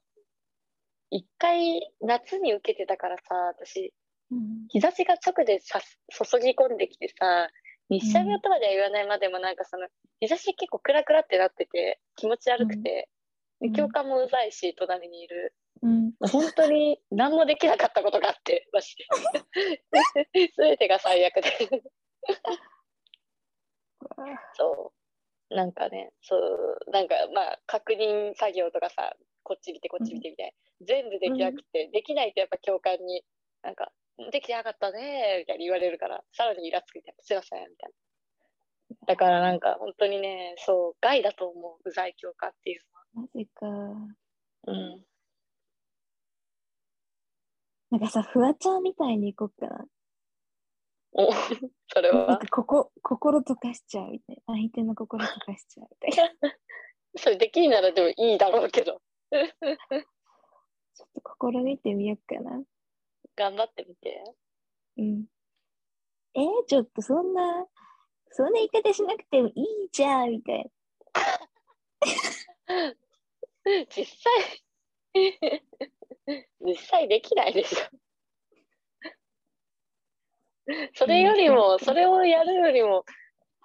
[1.12, 3.94] 一回夏に受けてたからさ、私、
[4.32, 7.50] うん日差しが直でさす注ぎ込んできてさ、
[7.90, 9.88] 日射病とまでは言わないまでもなんかその、
[10.20, 13.16] 日差し結構クラクラってなってて気持ち悪くて、うん
[13.62, 15.56] で教官もうざいし、隣にいる。
[15.82, 16.12] うん。
[16.20, 18.96] 本当に何もできなかったことがあって、マジ
[20.34, 20.52] で。
[20.52, 21.50] すべてが最悪で。
[24.56, 24.94] そ
[25.50, 25.56] う。
[25.56, 29.16] なんかね、そう、なんかまあ、確認作業とかさ、
[29.46, 30.86] こっち見てこっち見てみたいな。
[30.86, 33.24] 全部できなくて、できないとやっぱ教官に、
[33.62, 33.92] なんか、
[34.32, 37.24] できてなかったねみたいに言われるから、さらにイラつくみたいな。
[37.24, 37.96] すいません、みたいな。
[39.08, 42.82] だからなんか、本当にね、そう、害だと思う、うざい教官っていう
[43.14, 43.66] マジか。
[43.66, 44.16] のは。
[44.68, 45.06] うん。
[47.92, 49.86] なんかさ、フワちゃんみたいに行こっかな。
[51.14, 51.32] お、
[51.88, 54.56] それなんはか、ここ、心溶かしちゃうみたいな。
[54.56, 56.32] 相手の心溶かしちゃうみたいな。
[57.18, 59.02] それできるならでもいいだろうけど、
[60.96, 61.22] ちょっと
[61.52, 62.64] 試みてみよっかな。
[63.36, 64.24] 頑張ってみて。
[64.98, 65.26] うん。
[66.36, 67.68] えー、ちょっとそんな、
[68.32, 70.72] そんな言い方しなくてもいいじゃんみたい
[73.90, 74.64] 実際、
[76.62, 77.78] 実際できないでしょ。
[80.96, 83.06] それよりも、それをやるよりも、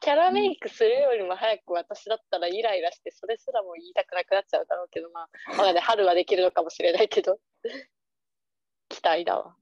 [0.00, 7.38] キャラメイクするよりも早く私だったらイライラして、それすらも言いたくなくなっちゃうだろうけど、まあ、 まだね、春はできるのかもしれないけど、
[8.88, 9.56] 期待だわ。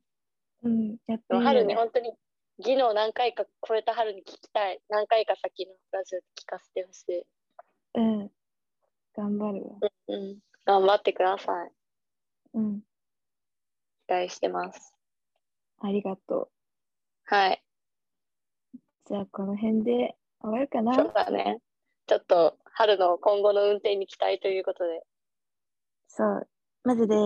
[0.63, 0.71] な。
[0.71, 0.97] うん。
[1.09, 2.15] やって春に本当に、
[2.61, 4.81] 技能何回か超えた春に聞きたい。
[4.89, 7.27] 何回か先のラジオで聞かせてほしい。
[7.95, 8.33] うん。
[9.15, 9.91] 頑張るわ。
[10.07, 10.39] うん。
[10.65, 11.73] 頑張ってください。
[12.55, 12.81] うん。
[12.81, 12.85] 期
[14.09, 14.95] 待してます。
[15.81, 16.51] ありがと
[17.25, 17.63] はい。
[18.75, 18.79] う。
[19.07, 20.95] じゃあ、この辺で終わるかな？
[20.95, 21.59] そうだね。
[22.07, 25.03] ちょっと春の今後の運転に期待ということで。
[26.09, 26.49] そう。
[26.85, 27.17] マジで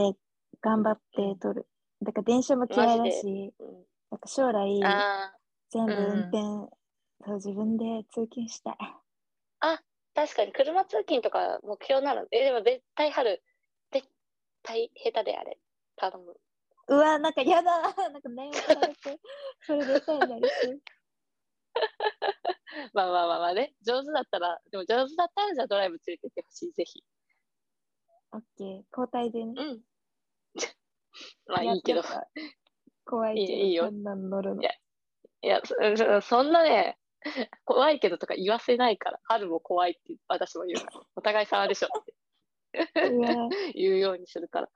[0.60, 1.66] 頑張って撮る。
[2.02, 3.66] だから電車も嫌いだマし、うん、
[4.10, 5.32] なんか将来あ
[5.70, 6.38] 全部うん運転、
[7.24, 8.76] そう自分で通勤したい。
[9.60, 9.80] あ、
[10.14, 12.26] 確かに車通勤とか目標なの？
[12.32, 13.42] え、でも絶対春、
[13.92, 14.08] 絶
[14.62, 15.58] 対下手であれ。
[15.96, 16.34] 頼む。
[16.88, 17.80] うわ、なんかやだ。
[18.10, 19.20] なんか念をされて、
[19.60, 20.80] それでさえなりそう。
[22.94, 23.74] まあまあまあまあね。
[23.82, 27.02] 上手だったら、でも上手だったらじゃあドライブ連れてってほしい、ぜひ。
[28.32, 28.82] オッケー。
[28.90, 29.54] 交代でね。
[29.56, 29.82] うん。
[31.46, 32.02] まあやいいけど
[33.04, 34.64] 怖いけど、いいよこんなん乗るのい。
[34.64, 34.72] や
[35.42, 36.98] いやそそ、 そんなね、
[37.64, 42.14] 怖いけどとか言わせないから、春も怖いって私も言うから、お互い様でしょって
[43.74, 44.70] 言うようにするから。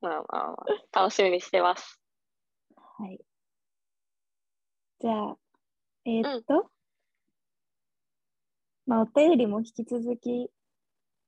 [0.00, 0.56] まあまあま
[0.92, 2.00] あ、楽しみにしてます。
[2.76, 3.18] はい。
[5.00, 5.36] じゃあ、
[6.06, 6.70] えーっと、
[8.86, 10.50] まあ、お便りも引き続き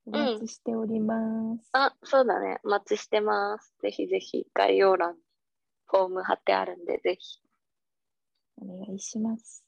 [0.07, 1.15] お待ちしておりま
[1.59, 1.69] す。
[1.73, 2.59] あ、そうだね。
[2.65, 3.75] お待ちしてます。
[3.83, 5.21] ぜひぜひ概要欄に
[5.87, 7.41] フォーム貼ってあるんで、ぜひ
[8.59, 9.65] お願いします。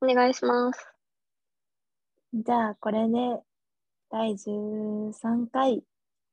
[0.00, 0.86] お願いします。
[2.32, 3.42] じゃあ、これで
[4.10, 5.82] 第13回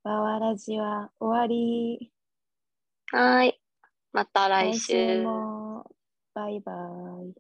[0.04, 2.12] バワラジは終わり。
[3.12, 3.62] はーい。
[4.12, 5.24] また来来週週。
[5.24, 5.49] も
[6.40, 6.72] バイバ
[7.22, 7.34] イ。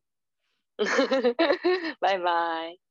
[2.01, 2.88] バイバイ。